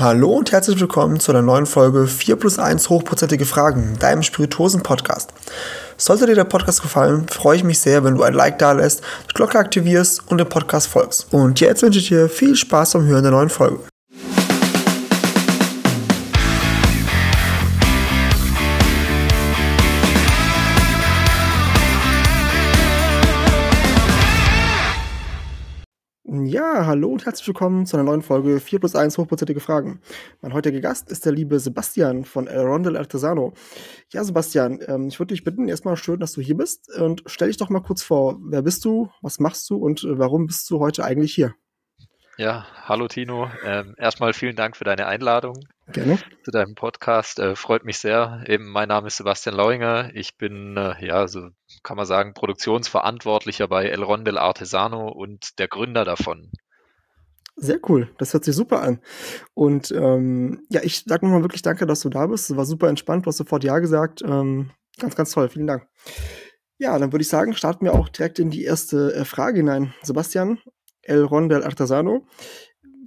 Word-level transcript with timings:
Hallo 0.00 0.30
und 0.30 0.52
herzlich 0.52 0.78
willkommen 0.78 1.18
zu 1.18 1.32
einer 1.32 1.42
neuen 1.42 1.66
Folge 1.66 2.06
4 2.06 2.36
plus 2.36 2.60
1 2.60 2.88
hochprozentige 2.88 3.44
Fragen, 3.44 3.96
deinem 3.98 4.22
Spirituosen-Podcast. 4.22 5.32
Sollte 5.96 6.26
dir 6.26 6.36
der 6.36 6.44
Podcast 6.44 6.82
gefallen, 6.82 7.26
freue 7.26 7.56
ich 7.56 7.64
mich 7.64 7.80
sehr, 7.80 8.04
wenn 8.04 8.14
du 8.14 8.22
ein 8.22 8.32
Like 8.32 8.60
da 8.60 8.70
lässt, 8.70 9.02
die 9.28 9.34
Glocke 9.34 9.58
aktivierst 9.58 10.22
und 10.30 10.38
dem 10.38 10.48
Podcast 10.48 10.86
folgst. 10.86 11.26
Und 11.32 11.58
jetzt 11.58 11.82
wünsche 11.82 11.98
ich 11.98 12.06
dir 12.06 12.28
viel 12.28 12.54
Spaß 12.54 12.92
beim 12.92 13.06
Hören 13.06 13.24
der 13.24 13.32
neuen 13.32 13.48
Folge. 13.48 13.80
Ja, 26.44 26.86
hallo 26.86 27.08
und 27.08 27.24
herzlich 27.24 27.46
willkommen 27.48 27.86
zu 27.86 27.96
einer 27.96 28.04
neuen 28.04 28.22
Folge 28.22 28.60
4 28.60 28.80
plus 28.80 28.94
1 28.94 29.18
hochprozentige 29.18 29.60
Fragen. 29.60 30.00
Mein 30.40 30.52
heutiger 30.52 30.80
Gast 30.80 31.10
ist 31.10 31.24
der 31.24 31.32
liebe 31.32 31.58
Sebastian 31.58 32.24
von 32.24 32.46
El 32.46 32.60
Rondel 32.66 32.96
Artesano. 32.96 33.54
Ja, 34.12 34.22
Sebastian, 34.24 34.80
ähm, 34.86 35.08
ich 35.08 35.18
würde 35.18 35.34
dich 35.34 35.44
bitten, 35.44 35.68
erstmal 35.68 35.96
schön, 35.96 36.20
dass 36.20 36.32
du 36.32 36.40
hier 36.40 36.56
bist 36.56 36.94
und 36.96 37.22
stell 37.26 37.48
dich 37.48 37.56
doch 37.56 37.70
mal 37.70 37.80
kurz 37.80 38.02
vor. 38.02 38.38
Wer 38.42 38.62
bist 38.62 38.84
du, 38.84 39.10
was 39.22 39.40
machst 39.40 39.68
du 39.70 39.76
und 39.76 40.04
äh, 40.04 40.18
warum 40.18 40.46
bist 40.46 40.68
du 40.70 40.80
heute 40.80 41.04
eigentlich 41.04 41.34
hier? 41.34 41.54
Ja, 42.36 42.66
hallo 42.84 43.08
Tino. 43.08 43.50
Ähm, 43.64 43.94
erstmal 43.98 44.32
vielen 44.32 44.54
Dank 44.54 44.76
für 44.76 44.84
deine 44.84 45.06
Einladung 45.06 45.58
Gerne. 45.92 46.18
zu 46.44 46.52
deinem 46.52 46.76
Podcast. 46.76 47.40
Äh, 47.40 47.56
freut 47.56 47.84
mich 47.84 47.98
sehr. 47.98 48.44
Eben, 48.46 48.70
mein 48.70 48.88
Name 48.88 49.08
ist 49.08 49.16
Sebastian 49.16 49.56
Lauinger. 49.56 50.10
Ich 50.14 50.36
bin, 50.36 50.76
äh, 50.76 51.04
ja, 51.04 51.26
so 51.26 51.48
kann 51.82 51.96
man 51.96 52.06
sagen, 52.06 52.34
Produktionsverantwortlicher 52.34 53.68
bei 53.68 53.86
El 53.86 54.02
Rondel 54.02 54.38
Artesano 54.38 55.08
und 55.08 55.58
der 55.58 55.68
Gründer 55.68 56.04
davon. 56.04 56.50
Sehr 57.56 57.80
cool, 57.88 58.08
das 58.18 58.32
hört 58.32 58.44
sich 58.44 58.54
super 58.54 58.82
an. 58.82 59.00
Und 59.54 59.90
ähm, 59.90 60.64
ja, 60.70 60.80
ich 60.84 61.02
sage 61.04 61.26
nochmal 61.26 61.42
wirklich 61.42 61.62
danke, 61.62 61.86
dass 61.86 62.00
du 62.00 62.08
da 62.08 62.26
bist. 62.26 62.50
Es 62.50 62.56
war 62.56 62.64
super 62.64 62.88
entspannt, 62.88 63.26
du 63.26 63.28
hast 63.28 63.38
sofort 63.38 63.64
Ja 63.64 63.80
gesagt. 63.80 64.22
Ähm, 64.22 64.70
ganz, 64.98 65.16
ganz 65.16 65.32
toll, 65.32 65.48
vielen 65.48 65.66
Dank. 65.66 65.88
Ja, 66.78 66.96
dann 66.96 67.12
würde 67.12 67.22
ich 67.22 67.28
sagen, 67.28 67.54
starten 67.54 67.84
wir 67.84 67.94
auch 67.94 68.08
direkt 68.08 68.38
in 68.38 68.50
die 68.50 68.62
erste 68.62 69.12
äh, 69.12 69.24
Frage 69.24 69.58
hinein. 69.58 69.92
Sebastian, 70.02 70.60
El 71.02 71.24
Rondel 71.24 71.64
Artesano. 71.64 72.26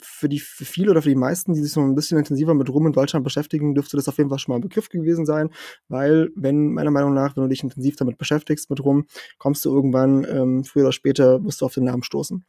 Für, 0.02 0.30
die, 0.30 0.40
für 0.40 0.66
viele 0.66 0.92
oder 0.92 1.02
für 1.02 1.10
die 1.10 1.16
meisten, 1.16 1.54
die 1.54 1.62
sich 1.62 1.72
so 1.72 1.82
ein 1.82 1.96
bisschen 1.96 2.18
intensiver 2.18 2.54
mit 2.54 2.70
Rum 2.70 2.88
in 2.88 2.94
Deutschland 2.94 3.24
beschäftigen, 3.24 3.76
dürfte 3.76 3.98
das 3.98 4.08
auf 4.08 4.18
jeden 4.18 4.30
Fall 4.30 4.40
schon 4.40 4.54
mal 4.54 4.58
ein 4.58 4.62
Begriff 4.62 4.90
gewesen 4.90 5.26
sein, 5.26 5.50
weil, 5.88 6.30
wenn, 6.36 6.74
meiner 6.74 6.92
Meinung 6.92 7.14
nach, 7.14 7.36
wenn 7.36 7.44
du 7.44 7.50
dich 7.50 7.64
intensiv 7.64 7.96
damit 7.96 8.18
beschäftigst, 8.18 8.70
mit 8.70 8.84
Rum, 8.84 9.06
kommst 9.38 9.66
du 9.66 9.74
irgendwann, 9.74 10.26
ähm, 10.30 10.64
früher 10.64 10.84
oder 10.84 10.92
später, 10.92 11.44
wirst 11.44 11.62
du 11.62 11.66
auf 11.66 11.74
den 11.74 11.86
Namen 11.86 12.04
stoßen. 12.04 12.46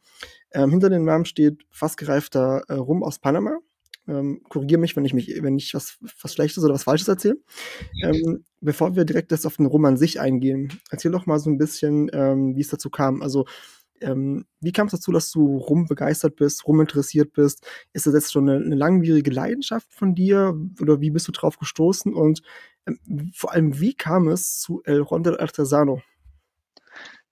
Ähm, 0.51 0.69
hinter 0.69 0.89
dem 0.89 1.05
Namen 1.05 1.25
steht 1.25 1.65
fast 1.69 1.97
gereifter 1.97 2.63
äh, 2.67 2.73
Rum 2.73 3.03
aus 3.03 3.19
Panama. 3.19 3.59
Ähm, 4.07 4.41
Korrigiere 4.49 4.81
mich, 4.81 4.95
wenn 4.95 5.05
ich 5.05 5.13
mich, 5.13 5.41
wenn 5.41 5.57
ich 5.57 5.73
was, 5.73 5.97
was 6.21 6.33
Schlechtes 6.33 6.63
oder 6.63 6.73
was 6.73 6.83
Falsches 6.83 7.07
erzähle. 7.07 7.37
Ähm, 8.03 8.43
bevor 8.59 8.95
wir 8.95 9.05
direkt 9.05 9.31
das 9.31 9.45
auf 9.45 9.57
den 9.57 9.65
Rum 9.65 9.85
an 9.85 9.97
sich 9.97 10.19
eingehen, 10.19 10.79
erzähl 10.91 11.11
doch 11.11 11.25
mal 11.25 11.39
so 11.39 11.49
ein 11.49 11.57
bisschen, 11.57 12.09
ähm, 12.13 12.55
wie 12.55 12.61
es 12.61 12.67
dazu 12.67 12.89
kam. 12.89 13.21
Also 13.21 13.45
ähm, 14.01 14.45
wie 14.59 14.71
kam 14.71 14.87
es 14.87 14.93
dazu, 14.93 15.11
dass 15.11 15.31
du 15.31 15.57
rumbegeistert 15.57 16.35
bist, 16.35 16.67
ruminteressiert 16.67 17.33
bist? 17.33 17.65
Ist 17.93 18.05
das 18.05 18.13
jetzt 18.13 18.31
schon 18.31 18.49
eine, 18.49 18.63
eine, 18.63 18.75
langwierige 18.75 19.31
Leidenschaft 19.31 19.93
von 19.93 20.15
dir 20.15 20.55
oder 20.81 21.01
wie 21.01 21.11
bist 21.11 21.27
du 21.27 21.31
drauf 21.31 21.57
gestoßen? 21.57 22.13
Und 22.13 22.41
ähm, 22.85 23.31
vor 23.33 23.51
allem, 23.51 23.79
wie 23.79 23.93
kam 23.93 24.27
es 24.27 24.59
zu 24.59 24.81
El 24.83 25.01
Rondel 25.01 25.39
Artesano? 25.39 26.01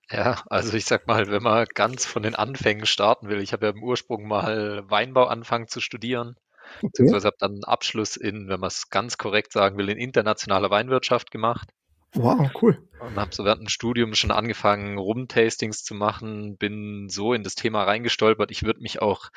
Ja, 0.09 0.44
also 0.50 0.76
ich 0.76 0.86
sag 0.86 1.08
mal, 1.08 1.28
wenn 1.30 1.44
man 1.44 1.66
ganz 1.73 2.06
von 2.06 2.23
den 2.23 2.36
Anfängen 2.36 2.86
starten 2.86 3.30
will, 3.30 3.40
ich 3.40 3.53
habe 3.53 3.68
ja 3.68 3.72
im 3.72 3.81
Ursprung 3.81 4.28
mal 4.28 4.84
Weinbau 4.90 5.25
angefangen 5.25 5.70
zu 5.70 5.80
studieren, 5.80 6.36
okay. 6.78 6.88
beziehungsweise 6.88 7.28
habe 7.28 7.38
dann 7.40 7.52
einen 7.52 7.64
Abschluss 7.64 8.18
in, 8.18 8.50
wenn 8.50 8.59
man 8.59 8.68
es 8.68 8.90
ganz 8.90 9.18
korrekt 9.18 9.53
sagen 9.53 9.78
will, 9.78 9.90
in 9.90 9.98
internationaler 9.98 10.70
Weinwirtschaft 10.70 11.31
gemacht. 11.31 11.70
Wow, 12.14 12.52
cool. 12.62 12.78
Und 13.00 13.16
habe 13.16 13.34
so 13.34 13.45
während 13.45 13.62
dem 13.62 13.70
Studium 13.70 14.14
schon 14.16 14.31
angefangen, 14.31 14.97
Rum-Tastings 14.97 15.84
zu 15.84 15.96
machen, 15.96 16.58
bin 16.58 17.08
so 17.09 17.34
in 17.34 17.44
das 17.44 17.56
Thema 17.56 17.84
reingestolpert. 17.84 18.52
Ich 18.52 18.63
würde 18.63 18.81
mich 18.81 19.02
auch, 19.02 19.30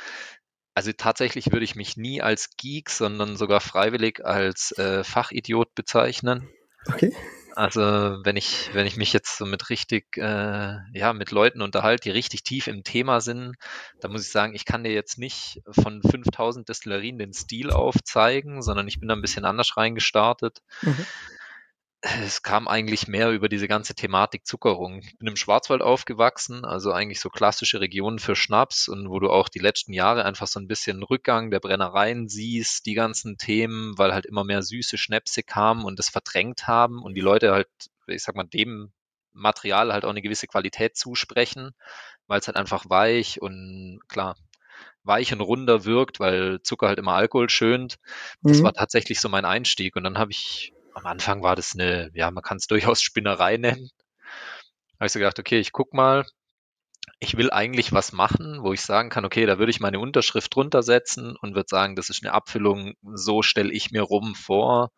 also 0.74 0.90
tatsächlich 0.92 1.52
würde 1.52 1.64
ich 1.64 1.76
mich 1.76 1.96
nie 1.96 2.20
als 2.20 2.50
Geek, 2.56 2.90
sondern 2.90 3.36
sogar 3.36 3.60
freiwillig 3.60 4.24
als 4.24 4.72
äh, 4.72 5.04
Fachidiot 5.04 5.74
bezeichnen. 5.74 6.48
Okay. 6.86 7.14
Also 7.54 7.80
wenn 7.80 8.36
ich, 8.36 8.70
wenn 8.74 8.86
ich 8.86 8.96
mich 8.96 9.12
jetzt 9.12 9.38
so 9.38 9.46
mit 9.46 9.70
richtig, 9.70 10.16
äh, 10.16 10.78
ja, 10.92 11.12
mit 11.12 11.30
Leuten 11.30 11.62
unterhalte, 11.62 12.02
die 12.02 12.10
richtig 12.10 12.42
tief 12.42 12.66
im 12.66 12.82
Thema 12.82 13.20
sind, 13.20 13.54
da 14.00 14.08
muss 14.08 14.22
ich 14.22 14.32
sagen, 14.32 14.56
ich 14.56 14.64
kann 14.64 14.82
dir 14.82 14.92
jetzt 14.92 15.18
nicht 15.18 15.62
von 15.70 16.02
5000 16.02 16.68
Destillerien 16.68 17.16
den 17.16 17.32
Stil 17.32 17.70
aufzeigen, 17.70 18.60
sondern 18.60 18.88
ich 18.88 18.98
bin 18.98 19.08
da 19.08 19.14
ein 19.14 19.22
bisschen 19.22 19.44
anders 19.44 19.76
reingestartet. 19.76 20.62
Mhm 20.82 21.06
es 22.22 22.42
kam 22.42 22.68
eigentlich 22.68 23.08
mehr 23.08 23.30
über 23.30 23.48
diese 23.48 23.66
ganze 23.66 23.94
Thematik 23.94 24.46
Zuckerung. 24.46 24.98
Ich 24.98 25.16
bin 25.16 25.28
im 25.28 25.36
Schwarzwald 25.36 25.80
aufgewachsen, 25.80 26.64
also 26.64 26.92
eigentlich 26.92 27.20
so 27.20 27.30
klassische 27.30 27.80
Regionen 27.80 28.18
für 28.18 28.36
Schnaps 28.36 28.88
und 28.88 29.08
wo 29.08 29.20
du 29.20 29.30
auch 29.30 29.48
die 29.48 29.58
letzten 29.58 29.94
Jahre 29.94 30.24
einfach 30.24 30.46
so 30.46 30.60
ein 30.60 30.68
bisschen 30.68 31.02
Rückgang 31.02 31.50
der 31.50 31.60
Brennereien 31.60 32.28
siehst, 32.28 32.84
die 32.84 32.94
ganzen 32.94 33.38
Themen, 33.38 33.96
weil 33.96 34.12
halt 34.12 34.26
immer 34.26 34.44
mehr 34.44 34.62
süße 34.62 34.98
Schnäpse 34.98 35.42
kamen 35.42 35.84
und 35.84 35.98
das 35.98 36.10
verdrängt 36.10 36.66
haben 36.66 37.02
und 37.02 37.14
die 37.14 37.22
Leute 37.22 37.52
halt, 37.52 37.68
ich 38.06 38.22
sag 38.22 38.36
mal, 38.36 38.44
dem 38.44 38.92
Material 39.32 39.92
halt 39.92 40.04
auch 40.04 40.10
eine 40.10 40.22
gewisse 40.22 40.46
Qualität 40.46 40.96
zusprechen, 40.96 41.70
weil 42.26 42.40
es 42.40 42.46
halt 42.46 42.56
einfach 42.56 42.84
weich 42.88 43.40
und 43.40 44.00
klar, 44.08 44.36
weich 45.04 45.32
und 45.32 45.40
runder 45.40 45.86
wirkt, 45.86 46.20
weil 46.20 46.60
Zucker 46.62 46.88
halt 46.88 46.98
immer 46.98 47.14
Alkohol 47.14 47.48
schönt. 47.48 47.96
Das 48.42 48.58
mhm. 48.58 48.64
war 48.64 48.72
tatsächlich 48.74 49.20
so 49.20 49.28
mein 49.30 49.44
Einstieg. 49.46 49.96
Und 49.96 50.04
dann 50.04 50.18
habe 50.18 50.32
ich 50.32 50.73
am 50.94 51.06
Anfang 51.06 51.42
war 51.42 51.56
das 51.56 51.74
eine, 51.74 52.10
ja, 52.14 52.30
man 52.30 52.42
kann 52.42 52.58
es 52.58 52.66
durchaus 52.66 53.02
Spinnerei 53.02 53.56
nennen. 53.58 53.90
Habe 54.98 55.06
ich 55.06 55.12
so 55.12 55.18
gedacht, 55.18 55.38
okay, 55.38 55.58
ich 55.58 55.72
guck 55.72 55.92
mal, 55.92 56.24
ich 57.20 57.36
will 57.36 57.50
eigentlich 57.50 57.92
was 57.92 58.12
machen, 58.12 58.62
wo 58.62 58.72
ich 58.72 58.80
sagen 58.80 59.10
kann, 59.10 59.24
okay, 59.24 59.46
da 59.46 59.58
würde 59.58 59.70
ich 59.70 59.80
meine 59.80 60.00
Unterschrift 60.00 60.54
drunter 60.54 60.82
setzen 60.82 61.36
und 61.36 61.54
würde 61.54 61.68
sagen, 61.68 61.96
das 61.96 62.10
ist 62.10 62.24
eine 62.24 62.32
Abfüllung, 62.32 62.94
so 63.02 63.42
stelle 63.42 63.72
ich 63.72 63.90
mir 63.90 64.02
rum 64.02 64.34
vor, 64.34 64.90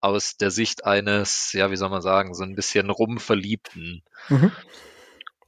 aus 0.00 0.36
der 0.36 0.50
Sicht 0.50 0.84
eines, 0.84 1.52
ja, 1.52 1.70
wie 1.70 1.76
soll 1.76 1.90
man 1.90 2.02
sagen, 2.02 2.34
so 2.34 2.42
ein 2.42 2.54
bisschen 2.54 2.90
rumverliebten. 2.90 4.02
Mhm 4.28 4.52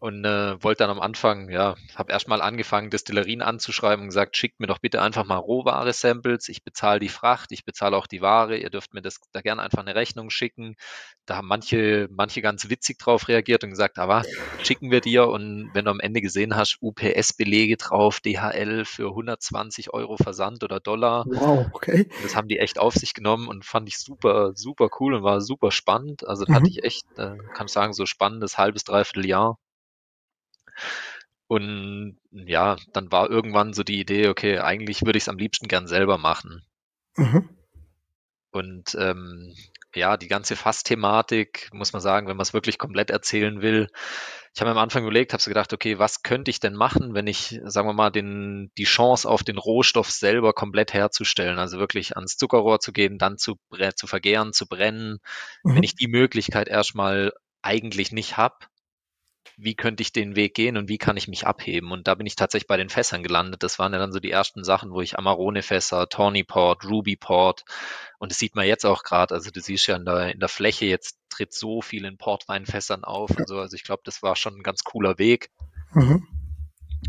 und 0.02 0.24
äh, 0.24 0.60
wollte 0.60 0.82
dann 0.82 0.90
am 0.90 0.98
Anfang, 0.98 1.48
ja, 1.48 1.76
habe 1.94 2.10
erstmal 2.10 2.42
angefangen, 2.42 2.90
Destillerien 2.90 3.40
anzuschreiben 3.40 4.02
und 4.02 4.08
gesagt, 4.08 4.36
schickt 4.36 4.58
mir 4.58 4.66
doch 4.66 4.80
bitte 4.80 5.00
einfach 5.00 5.24
mal 5.24 5.36
Rohware-Samples, 5.36 6.48
ich 6.48 6.64
bezahle 6.64 6.98
die 6.98 7.08
Fracht, 7.08 7.52
ich 7.52 7.64
bezahle 7.64 7.96
auch 7.96 8.08
die 8.08 8.20
Ware, 8.20 8.56
ihr 8.56 8.68
dürft 8.68 8.94
mir 8.94 9.00
das 9.00 9.20
da 9.30 9.42
gerne 9.42 9.62
einfach 9.62 9.78
eine 9.78 9.94
Rechnung 9.94 10.30
schicken. 10.30 10.74
Da 11.24 11.36
haben 11.36 11.46
manche, 11.46 12.08
manche 12.10 12.42
ganz 12.42 12.68
witzig 12.68 12.98
drauf 12.98 13.28
reagiert 13.28 13.62
und 13.62 13.70
gesagt, 13.70 14.00
aber 14.00 14.24
schicken 14.64 14.90
wir 14.90 15.00
dir 15.00 15.28
und 15.28 15.70
wenn 15.72 15.84
du 15.84 15.92
am 15.92 16.00
Ende 16.00 16.20
gesehen 16.20 16.56
hast, 16.56 16.78
UPS-Belege 16.80 17.76
drauf, 17.76 18.18
DHL 18.18 18.84
für 18.84 19.10
120 19.10 19.94
Euro 19.94 20.16
Versand 20.16 20.64
oder 20.64 20.80
Dollar. 20.80 21.26
Wow, 21.28 21.68
okay. 21.74 22.08
Das 22.24 22.34
haben 22.34 22.48
die 22.48 22.58
echt 22.58 22.80
auf 22.80 22.94
sich 22.94 23.14
genommen 23.14 23.46
und 23.46 23.64
fand 23.64 23.88
ich 23.88 23.98
super, 23.98 24.50
super 24.56 24.90
cool 24.98 25.14
und 25.14 25.22
war 25.22 25.40
super 25.40 25.70
spannend. 25.70 26.26
Also 26.26 26.44
mhm. 26.48 26.54
hatte 26.56 26.68
ich 26.68 26.82
echt, 26.82 27.04
äh, 27.18 27.36
kann 27.54 27.66
ich 27.66 27.72
sagen, 27.72 27.92
so 27.92 28.04
spannendes 28.04 28.58
halbes, 28.58 28.82
dreiviertel 28.82 29.26
Jahr. 29.26 29.58
Und 31.46 32.18
ja, 32.30 32.76
dann 32.92 33.12
war 33.12 33.28
irgendwann 33.28 33.74
so 33.74 33.82
die 33.82 34.00
Idee, 34.00 34.28
okay, 34.28 34.58
eigentlich 34.58 35.02
würde 35.04 35.18
ich 35.18 35.24
es 35.24 35.28
am 35.28 35.38
liebsten 35.38 35.68
gern 35.68 35.86
selber 35.86 36.16
machen. 36.16 36.64
Mhm. 37.16 37.48
Und 38.50 38.94
ähm, 38.98 39.54
ja, 39.94 40.16
die 40.16 40.28
ganze 40.28 40.56
Fassthematik, 40.56 41.68
muss 41.72 41.92
man 41.92 42.00
sagen, 42.00 42.26
wenn 42.26 42.36
man 42.36 42.42
es 42.42 42.54
wirklich 42.54 42.78
komplett 42.78 43.10
erzählen 43.10 43.60
will. 43.60 43.88
Ich 44.54 44.60
habe 44.60 44.70
am 44.70 44.78
Anfang 44.78 45.02
überlegt, 45.02 45.32
habe 45.32 45.42
so 45.42 45.50
gedacht, 45.50 45.72
okay, 45.72 45.98
was 45.98 46.22
könnte 46.22 46.50
ich 46.50 46.60
denn 46.60 46.74
machen, 46.74 47.14
wenn 47.14 47.26
ich, 47.26 47.60
sagen 47.64 47.88
wir 47.88 47.94
mal, 47.94 48.10
den, 48.10 48.70
die 48.76 48.84
Chance 48.84 49.28
auf 49.28 49.42
den 49.42 49.58
Rohstoff 49.58 50.10
selber 50.10 50.52
komplett 50.52 50.92
herzustellen, 50.92 51.58
also 51.58 51.78
wirklich 51.78 52.16
ans 52.16 52.36
Zuckerrohr 52.36 52.80
zu 52.80 52.92
gehen, 52.92 53.18
dann 53.18 53.38
zu, 53.38 53.56
zu 53.94 54.06
vergären, 54.06 54.52
zu 54.52 54.66
brennen, 54.66 55.20
mhm. 55.62 55.76
wenn 55.76 55.82
ich 55.82 55.94
die 55.94 56.08
Möglichkeit 56.08 56.68
erstmal 56.68 57.32
eigentlich 57.62 58.12
nicht 58.12 58.36
habe, 58.36 58.56
wie 59.56 59.74
könnte 59.74 60.02
ich 60.02 60.12
den 60.12 60.36
Weg 60.36 60.54
gehen 60.54 60.76
und 60.76 60.88
wie 60.88 60.98
kann 60.98 61.16
ich 61.16 61.28
mich 61.28 61.46
abheben? 61.46 61.92
Und 61.92 62.08
da 62.08 62.14
bin 62.14 62.26
ich 62.26 62.36
tatsächlich 62.36 62.66
bei 62.66 62.76
den 62.76 62.88
Fässern 62.88 63.22
gelandet. 63.22 63.62
Das 63.62 63.78
waren 63.78 63.92
ja 63.92 63.98
dann 63.98 64.12
so 64.12 64.20
die 64.20 64.30
ersten 64.30 64.64
Sachen, 64.64 64.92
wo 64.92 65.00
ich 65.00 65.18
Amarone-Fässer, 65.18 66.08
Tawny 66.08 66.44
Port, 66.44 66.84
Ruby 66.84 67.16
Port 67.16 67.64
und 68.18 68.30
das 68.30 68.38
sieht 68.38 68.54
man 68.54 68.66
jetzt 68.66 68.86
auch 68.86 69.02
gerade. 69.02 69.34
Also 69.34 69.50
du 69.50 69.60
siehst 69.60 69.86
ja 69.86 69.96
in 69.96 70.04
der, 70.04 70.32
in 70.32 70.40
der 70.40 70.48
Fläche, 70.48 70.86
jetzt 70.86 71.18
tritt 71.28 71.52
so 71.52 71.82
viel 71.82 72.04
in 72.04 72.18
Portweinfässern 72.18 73.04
auf 73.04 73.30
und 73.30 73.48
so. 73.48 73.58
Also 73.58 73.74
ich 73.74 73.84
glaube, 73.84 74.02
das 74.04 74.22
war 74.22 74.36
schon 74.36 74.56
ein 74.56 74.62
ganz 74.62 74.84
cooler 74.84 75.18
Weg. 75.18 75.50
Mhm. 75.92 76.26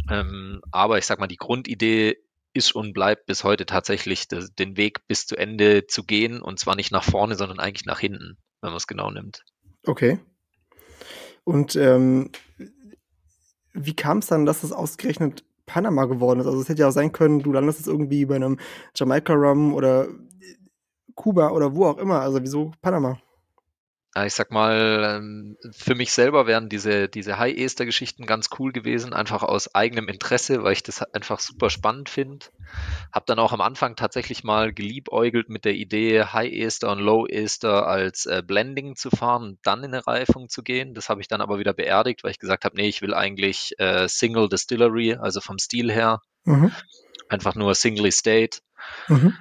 Ähm, 0.10 0.62
aber 0.72 0.98
ich 0.98 1.06
sag 1.06 1.20
mal, 1.20 1.28
die 1.28 1.38
Grundidee 1.38 2.18
ist 2.54 2.74
und 2.74 2.94
bleibt 2.94 3.26
bis 3.26 3.44
heute 3.44 3.66
tatsächlich 3.66 4.28
den 4.28 4.78
Weg 4.78 5.08
bis 5.08 5.26
zu 5.26 5.36
Ende 5.36 5.88
zu 5.88 6.04
gehen 6.04 6.42
und 6.42 6.60
zwar 6.60 6.76
nicht 6.76 6.92
nach 6.92 7.04
vorne, 7.04 7.36
sondern 7.36 7.60
eigentlich 7.60 7.86
nach 7.86 8.00
hinten, 8.00 8.38
wenn 8.62 8.70
man 8.70 8.78
es 8.78 8.88
genau 8.88 9.10
nimmt. 9.12 9.44
Okay. 9.86 10.20
Und 11.44 11.76
ähm, 11.76 12.30
wie 13.74 13.96
kam 13.96 14.20
es 14.20 14.28
dann, 14.28 14.46
dass 14.46 14.64
es 14.64 14.72
ausgerechnet 14.72 15.44
Panama 15.66 16.06
geworden 16.06 16.40
ist. 16.40 16.46
Also 16.46 16.62
es 16.62 16.70
hätte 16.70 16.82
ja 16.82 16.90
auch 16.90 16.94
sein 16.94 17.12
können, 17.12 17.40
du 17.40 17.52
landest 17.52 17.80
jetzt 17.80 17.88
irgendwie 17.88 18.26
bei 18.26 18.36
einem 18.36 18.60
Jamaika 18.96 19.34
Rum 19.34 19.74
oder 19.74 20.08
Kuba 21.16 21.50
oder 21.52 21.76
wo 21.76 21.86
auch 21.86 21.98
immer. 21.98 22.22
Also 22.22 22.42
wieso 22.42 22.72
Panama? 22.82 23.18
Ich 24.22 24.34
sag 24.36 24.52
mal, 24.52 25.18
ähm, 25.18 25.58
für 25.72 25.96
mich 25.96 26.12
selber 26.12 26.46
wären 26.46 26.70
diese, 26.70 27.10
diese 27.10 27.40
High-Ester-Geschichten 27.40 28.28
ganz 28.28 28.50
cool 28.60 28.72
gewesen, 28.72 29.12
einfach 29.12 29.42
aus 29.42 29.74
eigenem 29.74 30.08
Interesse, 30.08 30.64
weil 30.64 30.74
ich 30.74 30.84
das 30.84 31.02
einfach 31.02 31.40
super 31.40 31.72
spannend 31.72 32.10
finde. 32.10 32.46
Hab 33.12 33.26
dann 33.26 33.40
auch 33.40 33.54
am 33.54 33.62
Anfang 33.62 33.96
tatsächlich 33.96 34.44
mal 34.44 34.72
geliebäugelt 34.72 35.50
mit 35.50 35.66
der 35.66 35.74
Idee, 35.74 36.26
High-Ester 36.26 36.92
und 36.92 37.00
Low-Ester 37.00 37.88
als 37.88 38.28
äh, 38.28 38.44
Blending 38.46 38.96
zu 38.96 39.10
fahren 39.10 39.44
und 39.44 39.60
dann 39.64 39.84
in 39.84 39.94
eine 39.94 40.06
Reifung 40.06 40.48
zu 40.48 40.62
gehen. 40.62 40.94
Das 40.94 41.10
habe 41.10 41.22
ich 41.22 41.28
dann 41.28 41.42
aber 41.42 41.58
wieder 41.58 41.74
beerdigt, 41.74 42.24
weil 42.24 42.32
ich 42.32 42.40
gesagt 42.40 42.66
habe, 42.66 42.76
nee, 42.76 42.90
ich 42.90 43.02
will 43.02 43.16
eigentlich 43.16 43.74
äh, 43.80 44.08
Single 44.08 44.48
Distillery, 44.48 45.16
also 45.16 45.42
vom 45.42 45.58
Stil 45.58 45.92
her. 45.92 46.22
Mhm. 46.46 46.72
Einfach 47.30 47.56
nur 47.56 47.74
Single 47.74 48.06
Estate. 48.06 48.60
Mhm. 49.08 49.34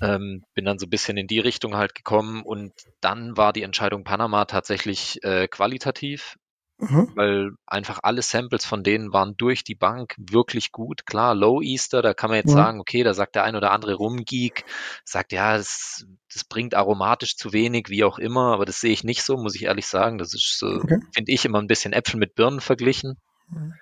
Ähm, 0.00 0.44
bin 0.54 0.64
dann 0.64 0.78
so 0.78 0.86
ein 0.86 0.90
bisschen 0.90 1.16
in 1.16 1.26
die 1.26 1.40
Richtung 1.40 1.76
halt 1.76 1.94
gekommen 1.94 2.42
und 2.42 2.72
dann 3.00 3.36
war 3.36 3.52
die 3.52 3.62
Entscheidung 3.62 4.04
Panama 4.04 4.44
tatsächlich 4.44 5.22
äh, 5.24 5.48
qualitativ, 5.48 6.36
mhm. 6.78 7.12
weil 7.16 7.50
einfach 7.66 8.00
alle 8.02 8.22
Samples 8.22 8.64
von 8.64 8.84
denen 8.84 9.12
waren 9.12 9.36
durch 9.36 9.64
die 9.64 9.74
Bank 9.74 10.14
wirklich 10.18 10.70
gut. 10.70 11.04
Klar, 11.04 11.34
Low 11.34 11.60
Easter, 11.60 12.00
da 12.00 12.14
kann 12.14 12.30
man 12.30 12.38
jetzt 12.38 12.50
ja. 12.50 12.56
sagen, 12.56 12.80
okay, 12.80 13.02
da 13.02 13.12
sagt 13.12 13.34
der 13.34 13.44
ein 13.44 13.56
oder 13.56 13.72
andere 13.72 13.94
Rumgeek, 13.94 14.64
sagt, 15.04 15.32
ja, 15.32 15.56
das, 15.56 16.06
das 16.32 16.44
bringt 16.44 16.74
aromatisch 16.74 17.36
zu 17.36 17.52
wenig, 17.52 17.88
wie 17.88 18.04
auch 18.04 18.18
immer, 18.18 18.52
aber 18.52 18.66
das 18.66 18.80
sehe 18.80 18.92
ich 18.92 19.04
nicht 19.04 19.22
so, 19.22 19.36
muss 19.36 19.56
ich 19.56 19.64
ehrlich 19.64 19.86
sagen. 19.86 20.18
Das 20.18 20.32
ist 20.32 20.58
so, 20.58 20.66
okay. 20.66 21.00
finde 21.12 21.32
ich, 21.32 21.44
immer 21.44 21.60
ein 21.60 21.66
bisschen 21.66 21.92
Äpfel 21.92 22.20
mit 22.20 22.34
Birnen 22.34 22.60
verglichen. 22.60 23.18
Mhm. 23.48 23.74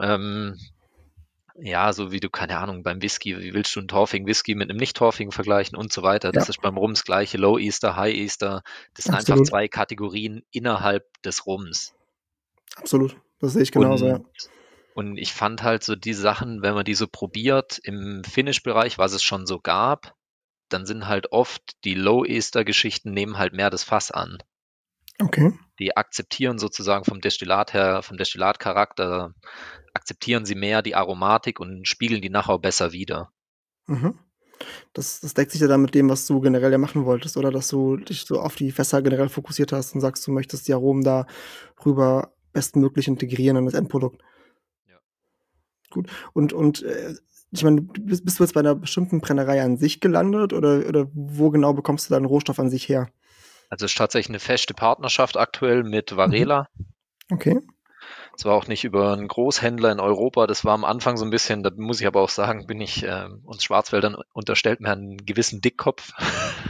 Ähm, 0.00 0.58
ja, 1.58 1.92
so 1.92 2.12
wie 2.12 2.20
du, 2.20 2.30
keine 2.30 2.58
Ahnung, 2.58 2.82
beim 2.82 3.02
Whisky, 3.02 3.38
wie 3.38 3.54
willst 3.54 3.74
du 3.76 3.80
einen 3.80 3.88
torfigen 3.88 4.26
Whisky 4.26 4.54
mit 4.54 4.70
einem 4.70 4.78
nicht 4.78 4.96
torfigen 4.96 5.32
vergleichen 5.32 5.76
und 5.76 5.92
so 5.92 6.02
weiter. 6.02 6.32
Das 6.32 6.46
ja. 6.46 6.50
ist 6.50 6.62
beim 6.62 6.76
Rum 6.76 6.94
das 6.94 7.04
gleiche, 7.04 7.38
Low 7.38 7.58
Easter, 7.58 7.96
High 7.96 8.14
Easter. 8.14 8.62
Das 8.94 9.04
sind 9.04 9.14
Absolut. 9.14 9.40
einfach 9.40 9.50
zwei 9.50 9.68
Kategorien 9.68 10.42
innerhalb 10.50 11.04
des 11.22 11.46
Rums. 11.46 11.94
Absolut, 12.76 13.16
das 13.38 13.52
sehe 13.52 13.62
ich 13.62 13.72
genauso, 13.72 14.06
und, 14.06 14.10
ja. 14.12 14.50
Und 14.94 15.16
ich 15.16 15.32
fand 15.32 15.62
halt 15.62 15.84
so 15.84 15.94
die 15.96 16.14
Sachen, 16.14 16.62
wenn 16.62 16.74
man 16.74 16.84
die 16.84 16.94
so 16.94 17.06
probiert 17.06 17.78
im 17.82 18.22
Finish-Bereich, 18.24 18.98
was 18.98 19.12
es 19.12 19.22
schon 19.22 19.46
so 19.46 19.58
gab, 19.58 20.14
dann 20.68 20.86
sind 20.86 21.06
halt 21.06 21.32
oft 21.32 21.62
die 21.84 21.94
Low 21.94 22.24
Easter-Geschichten 22.24 23.12
nehmen 23.12 23.38
halt 23.38 23.52
mehr 23.52 23.70
das 23.70 23.84
Fass 23.84 24.10
an. 24.10 24.38
Okay. 25.20 25.52
Die 25.82 25.96
akzeptieren 25.96 26.60
sozusagen 26.60 27.04
vom 27.04 27.20
Destillat 27.20 27.74
her, 27.74 28.02
vom 28.02 28.16
Destillatcharakter 28.16 29.34
akzeptieren 29.94 30.44
sie 30.44 30.54
mehr 30.54 30.80
die 30.80 30.94
Aromatik 30.94 31.58
und 31.58 31.88
spiegeln 31.88 32.22
die 32.22 32.30
nachher 32.30 32.60
besser 32.60 32.92
wieder. 32.92 33.32
Mhm. 33.88 34.16
Das, 34.92 35.18
das 35.18 35.34
deckt 35.34 35.50
sich 35.50 35.60
ja 35.60 35.66
dann 35.66 35.82
mit 35.82 35.92
dem, 35.96 36.08
was 36.08 36.24
du 36.28 36.40
generell 36.40 36.70
ja 36.70 36.78
machen 36.78 37.04
wolltest, 37.04 37.36
oder? 37.36 37.50
Dass 37.50 37.66
du 37.66 37.96
dich 37.96 38.26
so 38.26 38.38
auf 38.38 38.54
die 38.54 38.70
Fässer 38.70 39.02
generell 39.02 39.28
fokussiert 39.28 39.72
hast 39.72 39.92
und 39.92 40.00
sagst, 40.00 40.24
du 40.24 40.30
möchtest 40.30 40.68
die 40.68 40.72
Aromen 40.72 41.02
da 41.02 41.26
rüber 41.84 42.32
bestmöglich 42.52 43.08
integrieren 43.08 43.56
in 43.56 43.64
das 43.64 43.74
Endprodukt. 43.74 44.22
Ja. 44.88 45.00
Gut. 45.90 46.08
Und, 46.32 46.52
und 46.52 46.84
äh, 46.84 47.16
ich 47.50 47.64
meine, 47.64 47.80
bist, 47.80 48.24
bist, 48.24 48.38
du 48.38 48.44
jetzt 48.44 48.54
bei 48.54 48.60
einer 48.60 48.76
bestimmten 48.76 49.20
Brennerei 49.20 49.60
an 49.60 49.78
sich 49.78 49.98
gelandet 49.98 50.52
oder, 50.52 50.86
oder 50.86 51.10
wo 51.12 51.50
genau 51.50 51.72
bekommst 51.72 52.08
du 52.08 52.14
deinen 52.14 52.26
Rohstoff 52.26 52.60
an 52.60 52.70
sich 52.70 52.88
her? 52.88 53.10
Also 53.72 53.86
es 53.86 53.92
ist 53.92 53.98
tatsächlich 53.98 54.28
eine 54.28 54.38
feste 54.38 54.74
Partnerschaft 54.74 55.38
aktuell 55.38 55.82
mit 55.82 56.14
Varela. 56.14 56.68
Mhm. 56.76 56.86
Okay. 57.30 57.58
Es 58.36 58.44
war 58.44 58.52
auch 58.52 58.66
nicht 58.66 58.84
über 58.84 59.14
einen 59.14 59.28
Großhändler 59.28 59.90
in 59.90 59.98
Europa. 59.98 60.46
Das 60.46 60.66
war 60.66 60.74
am 60.74 60.84
Anfang 60.84 61.16
so 61.16 61.24
ein 61.24 61.30
bisschen, 61.30 61.62
da 61.62 61.70
muss 61.74 61.98
ich 61.98 62.06
aber 62.06 62.20
auch 62.20 62.28
sagen, 62.28 62.66
bin 62.66 62.82
ich 62.82 63.02
äh, 63.02 63.28
uns 63.44 63.64
Schwarzwäldern 63.64 64.18
unterstellt 64.34 64.80
mir 64.80 64.90
einen 64.90 65.16
gewissen 65.16 65.62
Dickkopf. 65.62 66.12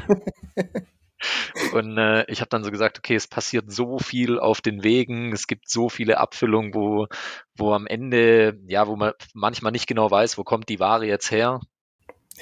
Und 1.72 1.98
äh, 1.98 2.24
ich 2.30 2.40
habe 2.40 2.50
dann 2.50 2.62
so 2.62 2.70
gesagt, 2.70 2.98
okay, 2.98 3.16
es 3.16 3.26
passiert 3.26 3.72
so 3.72 3.98
viel 3.98 4.38
auf 4.38 4.60
den 4.60 4.84
Wegen, 4.84 5.32
es 5.32 5.48
gibt 5.48 5.68
so 5.68 5.88
viele 5.88 6.18
Abfüllungen, 6.18 6.72
wo, 6.72 7.08
wo 7.56 7.72
am 7.72 7.88
Ende, 7.88 8.60
ja, 8.68 8.86
wo 8.86 8.94
man 8.94 9.12
manchmal 9.34 9.72
nicht 9.72 9.88
genau 9.88 10.08
weiß, 10.08 10.38
wo 10.38 10.44
kommt 10.44 10.68
die 10.68 10.78
Ware 10.78 11.06
jetzt 11.06 11.32
her. 11.32 11.58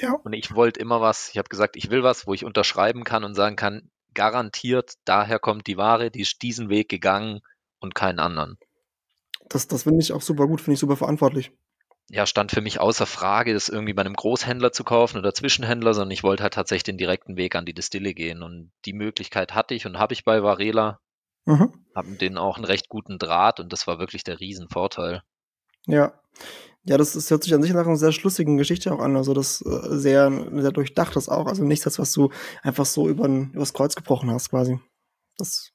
Ja. 0.03 0.17
Und 0.23 0.35
ich 0.35 0.55
wollte 0.55 0.81
immer 0.81 1.01
was, 1.01 1.31
ich 1.31 1.39
habe 1.39 1.49
gesagt, 1.49 1.77
ich 1.77 1.91
will 1.91 2.03
was, 2.03 2.27
wo 2.27 2.35
ich 2.35 2.45
unterschreiben 2.45 3.05
kann 3.05 3.25
und 3.25 3.35
sagen 3.35 3.57
kann, 3.57 3.91
garantiert, 4.15 4.95
daher 5.05 5.39
kommt 5.39 5.67
die 5.67 5.77
Ware, 5.77 6.11
die 6.11 6.21
ist 6.21 6.43
diesen 6.43 6.69
Weg 6.69 6.89
gegangen 6.89 7.41
und 7.79 7.95
keinen 7.95 8.19
anderen. 8.19 8.59
Das, 9.49 9.67
das 9.67 9.85
finde 9.85 10.01
ich 10.01 10.13
auch 10.13 10.23
super 10.23 10.47
gut, 10.47 10.61
finde 10.61 10.75
ich 10.75 10.81
super 10.81 10.97
verantwortlich. 10.97 11.53
Ja, 12.13 12.27
stand 12.27 12.51
für 12.51 12.61
mich 12.61 12.81
außer 12.81 13.07
Frage, 13.07 13.55
das 13.55 13.69
irgendwie 13.69 13.93
bei 13.93 14.03
einem 14.03 14.15
Großhändler 14.15 14.73
zu 14.73 14.83
kaufen 14.83 15.19
oder 15.19 15.33
Zwischenhändler, 15.33 15.95
sondern 15.95 16.11
ich 16.11 16.25
wollte 16.25 16.43
halt 16.43 16.55
tatsächlich 16.55 16.83
den 16.83 16.99
direkten 16.99 17.37
Weg 17.37 17.55
an 17.55 17.65
die 17.65 17.73
Distille 17.73 18.15
gehen. 18.15 18.43
Und 18.43 18.73
die 18.85 18.93
Möglichkeit 18.93 19.55
hatte 19.55 19.75
ich 19.75 19.87
und 19.87 19.99
habe 19.99 20.13
ich 20.13 20.25
bei 20.25 20.43
Varela. 20.43 20.99
Mhm. 21.45 21.73
Haben 21.95 22.19
denen 22.19 22.37
auch 22.37 22.57
einen 22.57 22.65
recht 22.65 22.89
guten 22.89 23.19
Draht 23.19 23.61
und 23.61 23.73
das 23.73 23.87
war 23.87 24.01
wirklich 24.01 24.25
der 24.25 24.41
Riesenvorteil. 24.41 25.23
Ja. 25.87 26.21
Ja, 26.85 26.97
das, 26.97 27.13
das 27.13 27.31
hört 27.31 27.45
sich 27.45 27.55
an 27.55 27.63
sich 27.63 27.73
nach 27.73 27.87
einer 27.87 27.97
sehr 27.97 28.13
schlüssigen 28.13 28.57
Geschichte 28.57 28.93
auch 28.93 29.01
an. 29.01 29.17
Also 29.17 29.35
das 29.35 29.63
äh, 29.63 29.99
sehr, 29.99 30.31
sehr 30.53 30.73
durchdacht 30.73 31.15
das 31.15 31.29
auch. 31.29 31.47
Also 31.47 31.63
nichts, 31.65 31.99
was 31.99 32.13
du 32.13 32.31
einfach 32.63 32.87
so 32.87 33.09
über 33.09 33.27
übers 33.27 33.75
Kreuz 33.75 33.95
gebrochen 33.95 34.31
hast, 34.31 34.51
quasi. 34.51 34.79
Das 35.37 35.73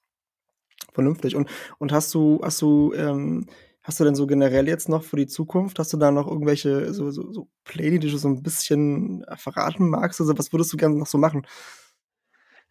vernünftig. 0.93 1.35
Und, 1.35 1.49
und 1.77 1.91
hast 1.91 2.13
du, 2.15 2.39
hast 2.43 2.61
du, 2.61 2.93
ähm, 2.95 3.45
hast 3.83 3.99
du 3.99 4.03
denn 4.03 4.15
so 4.15 4.25
generell 4.25 4.67
jetzt 4.67 4.89
noch 4.89 5.03
für 5.03 5.17
die 5.17 5.27
Zukunft, 5.27 5.77
hast 5.77 5.93
du 5.93 5.97
da 5.97 6.09
noch 6.09 6.27
irgendwelche 6.27 6.91
so, 6.93 7.11
so, 7.11 7.31
so 7.31 7.49
Pläne, 7.63 7.99
die 7.99 8.09
du 8.09 8.17
so 8.17 8.27
ein 8.27 8.41
bisschen 8.41 9.23
verraten 9.35 9.89
magst? 9.89 10.19
Also 10.19 10.35
was 10.37 10.51
würdest 10.51 10.73
du 10.73 10.77
gerne 10.77 10.95
noch 10.95 11.07
so 11.07 11.19
machen? 11.19 11.45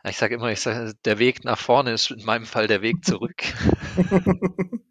Ich 0.07 0.17
sage 0.19 0.35
immer, 0.35 0.51
ich 0.51 0.61
sag, 0.61 0.93
der 1.05 1.19
Weg 1.19 1.45
nach 1.45 1.59
vorne 1.59 1.93
ist 1.93 2.11
in 2.11 2.25
meinem 2.25 2.45
Fall 2.45 2.67
der 2.67 2.83
Weg 2.83 3.05
zurück. 3.05 3.43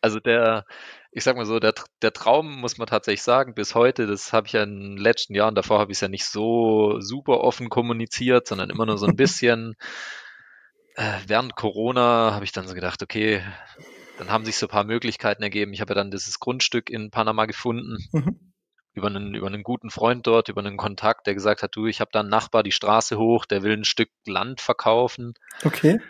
also 0.00 0.20
der, 0.20 0.64
ich 1.16 1.22
sag 1.22 1.36
mal 1.36 1.46
so, 1.46 1.60
der, 1.60 1.74
der 2.02 2.12
Traum 2.12 2.60
muss 2.60 2.76
man 2.76 2.88
tatsächlich 2.88 3.22
sagen, 3.22 3.54
bis 3.54 3.76
heute, 3.76 4.08
das 4.08 4.32
habe 4.32 4.48
ich 4.48 4.52
ja 4.54 4.64
in 4.64 4.80
den 4.80 4.96
letzten 4.96 5.34
Jahren, 5.34 5.54
davor 5.54 5.78
habe 5.78 5.92
ich 5.92 5.98
es 5.98 6.00
ja 6.00 6.08
nicht 6.08 6.24
so 6.24 6.98
super 6.98 7.40
offen 7.40 7.68
kommuniziert, 7.68 8.48
sondern 8.48 8.68
immer 8.68 8.84
nur 8.84 8.98
so 8.98 9.06
ein 9.06 9.16
bisschen. 9.16 9.76
äh, 10.96 11.20
während 11.28 11.54
Corona 11.54 12.32
habe 12.34 12.44
ich 12.44 12.50
dann 12.50 12.66
so 12.66 12.74
gedacht, 12.74 13.00
okay, 13.00 13.44
dann 14.18 14.28
haben 14.28 14.44
sich 14.44 14.56
so 14.56 14.66
ein 14.66 14.70
paar 14.70 14.82
Möglichkeiten 14.82 15.44
ergeben. 15.44 15.72
Ich 15.72 15.80
habe 15.80 15.92
ja 15.92 15.94
dann 15.94 16.10
dieses 16.10 16.40
Grundstück 16.40 16.90
in 16.90 17.12
Panama 17.12 17.46
gefunden. 17.46 17.98
Mhm. 18.12 18.52
Über 18.92 19.08
einen, 19.08 19.34
über 19.34 19.48
einen 19.48 19.64
guten 19.64 19.90
Freund 19.90 20.26
dort, 20.26 20.48
über 20.48 20.60
einen 20.60 20.76
Kontakt, 20.76 21.26
der 21.26 21.34
gesagt 21.34 21.62
hat, 21.62 21.74
du, 21.74 21.86
ich 21.86 22.00
habe 22.00 22.10
da 22.12 22.20
einen 22.20 22.28
Nachbar 22.28 22.62
die 22.62 22.72
Straße 22.72 23.18
hoch, 23.18 23.44
der 23.44 23.62
will 23.62 23.76
ein 23.76 23.84
Stück 23.84 24.08
Land 24.24 24.60
verkaufen. 24.60 25.34
Okay. 25.64 26.00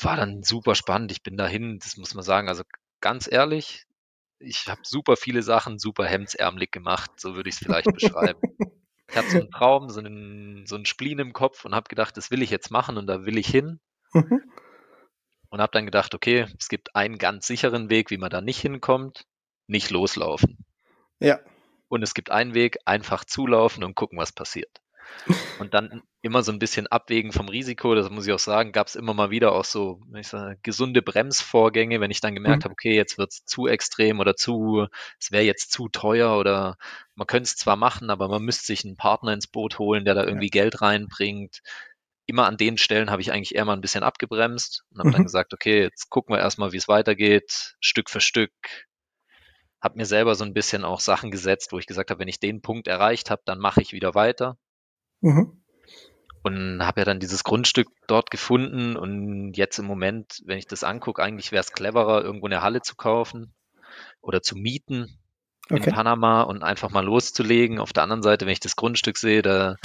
War 0.00 0.16
dann 0.16 0.42
super 0.42 0.74
spannend. 0.74 1.12
Ich 1.12 1.22
bin 1.22 1.36
dahin, 1.36 1.78
das 1.80 1.96
muss 1.96 2.14
man 2.14 2.24
sagen. 2.24 2.48
Also 2.48 2.64
ganz 3.00 3.30
ehrlich, 3.30 3.86
ich 4.44 4.68
habe 4.68 4.80
super 4.84 5.16
viele 5.16 5.42
Sachen 5.42 5.78
super 5.78 6.06
hemdsärmelig 6.06 6.70
gemacht, 6.70 7.10
so 7.16 7.34
würde 7.34 7.48
ich 7.48 7.56
es 7.56 7.58
vielleicht 7.60 7.92
beschreiben. 7.92 8.40
Ich 9.06 9.18
hatte 9.18 9.30
so 9.30 9.38
einen 9.38 9.50
Traum, 9.50 9.90
so 9.90 10.00
einen, 10.00 10.66
so 10.66 10.76
einen 10.76 10.86
Spleen 10.86 11.18
im 11.18 11.34
Kopf 11.34 11.66
und 11.66 11.74
habe 11.74 11.88
gedacht, 11.88 12.16
das 12.16 12.30
will 12.30 12.42
ich 12.42 12.50
jetzt 12.50 12.70
machen 12.70 12.96
und 12.96 13.06
da 13.06 13.26
will 13.26 13.36
ich 13.36 13.46
hin. 13.46 13.78
Mhm. 14.14 14.40
Und 15.50 15.60
habe 15.60 15.70
dann 15.72 15.84
gedacht, 15.84 16.14
okay, 16.14 16.46
es 16.58 16.68
gibt 16.68 16.96
einen 16.96 17.18
ganz 17.18 17.46
sicheren 17.46 17.90
Weg, 17.90 18.10
wie 18.10 18.16
man 18.16 18.30
da 18.30 18.40
nicht 18.40 18.58
hinkommt, 18.58 19.26
nicht 19.66 19.90
loslaufen. 19.90 20.64
Ja. 21.20 21.38
Und 21.88 22.02
es 22.02 22.14
gibt 22.14 22.30
einen 22.30 22.54
Weg, 22.54 22.78
einfach 22.86 23.24
zulaufen 23.24 23.84
und 23.84 23.94
gucken, 23.94 24.18
was 24.18 24.32
passiert. 24.32 24.80
Und 25.60 25.74
dann 25.74 26.02
immer 26.24 26.42
so 26.42 26.52
ein 26.52 26.58
bisschen 26.58 26.86
abwägen 26.86 27.32
vom 27.32 27.48
Risiko, 27.48 27.94
das 27.94 28.08
muss 28.08 28.26
ich 28.26 28.32
auch 28.32 28.38
sagen, 28.38 28.72
gab 28.72 28.86
es 28.86 28.96
immer 28.96 29.12
mal 29.12 29.30
wieder 29.30 29.52
auch 29.52 29.64
so 29.64 30.00
ich 30.14 30.28
sage, 30.28 30.58
gesunde 30.62 31.02
Bremsvorgänge, 31.02 32.00
wenn 32.00 32.10
ich 32.10 32.22
dann 32.22 32.34
gemerkt 32.34 32.60
mhm. 32.60 32.64
habe, 32.64 32.72
okay, 32.72 32.96
jetzt 32.96 33.18
wird 33.18 33.32
es 33.32 33.44
zu 33.44 33.66
extrem 33.66 34.20
oder 34.20 34.34
zu, 34.34 34.86
es 35.20 35.32
wäre 35.32 35.44
jetzt 35.44 35.70
zu 35.70 35.88
teuer 35.88 36.38
oder 36.38 36.78
man 37.14 37.26
könnte 37.26 37.48
es 37.48 37.56
zwar 37.56 37.76
machen, 37.76 38.08
aber 38.08 38.28
man 38.28 38.42
müsste 38.42 38.64
sich 38.64 38.84
einen 38.84 38.96
Partner 38.96 39.34
ins 39.34 39.46
Boot 39.46 39.78
holen, 39.78 40.06
der 40.06 40.14
da 40.14 40.24
irgendwie 40.24 40.46
ja. 40.46 40.62
Geld 40.62 40.80
reinbringt 40.80 41.60
immer 42.26 42.46
an 42.46 42.56
den 42.56 42.78
Stellen 42.78 43.10
habe 43.10 43.20
ich 43.20 43.32
eigentlich 43.32 43.54
eher 43.54 43.66
mal 43.66 43.74
ein 43.74 43.82
bisschen 43.82 44.02
abgebremst 44.02 44.84
und 44.90 44.98
habe 44.98 45.08
mhm. 45.10 45.12
dann 45.12 45.22
gesagt, 45.24 45.52
okay, 45.52 45.82
jetzt 45.82 46.08
gucken 46.08 46.34
wir 46.34 46.40
erstmal, 46.40 46.72
wie 46.72 46.78
es 46.78 46.88
weitergeht, 46.88 47.76
Stück 47.80 48.08
für 48.08 48.20
Stück. 48.20 48.52
Habe 49.82 49.98
mir 49.98 50.06
selber 50.06 50.34
so 50.34 50.44
ein 50.44 50.54
bisschen 50.54 50.84
auch 50.84 51.00
Sachen 51.00 51.30
gesetzt, 51.30 51.72
wo 51.72 51.78
ich 51.78 51.86
gesagt 51.86 52.10
habe, 52.10 52.20
wenn 52.20 52.28
ich 52.28 52.40
den 52.40 52.62
Punkt 52.62 52.88
erreicht 52.88 53.30
habe, 53.30 53.42
dann 53.44 53.58
mache 53.58 53.82
ich 53.82 53.92
wieder 53.92 54.14
weiter. 54.14 54.56
Mhm. 55.20 55.63
Und 56.44 56.84
habe 56.84 57.00
ja 57.00 57.04
dann 57.06 57.20
dieses 57.20 57.42
Grundstück 57.42 57.88
dort 58.06 58.30
gefunden 58.30 58.96
und 58.96 59.54
jetzt 59.54 59.78
im 59.78 59.86
Moment, 59.86 60.42
wenn 60.44 60.58
ich 60.58 60.66
das 60.66 60.84
angucke, 60.84 61.22
eigentlich 61.22 61.52
wäre 61.52 61.62
es 61.62 61.72
cleverer, 61.72 62.22
irgendwo 62.22 62.46
eine 62.46 62.60
Halle 62.60 62.82
zu 62.82 62.96
kaufen 62.96 63.54
oder 64.20 64.42
zu 64.42 64.54
mieten 64.54 65.18
okay. 65.70 65.88
in 65.88 65.94
Panama 65.94 66.42
und 66.42 66.62
einfach 66.62 66.90
mal 66.90 67.04
loszulegen. 67.04 67.78
Auf 67.78 67.94
der 67.94 68.02
anderen 68.02 68.22
Seite, 68.22 68.44
wenn 68.44 68.52
ich 68.52 68.60
das 68.60 68.76
Grundstück 68.76 69.16
sehe, 69.16 69.40
da 69.40 69.76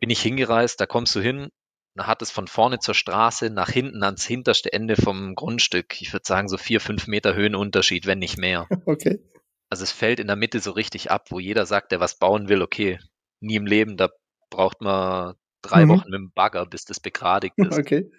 bin 0.00 0.10
ich 0.10 0.22
hingereist, 0.22 0.80
da 0.80 0.86
kommst 0.86 1.14
du 1.14 1.20
hin, 1.20 1.50
hat 1.98 2.22
es 2.22 2.30
von 2.30 2.46
vorne 2.46 2.78
zur 2.78 2.94
Straße 2.94 3.50
nach 3.50 3.70
hinten 3.70 4.02
ans 4.02 4.24
hinterste 4.24 4.72
Ende 4.72 4.96
vom 4.96 5.34
Grundstück. 5.34 6.00
Ich 6.00 6.12
würde 6.12 6.26
sagen, 6.26 6.48
so 6.48 6.56
vier, 6.56 6.80
fünf 6.80 7.06
Meter 7.08 7.34
Höhenunterschied, 7.34 8.06
wenn 8.06 8.18
nicht 8.18 8.38
mehr. 8.38 8.66
Okay. 8.86 9.20
also 9.68 9.82
es 9.82 9.92
fällt 9.92 10.20
in 10.20 10.28
der 10.28 10.36
Mitte 10.36 10.60
so 10.60 10.70
richtig 10.70 11.10
ab, 11.10 11.26
wo 11.30 11.38
jeder 11.38 11.66
sagt, 11.66 11.92
der 11.92 12.00
was 12.00 12.18
bauen 12.18 12.48
will, 12.48 12.62
okay, 12.62 12.98
nie 13.40 13.56
im 13.56 13.66
Leben, 13.66 13.96
da 13.96 14.08
braucht 14.50 14.80
man 14.80 15.34
drei 15.62 15.84
Mhm. 15.84 15.90
Wochen 15.90 16.10
mit 16.10 16.14
dem 16.20 16.32
Bagger, 16.32 16.66
bis 16.66 16.84
das 16.84 17.00
begradigt 17.00 17.58
ist. 17.58 17.78
Okay. 17.78 18.10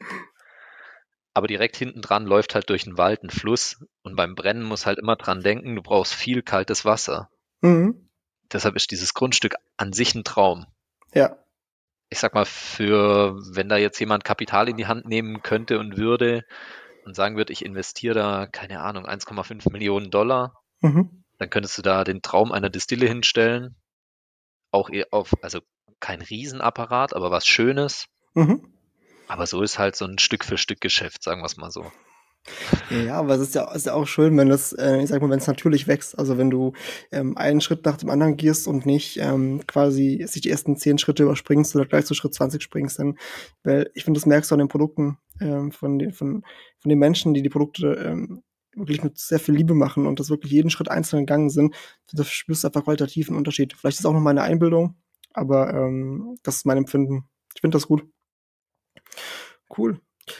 Aber 1.33 1.47
direkt 1.47 1.77
hinten 1.77 2.01
dran 2.01 2.25
läuft 2.25 2.55
halt 2.55 2.69
durch 2.69 2.83
den 2.83 2.97
Wald 2.97 3.23
ein 3.23 3.29
Fluss 3.29 3.85
und 4.01 4.15
beim 4.15 4.35
Brennen 4.35 4.63
muss 4.63 4.85
halt 4.85 4.99
immer 4.99 5.15
dran 5.15 5.41
denken, 5.41 5.75
du 5.75 5.81
brauchst 5.81 6.13
viel 6.13 6.41
kaltes 6.41 6.85
Wasser. 6.85 7.29
Mhm. 7.61 8.09
Deshalb 8.51 8.75
ist 8.75 8.91
dieses 8.91 9.13
Grundstück 9.13 9.55
an 9.77 9.93
sich 9.93 10.15
ein 10.15 10.23
Traum. 10.23 10.65
Ja. 11.13 11.37
Ich 12.09 12.19
sag 12.19 12.33
mal, 12.33 12.45
für 12.45 13.37
wenn 13.53 13.69
da 13.69 13.77
jetzt 13.77 13.99
jemand 13.99 14.23
Kapital 14.23 14.67
in 14.67 14.77
die 14.77 14.87
Hand 14.87 15.05
nehmen 15.05 15.43
könnte 15.43 15.77
und 15.79 15.97
würde 15.97 16.43
und 17.05 17.15
sagen 17.15 17.37
würde, 17.37 17.53
ich 17.53 17.63
investiere 17.63 18.15
da, 18.15 18.47
keine 18.47 18.81
Ahnung, 18.81 19.05
1,5 19.05 19.71
Millionen 19.71 20.09
Dollar, 20.09 20.53
Mhm. 20.81 21.23
dann 21.37 21.49
könntest 21.49 21.77
du 21.77 21.81
da 21.83 22.03
den 22.03 22.21
Traum 22.21 22.51
einer 22.51 22.69
Distille 22.69 23.05
hinstellen. 23.07 23.75
Auch 24.71 24.89
auf, 25.11 25.33
also 25.43 25.59
kein 25.99 26.21
Riesenapparat, 26.21 27.13
aber 27.13 27.31
was 27.31 27.45
Schönes. 27.47 28.07
Mhm. 28.33 28.61
Aber 29.27 29.45
so 29.45 29.61
ist 29.61 29.77
halt 29.77 29.95
so 29.95 30.05
ein 30.05 30.17
Stück 30.17 30.43
für 30.43 30.57
Stück 30.57 30.81
Geschäft, 30.81 31.23
sagen 31.23 31.41
wir 31.41 31.45
es 31.45 31.57
mal 31.57 31.71
so. 31.71 31.91
Ja, 32.89 33.17
aber 33.19 33.35
es 33.35 33.41
ist 33.41 33.55
ja, 33.55 33.71
ist 33.73 33.85
ja 33.85 33.93
auch 33.93 34.07
schön, 34.07 34.35
wenn 34.37 34.49
das, 34.49 34.73
äh, 34.73 35.01
ich 35.03 35.09
sag 35.09 35.21
mal, 35.21 35.29
wenn 35.29 35.39
es 35.39 35.47
natürlich 35.47 35.87
wächst. 35.87 36.17
Also 36.17 36.37
wenn 36.37 36.49
du 36.49 36.73
ähm, 37.11 37.37
einen 37.37 37.61
Schritt 37.61 37.85
nach 37.85 37.97
dem 37.97 38.09
anderen 38.09 38.37
gehst 38.37 38.67
und 38.67 38.85
nicht 38.85 39.17
ähm, 39.17 39.61
quasi 39.67 40.25
sich 40.27 40.41
die 40.41 40.49
ersten 40.49 40.75
zehn 40.77 40.97
Schritte 40.97 41.23
überspringst 41.23 41.75
oder 41.75 41.85
gleich 41.85 42.05
zu 42.05 42.13
Schritt 42.13 42.33
20 42.33 42.63
springst, 42.63 42.99
dann, 42.99 43.17
weil 43.63 43.91
ich 43.93 44.03
finde, 44.03 44.19
das 44.19 44.25
merkst 44.25 44.49
du 44.49 44.55
an 44.55 44.59
den 44.59 44.67
Produkten 44.67 45.17
ähm, 45.39 45.71
von, 45.71 45.99
den, 45.99 46.11
von, 46.11 46.43
von 46.79 46.89
den 46.89 46.97
Menschen, 46.97 47.33
die 47.33 47.43
die 47.43 47.49
Produkte 47.49 47.93
ähm, 47.93 48.41
wirklich 48.75 49.03
mit 49.03 49.17
sehr 49.17 49.39
viel 49.39 49.55
Liebe 49.55 49.75
machen 49.75 50.07
und 50.07 50.19
das 50.19 50.29
wirklich 50.29 50.51
jeden 50.51 50.69
Schritt 50.69 50.89
einzeln 50.89 51.25
gegangen 51.25 51.49
sind. 51.49 51.75
Da 52.13 52.23
spürst 52.23 52.63
du 52.63 52.67
einfach 52.67 52.85
qualitativ 52.85 53.29
einen 53.29 53.37
Unterschied. 53.37 53.73
Vielleicht 53.73 53.95
ist 53.95 54.01
es 54.01 54.05
auch 54.05 54.13
noch 54.13 54.21
meine 54.21 54.41
Einbildung, 54.41 54.95
aber 55.33 55.73
ähm, 55.73 56.37
das 56.43 56.57
ist 56.57 56.65
mein 56.65 56.77
Empfinden. 56.77 57.25
Ich 57.55 57.61
finde 57.61 57.75
das 57.75 57.87
gut. 57.87 58.05
Cool. 59.75 59.99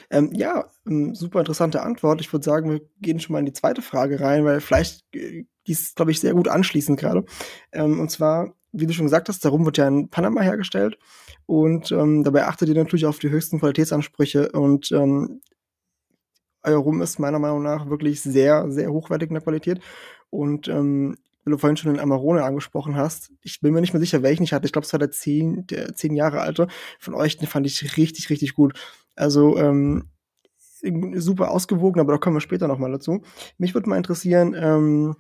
Ähm, 0.10 0.32
ja, 0.34 0.70
ähm, 0.88 1.16
super 1.16 1.40
interessante 1.40 1.82
Antwort. 1.82 2.22
Ich 2.22 2.32
würde 2.32 2.46
sagen, 2.46 2.72
wir 2.72 2.82
gehen 3.02 3.20
schon 3.20 3.34
mal 3.34 3.40
in 3.40 3.46
die 3.46 3.54
zweite 3.54 3.82
Frage 3.82 4.20
rein, 4.20 4.46
weil 4.46 4.62
vielleicht 4.62 5.04
äh, 5.16 5.46
die 5.68 5.72
ist, 5.72 5.96
glaube 5.96 6.12
ich, 6.12 6.20
sehr 6.20 6.34
gut 6.34 6.48
anschließend 6.48 7.00
gerade. 7.00 7.26
Ähm, 7.72 8.00
und 8.00 8.10
zwar, 8.10 8.54
wie 8.72 8.88
du 8.88 8.94
schon 8.94 9.06
gesagt 9.06 9.30
hast, 9.30 9.44
der 9.44 9.52
Rum 9.52 9.66
wird 9.66 9.78
ja 9.78 9.88
in 9.88 10.10
Panama 10.10 10.42
hergestellt 10.42 10.98
und 11.46 11.92
ähm, 11.92 12.24
dabei 12.24 12.48
achtet 12.48 12.70
ihr 12.70 12.76
natürlich 12.76 13.06
auf 13.06 13.20
die 13.20 13.30
höchsten 13.30 13.60
Qualitätsansprüche 13.60 14.52
und 14.52 14.92
ähm, 14.92 15.42
euer 16.64 16.80
Rum 16.80 17.02
ist 17.02 17.20
meiner 17.20 17.40
Meinung 17.40 17.64
nach 17.64 17.90
wirklich 17.90 18.22
sehr, 18.22 18.70
sehr 18.72 18.92
hochwertig 18.92 19.30
in 19.30 19.36
der 19.36 19.44
Qualität 19.44 19.80
und 20.30 20.68
ähm, 20.68 21.18
weil 21.50 21.56
du 21.56 21.58
vorhin 21.58 21.78
schon 21.78 21.92
den 21.92 22.00
Amarone 22.00 22.44
angesprochen 22.44 22.96
hast, 22.96 23.32
ich 23.42 23.60
bin 23.60 23.74
mir 23.74 23.82
nicht 23.82 23.94
mehr 23.94 24.00
sicher, 24.00 24.22
welchen 24.22 24.44
ich 24.44 24.54
hatte. 24.54 24.68
Ich 24.68 24.72
glaube, 24.72 24.86
es 24.86 24.94
war 24.94 25.00
der 25.00 25.10
zehn, 25.10 25.66
der 25.66 25.96
zehn 25.96 26.16
Jahre 26.16 26.42
alte. 26.42 26.68
Von 27.00 27.16
euch, 27.16 27.38
den 27.38 27.48
fand 27.48 27.66
ich 27.66 27.98
richtig, 27.98 28.30
richtig 28.30 28.54
gut. 28.54 28.80
Also 29.16 29.58
ähm, 29.58 30.10
super 31.16 31.52
ausgewogen, 31.52 32.00
aber 32.00 32.14
da 32.14 32.18
kommen 32.20 32.36
wir 32.36 32.42
später 32.42 32.68
noch 32.68 32.78
mal 32.78 32.92
dazu. 32.92 33.24
Mich 33.58 33.74
würde 33.74 33.90
mal 33.90 33.98
interessieren, 33.98 34.56
ähm, 34.56 35.16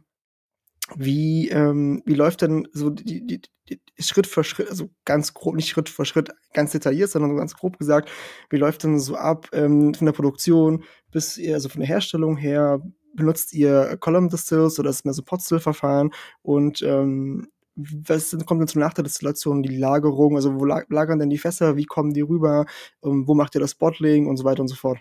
wie, 0.95 1.49
ähm, 1.49 2.01
wie 2.05 2.13
läuft 2.13 2.41
denn 2.41 2.67
so 2.71 2.89
die, 2.89 3.25
die, 3.25 3.41
die, 3.69 3.81
Schritt 3.99 4.27
für 4.27 4.43
Schritt, 4.43 4.69
also 4.69 4.89
ganz 5.05 5.33
grob, 5.33 5.55
nicht 5.55 5.69
Schritt 5.69 5.89
für 5.89 6.05
Schritt 6.05 6.31
ganz 6.53 6.71
detailliert, 6.71 7.09
sondern 7.09 7.31
so 7.31 7.37
ganz 7.37 7.55
grob 7.55 7.77
gesagt, 7.77 8.09
wie 8.49 8.57
läuft 8.57 8.83
denn 8.83 8.99
so 8.99 9.15
ab 9.15 9.49
ähm, 9.51 9.93
von 9.93 10.05
der 10.05 10.13
Produktion 10.13 10.83
bis, 11.11 11.39
also 11.51 11.69
von 11.69 11.81
der 11.81 11.87
Herstellung 11.87 12.37
her, 12.37 12.81
benutzt 13.15 13.53
ihr 13.53 13.97
Column 13.99 14.29
Distills 14.29 14.79
oder 14.79 14.89
ist 14.89 14.97
es 14.97 15.05
mehr 15.05 15.13
so 15.13 15.23
Pot-Still-Verfahren 15.23 16.11
und 16.41 16.81
ähm, 16.81 17.47
was 17.81 18.35
kommt 18.45 18.61
denn 18.61 18.67
zum 18.67 18.81
nach 18.81 18.93
der 18.93 19.03
Destillation? 19.03 19.63
Die 19.63 19.77
Lagerung, 19.77 20.35
also 20.35 20.59
wo 20.59 20.65
lagern 20.65 21.19
denn 21.19 21.29
die 21.29 21.37
Fässer, 21.37 21.77
wie 21.77 21.85
kommen 21.85 22.13
die 22.13 22.21
rüber, 22.21 22.65
ähm, 23.03 23.27
wo 23.27 23.35
macht 23.35 23.55
ihr 23.55 23.61
das 23.61 23.75
Bottling 23.75 24.27
und 24.27 24.37
so 24.37 24.43
weiter 24.43 24.61
und 24.61 24.67
so 24.67 24.75
fort? 24.75 24.99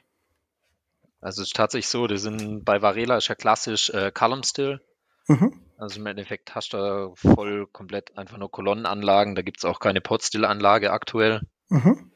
Also 1.21 1.43
es 1.43 1.49
ist 1.49 1.57
tatsächlich 1.57 1.89
so, 1.89 2.07
die 2.07 2.19
sind 2.19 2.65
bei 2.65 2.81
Varela 2.81 3.17
ist 3.17 3.29
ja 3.29 3.35
klassisch 3.35 3.91
äh, 3.91 4.13
Column 4.13 4.45
Still. 4.45 4.81
Mhm. 5.27 5.61
Also 5.77 6.01
im 6.01 6.07
Endeffekt 6.07 6.55
hast 6.55 6.73
du 6.73 6.77
da 6.77 7.11
voll 7.15 7.67
komplett 7.67 8.17
einfach 8.17 8.39
nur 8.39 8.51
Kolonnenanlagen, 8.51 9.35
da 9.35 9.43
gibt 9.43 9.59
es 9.59 9.65
auch 9.65 9.81
keine 9.81 10.01
Pot-Still-Anlage 10.01 10.93
aktuell. 10.93 11.43
Mhm. 11.69 12.13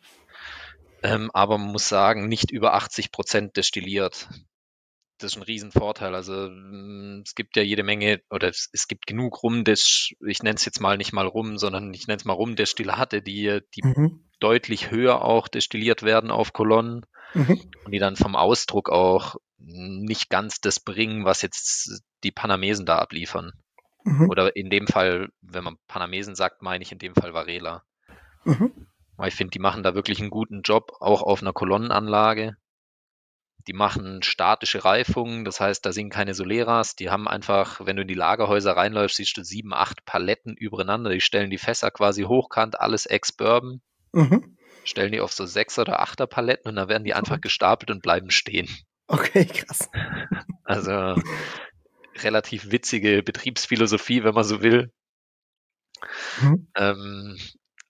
Ähm, 1.03 1.31
aber 1.33 1.59
man 1.59 1.73
muss 1.73 1.89
sagen, 1.89 2.29
nicht 2.29 2.53
über 2.53 2.75
80 2.75 3.11
Prozent 3.11 3.57
destilliert 3.57 4.29
das 5.23 5.33
ist 5.33 5.37
ein 5.37 5.43
Riesenvorteil. 5.43 6.15
Also 6.15 6.49
mm, 6.51 7.23
es 7.25 7.35
gibt 7.35 7.57
ja 7.57 7.63
jede 7.63 7.83
Menge 7.83 8.21
oder 8.31 8.49
es, 8.49 8.69
es 8.73 8.89
gibt 8.89 9.07
genug 9.07 9.43
rum, 9.43 9.65
das, 9.65 10.11
ich 10.27 10.43
nenne 10.43 10.57
es 10.57 10.65
jetzt 10.65 10.81
mal 10.81 10.97
nicht 10.97 11.13
mal 11.13 11.27
rum, 11.27 11.59
sondern 11.59 11.93
ich 11.95 12.07
nenne 12.07 12.19
es 12.19 12.25
mal 12.25 12.33
rum 12.33 12.57
Destillate, 12.57 13.23
die, 13.23 13.61
die 13.75 13.83
Mhm. 13.85 14.25
deutlich 14.41 14.91
höher 14.91 15.23
auch 15.25 15.49
destilliert 15.49 16.03
werden 16.03 16.31
auf 16.31 16.53
Kolonnen 16.53 17.07
Mhm. 17.35 17.61
und 17.85 17.93
die 17.93 17.99
dann 17.99 18.17
vom 18.17 18.37
Ausdruck 18.37 18.91
auch 18.91 19.37
nicht 19.59 20.29
ganz 20.29 20.61
das 20.61 20.81
bringen, 20.81 21.25
was 21.25 21.43
jetzt 21.43 22.03
die 22.25 22.33
Panamesen 22.33 22.85
da 22.85 22.99
abliefern. 22.99 23.53
Mhm. 24.05 24.29
Oder 24.29 24.57
in 24.57 24.69
dem 24.69 24.87
Fall, 24.87 25.29
wenn 25.41 25.65
man 25.65 25.77
Panamesen 25.87 26.35
sagt, 26.35 26.63
meine 26.63 26.83
ich 26.83 26.93
in 26.93 26.99
dem 26.99 27.15
Fall 27.15 27.33
Varela. 27.33 27.85
Mhm. 28.45 28.89
Weil 29.17 29.29
ich 29.29 29.35
finde, 29.35 29.53
die 29.53 29.61
machen 29.61 29.83
da 29.83 29.95
wirklich 29.95 30.21
einen 30.21 30.31
guten 30.31 30.63
Job, 30.63 30.93
auch 31.01 31.23
auf 31.23 31.43
einer 31.43 31.53
Kolonnenanlage. 31.53 32.57
Die 33.67 33.73
machen 33.73 34.23
statische 34.23 34.85
Reifungen, 34.85 35.45
das 35.45 35.61
heißt, 35.61 35.85
da 35.87 35.93
sind 35.93 36.11
keine 36.11 36.35
Soleras. 36.35 36.97
Die 36.97 37.11
haben 37.11 37.29
einfach, 37.29 37.85
wenn 37.85 37.97
du 37.97 38.03
in 38.03 38.09
die 38.09 38.15
Lagerhäuser 38.15 38.77
reinläufst, 38.77 39.17
siehst 39.17 39.37
du 39.37 39.45
sieben, 39.45 39.73
acht 39.73 40.05
Paletten 40.05 40.57
übereinander. 40.57 41.11
Die 41.11 41.21
stellen 41.21 41.51
die 41.51 41.59
Fässer 41.59 41.91
quasi 41.91 42.23
hochkant, 42.23 42.79
alles 42.81 43.07
ex-Bourbon, 43.07 43.81
Mhm. 44.13 44.57
stellen 44.85 45.13
die 45.13 45.21
auf 45.21 45.33
so 45.33 45.47
sechs 45.47 45.79
oder 45.79 46.01
achter 46.01 46.27
Paletten 46.27 46.69
und 46.69 46.77
dann 46.77 46.89
werden 46.89 47.05
die 47.05 47.15
einfach 47.15 47.41
gestapelt 47.41 47.91
und 47.91 48.03
bleiben 48.03 48.31
stehen. 48.31 48.69
Okay, 49.07 49.45
krass. 49.45 49.89
Also 50.65 51.17
relativ 52.23 52.71
witzige 52.71 53.23
Betriebsphilosophie, 53.23 54.25
wenn 54.25 54.35
man 54.35 54.45
so 54.45 54.63
will. 54.63 54.93
Mhm. 56.41 56.69
Ähm, 56.77 57.39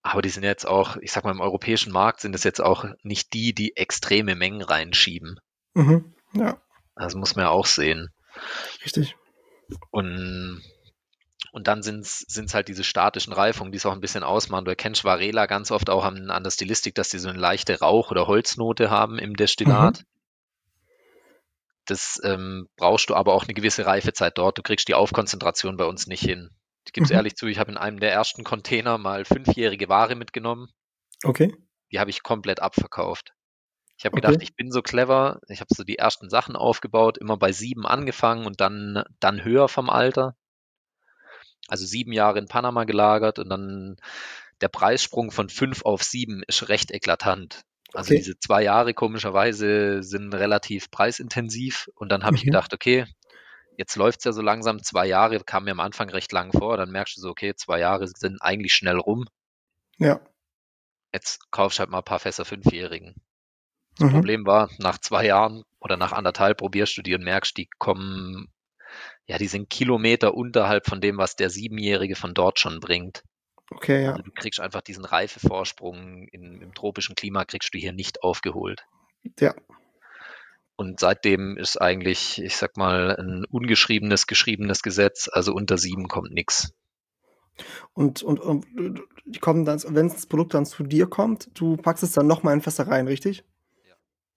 aber 0.03 0.23
die 0.23 0.29
sind 0.29 0.43
jetzt 0.43 0.67
auch, 0.67 0.97
ich 0.97 1.13
sag 1.13 1.25
mal, 1.25 1.31
im 1.31 1.41
europäischen 1.41 1.93
Markt 1.93 2.21
sind 2.21 2.35
es 2.35 2.45
jetzt 2.45 2.61
auch 2.61 2.87
nicht 3.03 3.33
die, 3.35 3.55
die 3.55 3.77
extreme 3.77 4.35
Mengen 4.35 4.63
reinschieben. 4.63 5.39
Mhm. 5.75 6.15
Ja, 6.35 6.61
Das 6.97 7.15
muss 7.15 7.35
man 7.37 7.45
ja 7.47 7.51
auch 7.51 7.67
sehen. 7.67 8.09
richtig. 8.85 9.17
Und, 9.91 10.63
und 11.53 11.67
dann 11.67 11.83
sind 11.83 12.05
es 12.07 12.55
halt 12.55 12.69
diese 12.69 12.85
statischen 12.85 13.33
Reifungen, 13.33 13.73
die 13.73 13.77
es 13.79 13.87
auch 13.87 13.93
ein 13.93 14.01
bisschen 14.01 14.23
ausmachen. 14.23 14.65
Du 14.65 14.71
erkennst 14.71 15.05
Varela 15.05 15.47
ganz 15.47 15.71
oft 15.71 15.89
auch 15.91 16.05
an, 16.05 16.31
an 16.31 16.43
der 16.43 16.51
Stilistik, 16.51 16.95
dass 16.95 17.09
die 17.11 17.19
so 17.19 17.29
eine 17.29 17.39
leichte 17.39 17.79
Rauch- 17.81 18.11
oder 18.11 18.27
Holznote 18.27 18.91
haben 18.91 19.19
im 19.19 19.35
Destillat. 19.35 20.05
Das 21.87 22.21
ähm, 22.23 22.69
brauchst 22.77 23.11
du 23.11 23.15
aber 23.15 23.35
auch 23.35 23.45
eine 23.45 23.55
gewisse 23.55 23.85
Reifezeit 23.87 24.39
dort. 24.39 24.57
Du 24.59 24.63
kriegst 24.63 24.89
die 24.89 24.95
Aufkonzentration 24.95 25.77
bei 25.77 25.85
uns 25.85 26.07
nicht 26.07 26.23
hin. 26.23 26.51
Ich 26.87 26.93
gebe 26.93 27.05
es 27.05 27.11
Mhm. 27.11 27.17
ehrlich 27.17 27.37
zu, 27.37 27.47
ich 27.47 27.59
habe 27.59 27.73
in 27.73 27.79
einem 27.79 27.99
der 27.99 28.13
ersten 28.13 28.45
Container 28.45 28.99
mal 28.99 29.25
fünfjährige 29.25 29.89
Ware 29.89 30.15
mitgenommen. 30.15 30.69
Okay. 31.25 31.53
Die 31.91 31.99
habe 31.99 32.11
ich 32.11 32.23
komplett 32.23 32.61
abverkauft. 32.61 33.33
Ich 34.03 34.07
habe 34.07 34.17
Okay. 34.19 34.27
gedacht, 34.27 34.43
ich 34.43 34.57
bin 34.57 34.73
so 34.73 34.83
clever. 34.83 35.39
Ich 35.47 35.61
habe 35.61 35.73
so 35.73 35.85
die 35.85 35.97
ersten 35.97 36.29
Sachen 36.29 36.57
aufgebaut, 36.57 37.19
immer 37.19 37.37
bei 37.37 37.53
sieben 37.53 37.87
angefangen 37.87 38.47
und 38.47 38.61
dann, 38.61 39.05
dann 39.21 39.45
höher 39.45 39.69
vom 39.69 39.89
Alter. 39.89 40.35
Also 41.69 41.87
sieben 41.87 42.11
Jahre 42.13 42.41
in 42.41 42.49
Panama 42.49 42.83
gelagert 42.83 43.39
und 43.39 43.49
dann 43.49 43.97
der 44.61 44.67
Preissprung 44.67 45.31
von 45.31 45.49
fünf 45.49 45.85
auf 45.85 46.03
sieben 46.03 46.43
ist 46.49 46.69
recht 46.69 46.91
eklatant. 46.91 47.63
Also 47.95 48.09
Okay. 48.09 48.17
diese 48.19 48.37
zwei 48.41 48.65
Jahre 48.65 48.93
komischerweise 48.93 50.03
sind 50.03 50.35
relativ 50.35 50.91
preisintensiv 50.91 51.89
und 51.95 52.09
dann 52.09 52.25
habe 52.25 52.37
ich 52.37 52.43
Mhm. 52.43 52.47
gedacht, 52.47 52.75
okay, 52.75 53.07
jetzt 53.77 53.95
läuft's 53.95 54.25
ja 54.25 54.33
so 54.33 54.43
langsam. 54.43 54.83
Zwei 54.83 55.07
Jahre 55.07 55.39
kam 55.45 55.63
mir 55.63 55.71
am 55.73 55.81
Anfang 55.81 56.11
recht 56.11 56.33
lang 56.33 56.51
vor. 56.53 56.77
Dann 56.77 56.91
merkst 56.91 57.17
du 57.17 57.21
so, 57.21 57.31
okay, 57.31 57.55
zwei 57.55 57.79
Jahre 57.79 58.09
sind 58.09 58.43
eigentlich 58.43 58.75
schnell 58.75 58.99
rum. 58.99 59.27
Ja. 59.99 60.21
Jetzt 61.15 61.51
kaufst 61.51 61.79
du 61.79 61.81
halt 61.81 61.91
mal 61.91 61.99
ein 61.99 62.05
paar 62.05 62.19
Fässer 62.19 62.45
Fünfjährigen. 62.45 63.15
Das 63.99 64.09
Mhm. 64.09 64.15
Problem 64.15 64.47
war, 64.47 64.71
nach 64.79 64.99
zwei 64.99 65.27
Jahren 65.27 65.65
oder 65.81 65.97
nach 65.97 66.13
anderthalb 66.13 66.59
probierst 66.59 66.97
du 66.97 67.03
die 67.03 67.15
und 67.15 67.25
merkst, 67.25 67.57
die 67.57 67.69
kommen, 67.79 68.49
ja, 69.27 69.39
die 69.39 69.49
sind 69.49 69.71
Kilometer 69.71 70.35
unterhalb 70.35 70.87
von 70.87 71.01
dem, 71.01 71.19
was 71.19 71.37
der 71.37 71.51
Siebenjährige 71.51 72.17
von 72.17 72.35
dort 72.35 72.59
schon 72.59 72.81
bringt. 72.81 73.23
Okay, 73.71 74.05
ja. 74.05 74.11
Also 74.11 74.23
du 74.23 74.31
kriegst 74.33 74.61
einfach 74.61 74.83
diesen 74.83 75.05
Reifevorsprung 75.05 76.29
in, 76.29 76.61
im 76.61 76.75
tropischen 76.75 77.15
Klima 77.15 77.45
kriegst 77.45 77.75
du 77.75 77.79
hier 77.79 77.93
nicht 77.93 78.23
aufgeholt. 78.23 78.85
Ja. 79.39 79.55
Und 80.77 81.01
seitdem 81.01 81.57
ist 81.57 81.81
eigentlich, 81.81 82.43
ich 82.43 82.57
sag 82.57 82.77
mal, 82.77 83.17
ein 83.17 83.45
ungeschriebenes, 83.45 84.27
geschriebenes 84.27 84.83
Gesetz. 84.83 85.29
Also 85.31 85.53
unter 85.53 85.79
sieben 85.79 86.09
kommt 86.09 86.33
nix. 86.33 86.73
Und, 87.93 88.23
und, 88.23 88.41
und 88.41 88.67
die 89.25 89.39
kommen 89.39 89.65
dann, 89.65 89.81
wenn 89.89 90.09
das 90.09 90.27
Produkt 90.27 90.55
dann 90.55 90.67
zu 90.67 90.83
dir 90.83 91.07
kommt, 91.07 91.51
du 91.55 91.77
packst 91.77 92.03
es 92.03 92.13
dann 92.13 92.27
nochmal 92.27 92.55
in 92.55 92.63
Fässer 92.63 92.89
rein, 92.89 93.07
richtig? 93.07 93.45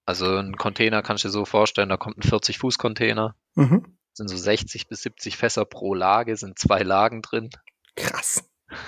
Also 0.06 0.38
ein 0.38 0.56
Container 0.56 1.02
kannst 1.02 1.24
du 1.24 1.30
dir 1.30 1.32
so 1.32 1.46
vorstellen, 1.46 1.90
da 1.90 1.98
kommt 1.98 2.18
ein 2.18 2.30
40-Fuß-Container. 2.30 3.36
Mhm. 3.56 3.98
sind 4.14 4.28
so 4.30 4.38
60 4.38 4.88
bis 4.88 5.02
70 5.02 5.38
Fässer 5.38 5.66
pro 5.66 5.94
Lage, 5.94 6.36
sind 6.38 6.60
zwei 6.60 6.84
Lagen 6.84 7.22
drin. 7.22 7.50
Krass. 7.96 8.44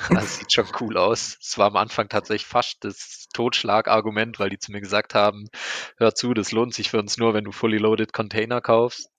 Das 0.10 0.38
sieht 0.38 0.52
schon 0.52 0.68
cool 0.80 0.98
aus. 0.98 1.38
Es 1.42 1.58
war 1.58 1.68
am 1.68 1.76
Anfang 1.76 2.10
tatsächlich 2.10 2.46
fast 2.46 2.84
das 2.84 3.28
Totschlagargument, 3.34 4.40
weil 4.40 4.50
die 4.50 4.60
zu 4.60 4.72
mir 4.72 4.82
gesagt 4.82 5.14
haben, 5.14 5.50
hör 5.98 6.16
zu, 6.16 6.34
das 6.34 6.52
lohnt 6.52 6.74
sich 6.74 6.90
für 6.90 7.00
uns 7.00 7.18
nur, 7.18 7.34
wenn 7.34 7.44
du 7.44 7.52
fully 7.52 7.78
loaded 7.78 8.14
Container 8.14 8.62
kaufst. 8.62 9.10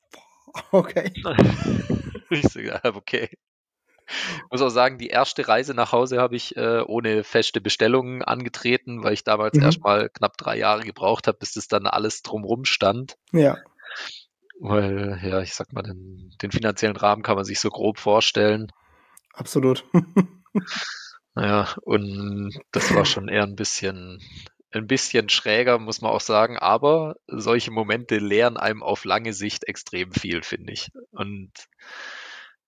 Okay. 0.72 1.12
ich 2.30 2.48
so, 2.48 2.60
okay. 2.94 3.30
Ich 4.08 4.50
muss 4.50 4.62
auch 4.62 4.70
sagen, 4.70 4.98
die 4.98 5.08
erste 5.08 5.46
Reise 5.46 5.74
nach 5.74 5.92
Hause 5.92 6.18
habe 6.18 6.36
ich 6.36 6.56
äh, 6.56 6.80
ohne 6.80 7.24
feste 7.24 7.60
Bestellungen 7.60 8.22
angetreten, 8.22 9.02
weil 9.02 9.12
ich 9.12 9.24
damals 9.24 9.56
Mhm. 9.56 9.64
erstmal 9.64 10.08
knapp 10.08 10.36
drei 10.36 10.56
Jahre 10.56 10.82
gebraucht 10.82 11.26
habe, 11.26 11.38
bis 11.38 11.52
das 11.52 11.68
dann 11.68 11.86
alles 11.86 12.22
drumrum 12.22 12.64
stand. 12.64 13.16
Ja. 13.32 13.58
Weil, 14.60 15.20
ja, 15.22 15.40
ich 15.40 15.54
sag 15.54 15.72
mal, 15.72 15.82
den, 15.82 16.32
den 16.42 16.50
finanziellen 16.50 16.96
Rahmen 16.96 17.22
kann 17.22 17.36
man 17.36 17.44
sich 17.44 17.60
so 17.60 17.70
grob 17.70 17.98
vorstellen. 17.98 18.72
Absolut. 19.34 19.84
Ja, 21.36 21.68
und 21.82 22.58
das 22.72 22.92
war 22.94 23.04
schon 23.04 23.28
eher 23.28 23.44
ein 23.44 23.54
bisschen, 23.54 24.20
ein 24.72 24.88
bisschen 24.88 25.28
schräger, 25.28 25.78
muss 25.78 26.00
man 26.00 26.10
auch 26.10 26.20
sagen. 26.20 26.58
Aber 26.58 27.14
solche 27.28 27.70
Momente 27.70 28.18
lehren 28.18 28.56
einem 28.56 28.82
auf 28.82 29.04
lange 29.04 29.32
Sicht 29.32 29.68
extrem 29.68 30.10
viel, 30.10 30.42
finde 30.42 30.72
ich. 30.72 30.90
Und 31.12 31.52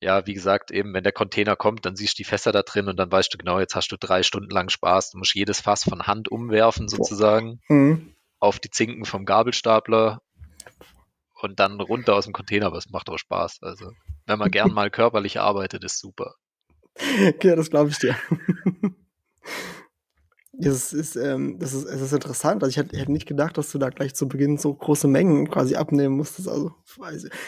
ja, 0.00 0.26
wie 0.26 0.34
gesagt, 0.34 0.70
eben, 0.70 0.94
wenn 0.94 1.04
der 1.04 1.12
Container 1.12 1.56
kommt, 1.56 1.84
dann 1.84 1.94
siehst 1.96 2.14
du 2.18 2.22
die 2.22 2.28
Fässer 2.28 2.52
da 2.52 2.62
drin 2.62 2.88
und 2.88 2.96
dann 2.96 3.12
weißt 3.12 3.32
du 3.32 3.38
genau, 3.38 3.60
jetzt 3.60 3.74
hast 3.74 3.88
du 3.92 3.96
drei 3.98 4.22
Stunden 4.22 4.50
lang 4.50 4.68
Spaß. 4.70 5.10
Du 5.10 5.18
musst 5.18 5.34
jedes 5.34 5.60
Fass 5.60 5.84
von 5.84 6.06
Hand 6.06 6.28
umwerfen, 6.30 6.88
sozusagen, 6.88 7.60
Mhm. 7.68 8.14
auf 8.38 8.58
die 8.58 8.70
Zinken 8.70 9.04
vom 9.04 9.26
Gabelstapler 9.26 10.22
und 11.42 11.60
dann 11.60 11.80
runter 11.80 12.14
aus 12.14 12.24
dem 12.24 12.32
Container. 12.32 12.66
Aber 12.66 12.78
es 12.78 12.88
macht 12.90 13.10
auch 13.10 13.18
Spaß. 13.18 13.58
Also, 13.62 13.92
wenn 14.26 14.38
man 14.38 14.50
gern 14.50 14.72
mal 14.74 14.90
körperlich 14.90 15.38
arbeitet, 15.40 15.84
ist 15.84 15.98
super. 15.98 16.34
Ja, 17.42 17.56
das 17.56 17.70
glaube 17.70 17.90
ich 17.90 17.98
dir. 17.98 18.16
Das 20.62 20.92
ist, 20.92 21.16
ähm, 21.16 21.58
das 21.58 21.72
ist, 21.72 21.84
es 21.84 22.00
ist 22.00 22.12
interessant. 22.12 22.62
Also 22.62 22.70
ich 22.70 22.76
hätte, 22.76 22.96
hätte 22.98 23.12
nicht 23.12 23.26
gedacht, 23.26 23.56
dass 23.56 23.70
du 23.70 23.78
da 23.78 23.88
gleich 23.88 24.14
zu 24.14 24.28
Beginn 24.28 24.58
so 24.58 24.74
große 24.74 25.08
Mengen 25.08 25.48
quasi 25.48 25.74
abnehmen 25.74 26.16
musstest. 26.16 26.48
Also, 26.48 26.72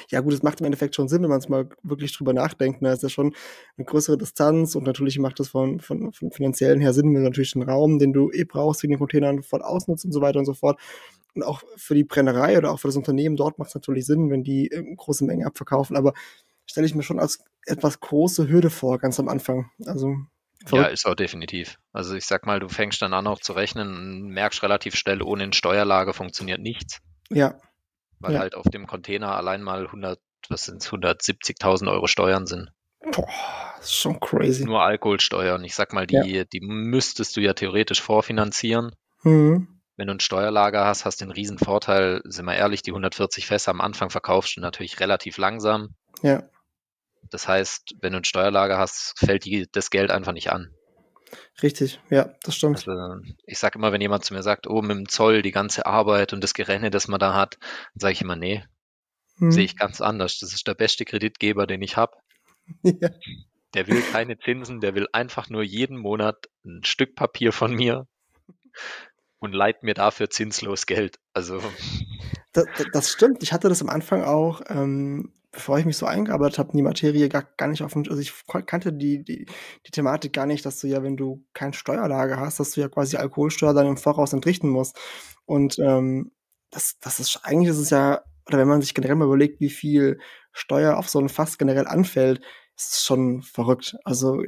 ja 0.08 0.20
gut, 0.20 0.32
es 0.32 0.42
macht 0.42 0.60
im 0.60 0.66
Endeffekt 0.66 0.94
schon 0.94 1.08
Sinn, 1.08 1.22
wenn 1.22 1.28
man 1.28 1.38
es 1.38 1.48
mal 1.48 1.68
wirklich 1.82 2.16
drüber 2.16 2.32
nachdenkt. 2.32 2.82
Da 2.82 2.92
ist 2.92 3.02
ja 3.02 3.08
schon 3.08 3.34
eine 3.76 3.84
größere 3.84 4.16
Distanz 4.16 4.74
und 4.74 4.84
natürlich 4.84 5.18
macht 5.18 5.40
es 5.40 5.48
von, 5.48 5.80
von, 5.80 6.12
von 6.12 6.30
finanziellen 6.30 6.80
her 6.80 6.94
Sinn, 6.94 7.06
wenn 7.06 7.22
du 7.22 7.28
natürlich 7.28 7.52
den 7.52 7.62
Raum, 7.62 7.98
den 7.98 8.12
du 8.12 8.30
eh 8.32 8.44
brauchst, 8.44 8.82
wegen 8.82 8.92
den 8.92 8.98
Containern 8.98 9.42
voll 9.42 9.62
ausnutzt 9.62 10.04
und 10.04 10.12
so 10.12 10.20
weiter 10.20 10.38
und 10.38 10.46
so 10.46 10.54
fort. 10.54 10.80
Und 11.34 11.42
auch 11.42 11.62
für 11.76 11.94
die 11.94 12.04
Brennerei 12.04 12.56
oder 12.56 12.72
auch 12.72 12.80
für 12.80 12.88
das 12.88 12.96
Unternehmen 12.96 13.36
dort 13.36 13.58
macht 13.58 13.68
es 13.68 13.74
natürlich 13.74 14.06
Sinn, 14.06 14.30
wenn 14.30 14.42
die 14.42 14.68
ähm, 14.68 14.96
große 14.96 15.24
Mengen 15.24 15.46
abverkaufen. 15.46 15.96
Aber 15.96 16.12
stelle 16.66 16.86
ich 16.86 16.94
mir 16.94 17.02
schon 17.02 17.18
als 17.18 17.40
etwas 17.66 18.00
große 18.00 18.48
Hürde 18.48 18.70
vor, 18.70 18.98
ganz 18.98 19.18
am 19.18 19.28
Anfang. 19.28 19.70
Also 19.86 20.16
Ja, 20.70 20.84
ist 20.84 21.06
auch 21.06 21.14
definitiv. 21.14 21.78
Also 21.92 22.14
ich 22.14 22.24
sag 22.26 22.46
mal, 22.46 22.60
du 22.60 22.68
fängst 22.68 23.02
dann 23.02 23.14
an 23.14 23.26
auch 23.26 23.40
zu 23.40 23.52
rechnen 23.52 23.88
und 23.88 24.28
merkst 24.28 24.62
relativ 24.62 24.94
schnell, 24.94 25.22
ohne 25.22 25.44
ein 25.44 25.52
Steuerlager 25.52 26.14
funktioniert 26.14 26.60
nichts, 26.60 26.98
Ja, 27.30 27.54
weil 28.20 28.34
Ja. 28.34 28.40
halt 28.40 28.54
auf 28.54 28.66
dem 28.68 28.86
Container 28.86 29.34
allein 29.36 29.62
mal 29.62 29.90
100, 29.90 30.20
was 30.48 30.64
sind's, 30.66 30.90
170.000 30.90 31.88
Euro 31.90 32.06
Steuern 32.06 32.46
sind. 32.46 32.70
boah, 33.10 33.26
das 33.76 33.86
ist 33.86 33.94
schon 33.94 34.20
crazy. 34.20 34.64
Nur 34.64 34.82
Alkoholsteuern. 34.82 35.64
Ich 35.64 35.74
sag 35.74 35.92
mal, 35.92 36.06
die, 36.06 36.44
die 36.52 36.60
müsstest 36.60 37.36
du 37.36 37.40
ja 37.40 37.52
theoretisch 37.52 38.00
vorfinanzieren. 38.00 38.92
Mhm. 39.24 39.80
Wenn 39.96 40.06
du 40.06 40.14
ein 40.14 40.20
Steuerlager 40.20 40.86
hast, 40.86 41.04
hast 41.04 41.20
du 41.20 41.26
den 41.26 41.32
riesen 41.32 41.58
Vorteil, 41.58 42.22
sind 42.24 42.46
wir 42.46 42.54
ehrlich, 42.54 42.82
die 42.82 42.92
140 42.92 43.46
Fässer 43.46 43.70
am 43.72 43.80
Anfang 43.80 44.08
verkaufst 44.10 44.56
du 44.56 44.60
natürlich 44.60 45.00
relativ 45.00 45.36
langsam. 45.36 45.94
Ja, 46.22 46.42
Das 47.30 47.48
heißt, 47.48 47.94
wenn 48.00 48.12
du 48.12 48.18
ein 48.18 48.24
Steuerlager 48.24 48.78
hast, 48.78 49.14
fällt 49.18 49.44
die, 49.44 49.66
das 49.72 49.90
Geld 49.90 50.10
einfach 50.10 50.32
nicht 50.32 50.50
an. 50.52 50.70
richtig. 51.62 52.00
Ja, 52.10 52.34
das 52.42 52.56
stimmt. 52.56 52.86
Also 52.86 53.22
ich 53.46 53.58
sage 53.58 53.78
immer, 53.78 53.92
wenn 53.92 54.00
jemand 54.00 54.24
zu 54.24 54.34
mir 54.34 54.42
sagt, 54.42 54.66
oh, 54.66 54.82
mit 54.82 54.96
dem 54.96 55.08
Zoll 55.08 55.42
die 55.42 55.50
ganze 55.52 55.86
Arbeit 55.86 56.32
und 56.32 56.42
das 56.42 56.54
Gerenne, 56.54 56.90
das 56.90 57.08
man 57.08 57.20
da 57.20 57.34
hat, 57.34 57.56
dann 57.60 58.00
sage 58.00 58.12
ich 58.12 58.22
immer, 58.22 58.36
nee, 58.36 58.64
Mhm. 59.38 59.50
sehe 59.50 59.64
ich 59.64 59.76
ganz 59.78 60.00
anders. 60.02 60.38
Das 60.40 60.52
ist 60.52 60.66
der 60.68 60.74
beste 60.74 61.04
Kreditgeber, 61.06 61.66
den 61.66 61.82
ich 61.82 61.96
habe. 61.96 62.12
Ja, 63.00 63.08
Der 63.74 63.86
will 63.88 64.02
keine 64.02 64.38
Zinsen, 64.38 64.80
der 64.80 64.94
will 64.94 65.06
einfach 65.12 65.48
nur 65.48 65.62
jeden 65.62 65.96
Monat 65.96 66.46
ein 66.64 66.84
Stück 66.84 67.14
Papier 67.16 67.52
von 67.52 67.74
mir 67.74 68.06
und 69.38 69.52
leiht 69.54 69.82
mir 69.82 69.94
dafür 69.94 70.28
zinslos 70.30 70.84
Geld. 70.86 71.16
Also 71.32 71.60
das, 72.52 72.66
das 72.92 73.10
stimmt. 73.10 73.42
Ich 73.42 73.52
hatte 73.52 73.68
das 73.70 73.80
am 73.82 73.88
Anfang 73.88 74.22
auch, 74.22 74.60
ähm, 74.68 75.32
bevor 75.52 75.78
ich 75.78 75.84
mich 75.84 75.98
so 75.98 76.06
eingearbeitet 76.06 76.58
habe 76.58 76.76
die 76.76 76.82
Materie, 76.82 77.28
gar, 77.28 77.44
gar 77.56 77.68
nicht 77.68 77.82
auf 77.82 77.92
dem, 77.92 78.04
also 78.08 78.18
ich 78.18 78.32
kannte 78.66 78.92
die, 78.92 79.22
die, 79.22 79.46
die 79.86 79.90
Thematik 79.90 80.32
gar 80.32 80.46
nicht, 80.46 80.64
dass 80.64 80.80
du 80.80 80.88
ja, 80.88 81.02
wenn 81.02 81.16
du 81.16 81.44
kein 81.52 81.74
Steuerlager 81.74 82.40
hast, 82.40 82.58
dass 82.58 82.72
du 82.72 82.80
ja 82.80 82.88
quasi 82.88 83.16
Alkoholsteuer 83.16 83.74
dann 83.74 83.86
im 83.86 83.98
Voraus 83.98 84.32
entrichten 84.32 84.70
musst. 84.70 84.98
Und 85.44 85.78
ähm, 85.78 86.32
das, 86.70 86.98
das 87.00 87.20
ist 87.20 87.40
eigentlich 87.44 87.68
ist 87.68 87.78
es 87.78 87.90
ja, 87.90 88.22
oder 88.46 88.58
wenn 88.58 88.68
man 88.68 88.80
sich 88.80 88.94
generell 88.94 89.16
mal 89.16 89.26
überlegt, 89.26 89.60
wie 89.60 89.70
viel 89.70 90.18
Steuer 90.52 90.96
auf 90.96 91.08
so 91.08 91.18
ein 91.18 91.28
Fass 91.28 91.58
generell 91.58 91.86
anfällt, 91.86 92.40
ist 92.76 92.94
es 92.94 93.04
schon 93.04 93.42
verrückt. 93.42 93.96
Also 94.04 94.42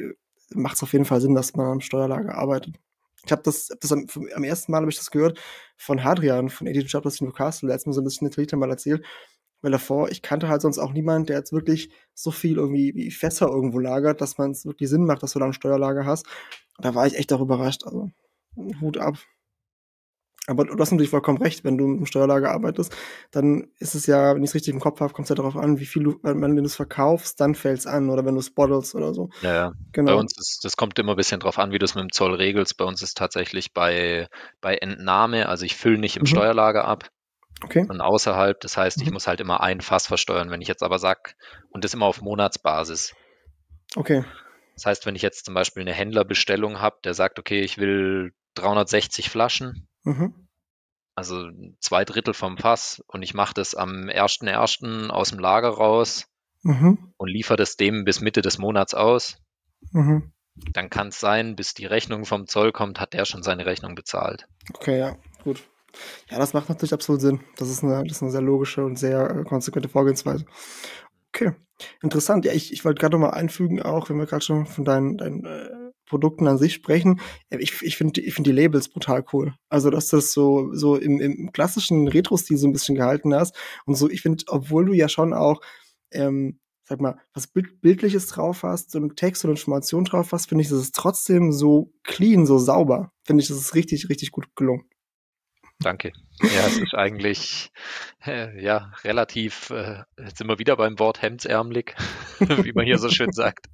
macht 0.51 0.77
es 0.77 0.83
auf 0.83 0.93
jeden 0.93 1.05
Fall 1.05 1.21
Sinn, 1.21 1.35
dass 1.35 1.55
man 1.55 1.67
am 1.67 1.81
Steuerlager 1.81 2.35
arbeitet. 2.35 2.77
Ich 3.25 3.33
habe 3.33 3.43
das, 3.43 3.69
hab 3.71 3.81
das 3.81 3.93
am, 3.93 4.07
am 4.35 4.45
ersten 4.45 4.73
Mal 4.73 4.81
habe 4.81 4.91
ich 4.91 4.99
das 4.99 5.11
gehört 5.11 5.39
von 5.77 6.05
Hadrian 6.05 6.49
von 6.51 6.67
Edith 6.67 6.91
Jobless 6.91 7.21
in 7.21 7.27
Newcastle. 7.27 7.69
Mir 7.69 7.79
so 7.79 8.01
ein 8.01 8.05
bisschen 8.05 8.29
detaillierter 8.29 8.57
mal 8.57 8.71
erzählt. 8.71 9.05
Weil 9.65 9.71
davor, 9.71 10.11
ich 10.11 10.21
kannte 10.21 10.49
halt 10.49 10.61
sonst 10.61 10.79
auch 10.79 10.93
niemand, 10.93 11.31
der 11.31 11.39
jetzt 11.39 11.55
wirklich 11.55 11.89
so 12.13 12.31
viel 12.31 12.59
irgendwie 12.59 12.95
wie 12.95 13.11
Fässer 13.11 13.47
irgendwo 13.49 13.79
lagert, 13.79 14.21
dass 14.21 14.37
man 14.37 14.51
es 14.51 14.67
wirklich 14.67 14.91
Sinn 14.91 15.07
macht, 15.07 15.23
dass 15.23 15.33
du 15.33 15.39
da 15.39 15.47
ein 15.47 15.55
Steuerlager 15.55 16.05
hast. 16.05 16.27
Da 16.77 16.95
war 16.95 17.07
ich 17.07 17.17
echt 17.17 17.33
auch 17.33 17.41
überrascht. 17.41 17.85
Also, 17.85 18.11
Hut 18.83 18.99
ab. 18.99 19.17
Aber 20.47 20.67
du 20.67 20.79
hast 20.79 20.91
natürlich 20.91 21.09
vollkommen 21.09 21.39
recht, 21.39 21.65
wenn 21.65 21.79
du 21.79 21.87
einem 21.87 22.05
Steuerlager 22.05 22.51
arbeitest, 22.51 22.95
dann 23.31 23.69
ist 23.79 23.95
es 23.95 24.05
ja, 24.05 24.35
wenn 24.35 24.43
ich 24.43 24.51
es 24.51 24.55
richtig 24.55 24.75
im 24.75 24.81
Kopf 24.81 25.01
habe, 25.01 25.15
kommt 25.15 25.25
es 25.25 25.31
ja 25.31 25.35
darauf 25.35 25.57
an, 25.57 25.81
wie 25.81 25.87
viel 25.87 26.03
du, 26.03 26.19
wenn, 26.23 26.57
du 26.57 26.63
es 26.63 26.77
verkaufst, 26.77 27.41
dann 27.41 27.55
fällt 27.55 27.79
es 27.79 27.87
an 27.87 28.11
oder 28.11 28.27
wenn 28.27 28.35
du 28.35 28.41
es 28.41 28.51
bottelst 28.51 28.95
oder 28.95 29.15
so. 29.15 29.31
ja, 29.41 29.55
ja. 29.55 29.73
Genau. 29.93 30.13
Bei 30.13 30.19
uns 30.19 30.37
ist, 30.37 30.63
das 30.63 30.77
kommt 30.77 30.99
immer 30.99 31.13
ein 31.13 31.17
bisschen 31.17 31.41
drauf 31.41 31.59
an, 31.59 31.73
wie 31.73 31.79
du 31.79 31.87
es 31.87 31.95
mit 31.95 32.03
dem 32.03 32.13
Zoll 32.13 32.35
regelst. 32.35 32.77
Bei 32.77 32.85
uns 32.85 33.01
ist 33.01 33.17
tatsächlich 33.17 33.73
bei, 33.73 34.29
bei 34.61 34.77
Entnahme, 34.77 35.49
also 35.49 35.65
ich 35.65 35.77
fülle 35.77 35.97
nicht 35.97 36.17
im 36.17 36.25
Mhm. 36.25 36.27
Steuerlager 36.27 36.85
ab, 36.85 37.09
Okay. 37.63 37.85
sondern 37.87 38.01
außerhalb. 38.01 38.61
Das 38.61 38.77
heißt, 38.77 39.01
ich 39.01 39.07
Mhm. 39.09 39.15
muss 39.15 39.27
halt 39.27 39.41
immer 39.41 39.61
ein 39.61 39.81
Fass 39.81 40.07
versteuern. 40.07 40.51
Wenn 40.51 40.61
ich 40.61 40.69
jetzt 40.69 40.83
aber 40.83 40.99
sag, 40.99 41.37
und 41.71 41.85
das 41.85 41.95
immer 41.95 42.07
auf 42.07 42.21
Monatsbasis. 42.21 43.15
Okay. 43.97 44.25
Das 44.75 44.87
heißt, 44.87 45.07
wenn 45.07 45.15
ich 45.15 45.23
jetzt 45.23 45.45
zum 45.47 45.55
Beispiel 45.55 45.83
eine 45.83 45.93
Händlerbestellung 45.95 46.81
habe, 46.81 46.97
der 47.05 47.15
sagt, 47.15 47.39
okay, 47.39 47.61
ich 47.61 47.79
will 47.79 48.33
360 48.55 49.31
Flaschen, 49.31 49.89
Mhm. 50.03 50.49
also 51.15 51.49
zwei 51.81 52.05
Drittel 52.05 52.35
vom 52.35 52.59
Fass, 52.59 53.03
und 53.07 53.23
ich 53.23 53.35
mache 53.35 53.55
das 53.55 53.75
am 53.75 54.09
1.1. 54.09 55.11
aus 55.11 55.31
dem 55.31 55.39
Lager 55.39 55.69
raus 55.69 56.27
Mhm. 56.63 57.13
und 57.17 57.29
liefere 57.29 57.57
das 57.57 57.77
dem 57.77 58.05
bis 58.05 58.21
Mitte 58.21 58.43
des 58.43 58.59
Monats 58.59 58.95
aus, 58.95 59.39
Mhm. 59.93 60.33
dann 60.73 60.91
kann 60.91 61.09
es 61.09 61.21
sein, 61.21 61.55
bis 61.57 61.75
die 61.75 61.87
Rechnung 61.87 62.25
vom 62.25 62.47
Zoll 62.47 62.73
kommt, 62.73 62.99
hat 63.01 63.13
der 63.13 63.25
schon 63.27 63.43
seine 63.45 63.67
Rechnung 63.67 63.95
bezahlt. 63.95 64.47
Okay, 64.73 64.99
ja, 64.99 65.17
gut. 65.45 65.63
Ja, 66.31 66.39
das 66.39 66.53
macht 66.55 66.69
natürlich 66.69 66.93
absolut 66.93 67.21
Sinn. 67.21 67.41
Das 67.57 67.69
ist 67.71 67.83
eine, 67.83 68.05
das 68.05 68.19
ist 68.19 68.23
eine 68.23 68.31
sehr 68.31 68.41
logische 68.43 68.85
und 68.85 68.99
sehr 68.99 69.31
äh, 69.31 69.45
konsequente 69.45 69.89
Vorgehensweise. 69.89 70.45
Okay, 71.35 71.53
interessant. 72.03 72.45
Ja, 72.45 72.53
ich, 72.53 72.73
ich 72.73 72.85
wollte 72.85 73.01
gerade 73.01 73.17
noch 73.17 73.27
mal 73.27 73.31
einfügen, 73.31 73.83
auch 73.83 74.09
wenn 74.09 74.19
wir 74.19 74.27
gerade 74.27 74.45
schon 74.45 74.67
von 74.67 74.85
deinen, 74.85 75.19
deinen 75.19 75.45
äh, 75.45 75.69
Produkten 76.07 76.47
an 76.47 76.59
sich 76.59 76.75
sprechen. 76.75 77.21
Ich 77.51 77.83
ich 77.83 77.97
finde 77.97 78.21
ich 78.21 78.35
find 78.35 78.47
die 78.47 78.53
Labels 78.53 78.89
brutal 78.89 79.25
cool. 79.33 79.55
Also, 79.69 79.91
dass 79.91 80.09
du 80.09 80.17
das 80.17 80.33
so, 80.33 80.73
so 80.75 80.97
im, 80.97 81.21
im 81.21 81.51
klassischen 81.53 82.09
Retro-Stil 82.09 82.57
so 82.57 82.69
ein 82.69 82.73
bisschen 82.73 82.95
gehalten 82.95 83.35
hast. 83.35 83.57
Und 83.87 83.97
so, 83.97 84.09
ich 84.11 84.23
finde, 84.23 84.45
obwohl 84.49 84.87
du 84.87 84.93
ja 84.93 85.09
schon 85.09 85.33
auch, 85.33 85.61
ähm, 86.13 86.61
sag 86.85 87.01
mal, 87.01 87.19
was 87.33 87.47
Bild 87.49 87.81
Bildliches 87.81 88.27
drauf 88.29 88.63
hast, 88.63 88.91
so 88.93 88.99
einen 88.99 89.17
Text 89.17 89.45
oder 89.45 89.53
Information 89.53 90.05
drauf 90.05 90.33
hast, 90.33 90.49
finde 90.49 90.63
ich, 90.63 90.69
das 90.69 90.81
ist 90.81 90.95
trotzdem 90.95 91.51
so 91.53 91.93
clean, 92.05 92.47
so 92.47 92.59
sauber. 92.59 93.11
Finde 93.25 93.43
ich, 93.43 93.49
das 93.49 93.59
ist 93.59 93.75
richtig, 93.75 94.09
richtig 94.09 94.31
gut 94.31 94.55
gelungen. 94.55 94.85
Danke. 95.81 96.13
Ja, 96.43 96.67
es 96.67 96.79
ist 96.79 96.95
eigentlich 96.95 97.71
äh, 98.25 98.63
ja 98.63 98.93
relativ, 99.03 99.71
äh, 99.71 100.03
jetzt 100.19 100.39
sind 100.39 100.49
wir 100.49 100.59
wieder 100.59 100.77
beim 100.77 100.99
Wort 100.99 101.21
hemdsärmelig, 101.21 101.95
wie 102.65 102.73
man 102.73 102.87
hier 102.87 102.99
so 102.99 103.09
schön 103.11 103.33
sagt, 103.33 103.67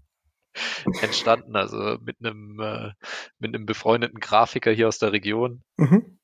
entstanden. 1.02 1.56
Also 1.56 1.98
mit 2.00 2.16
einem 2.20 2.58
äh, 2.60 2.90
mit 3.38 3.54
einem 3.54 3.66
befreundeten 3.66 4.18
Grafiker 4.18 4.72
hier 4.72 4.88
aus 4.88 4.98
der 4.98 5.12
Region, 5.12 5.62
Mhm. 5.76 6.18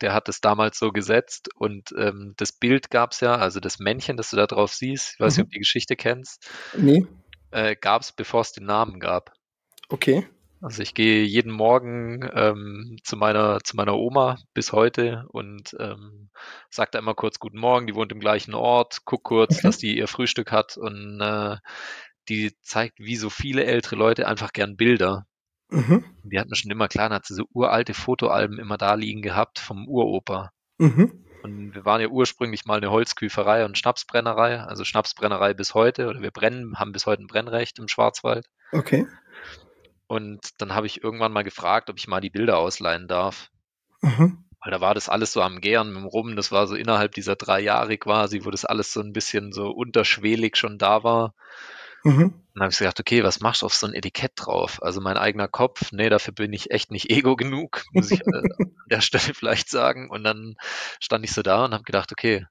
der 0.00 0.14
hat 0.14 0.28
es 0.28 0.40
damals 0.40 0.78
so 0.78 0.90
gesetzt 0.90 1.48
und 1.54 1.92
ähm, 1.96 2.34
das 2.36 2.52
Bild 2.52 2.90
gab 2.90 3.12
es 3.12 3.20
ja, 3.20 3.36
also 3.36 3.60
das 3.60 3.78
Männchen, 3.78 4.16
das 4.16 4.30
du 4.30 4.36
da 4.36 4.46
drauf 4.46 4.72
siehst, 4.74 5.14
ich 5.14 5.20
weiß 5.20 5.36
nicht, 5.36 5.44
Mhm. 5.44 5.46
ob 5.46 5.50
du 5.50 5.54
die 5.54 5.60
Geschichte 5.60 5.96
kennst, 5.96 6.50
Nee, 6.76 7.06
äh, 7.52 7.76
gab 7.76 8.02
es, 8.02 8.12
bevor 8.12 8.40
es 8.40 8.52
den 8.52 8.64
Namen 8.64 8.98
gab. 9.00 9.32
okay. 9.90 10.26
Also 10.62 10.82
ich 10.82 10.94
gehe 10.94 11.22
jeden 11.24 11.52
Morgen 11.52 12.28
ähm, 12.34 12.98
zu 13.02 13.16
meiner 13.16 13.60
zu 13.60 13.76
meiner 13.76 13.96
Oma 13.96 14.38
bis 14.52 14.72
heute 14.72 15.24
und 15.28 15.74
ähm, 15.78 16.30
sage 16.68 16.90
da 16.92 16.98
immer 16.98 17.14
kurz 17.14 17.38
Guten 17.38 17.58
Morgen. 17.58 17.86
Die 17.86 17.94
wohnt 17.94 18.12
im 18.12 18.20
gleichen 18.20 18.54
Ort. 18.54 18.98
Guck 19.04 19.24
kurz, 19.24 19.56
Okay. 19.56 19.62
dass 19.62 19.78
die 19.78 19.96
ihr 19.96 20.06
Frühstück 20.06 20.52
hat 20.52 20.76
und 20.76 21.20
äh, 21.20 21.56
die 22.28 22.52
zeigt, 22.60 22.98
wie 22.98 23.16
so 23.16 23.30
viele 23.30 23.64
ältere 23.64 23.96
Leute 23.96 24.28
einfach 24.28 24.52
gern 24.52 24.76
Bilder. 24.76 25.26
Mhm. 25.70 26.04
Die 26.24 26.38
hat 26.38 26.48
mir 26.48 26.56
schon 26.56 26.70
immer 26.70 26.88
klar, 26.88 27.10
hat 27.10 27.26
sie 27.26 27.34
so 27.34 27.44
uralte 27.54 27.94
Fotoalben 27.94 28.58
immer 28.58 28.76
da 28.76 28.94
liegen 28.94 29.22
gehabt 29.22 29.58
vom 29.58 29.88
Uropa. 29.88 30.50
Mhm. 30.78 31.24
Und 31.42 31.74
wir 31.74 31.86
waren 31.86 32.02
ja 32.02 32.08
ursprünglich 32.08 32.66
mal 32.66 32.76
eine 32.76 32.90
Holzküferei 32.90 33.64
und 33.64 33.78
Schnapsbrennerei, 33.78 34.60
also 34.60 34.84
Schnapsbrennerei 34.84 35.54
bis 35.54 35.72
heute, 35.72 36.08
oder 36.08 36.20
wir 36.20 36.30
brennen, 36.32 36.78
haben 36.78 36.92
bis 36.92 37.06
heute 37.06 37.22
ein 37.22 37.28
Brennrecht 37.28 37.78
im 37.78 37.88
Schwarzwald. 37.88 38.46
Okay. 38.72 39.06
Und 40.10 40.60
dann 40.60 40.74
habe 40.74 40.88
ich 40.88 41.04
irgendwann 41.04 41.30
mal 41.30 41.44
gefragt, 41.44 41.88
ob 41.88 41.96
ich 41.96 42.08
mal 42.08 42.20
die 42.20 42.30
Bilder 42.30 42.58
ausleihen 42.58 43.06
darf. 43.06 43.48
Mhm. 44.00 44.44
Weil 44.60 44.72
da 44.72 44.80
war 44.80 44.92
das 44.92 45.08
alles 45.08 45.32
so 45.32 45.40
am 45.40 45.60
Gären 45.60 45.90
mit 45.92 45.98
dem 45.98 46.04
Rum. 46.04 46.34
Das 46.34 46.50
war 46.50 46.66
so 46.66 46.74
innerhalb 46.74 47.12
dieser 47.14 47.36
drei 47.36 47.60
Jahre 47.60 47.96
quasi, 47.96 48.44
wo 48.44 48.50
das 48.50 48.64
alles 48.64 48.92
so 48.92 49.02
ein 49.02 49.12
bisschen 49.12 49.52
so 49.52 49.70
unterschwellig 49.70 50.56
schon 50.56 50.78
da 50.78 51.04
war. 51.04 51.36
Mhm. 52.02 52.42
Dann 52.54 52.62
habe 52.64 52.72
ich 52.72 52.78
gedacht, 52.78 52.98
okay, 52.98 53.22
was 53.22 53.38
machst 53.38 53.62
du 53.62 53.66
auf 53.66 53.74
so 53.74 53.86
ein 53.86 53.94
Etikett 53.94 54.32
drauf? 54.34 54.82
Also 54.82 55.00
mein 55.00 55.16
eigener 55.16 55.46
Kopf, 55.46 55.92
nee, 55.92 56.08
dafür 56.08 56.34
bin 56.34 56.52
ich 56.52 56.72
echt 56.72 56.90
nicht 56.90 57.08
ego 57.10 57.36
genug, 57.36 57.84
muss 57.92 58.10
ich 58.10 58.22
äh, 58.22 58.36
an 58.58 58.74
der 58.90 59.02
Stelle 59.02 59.22
vielleicht 59.34 59.70
sagen. 59.70 60.10
Und 60.10 60.24
dann 60.24 60.56
stand 60.98 61.24
ich 61.24 61.32
so 61.32 61.42
da 61.42 61.66
und 61.66 61.72
habe 61.72 61.84
gedacht, 61.84 62.10
okay, 62.10 62.46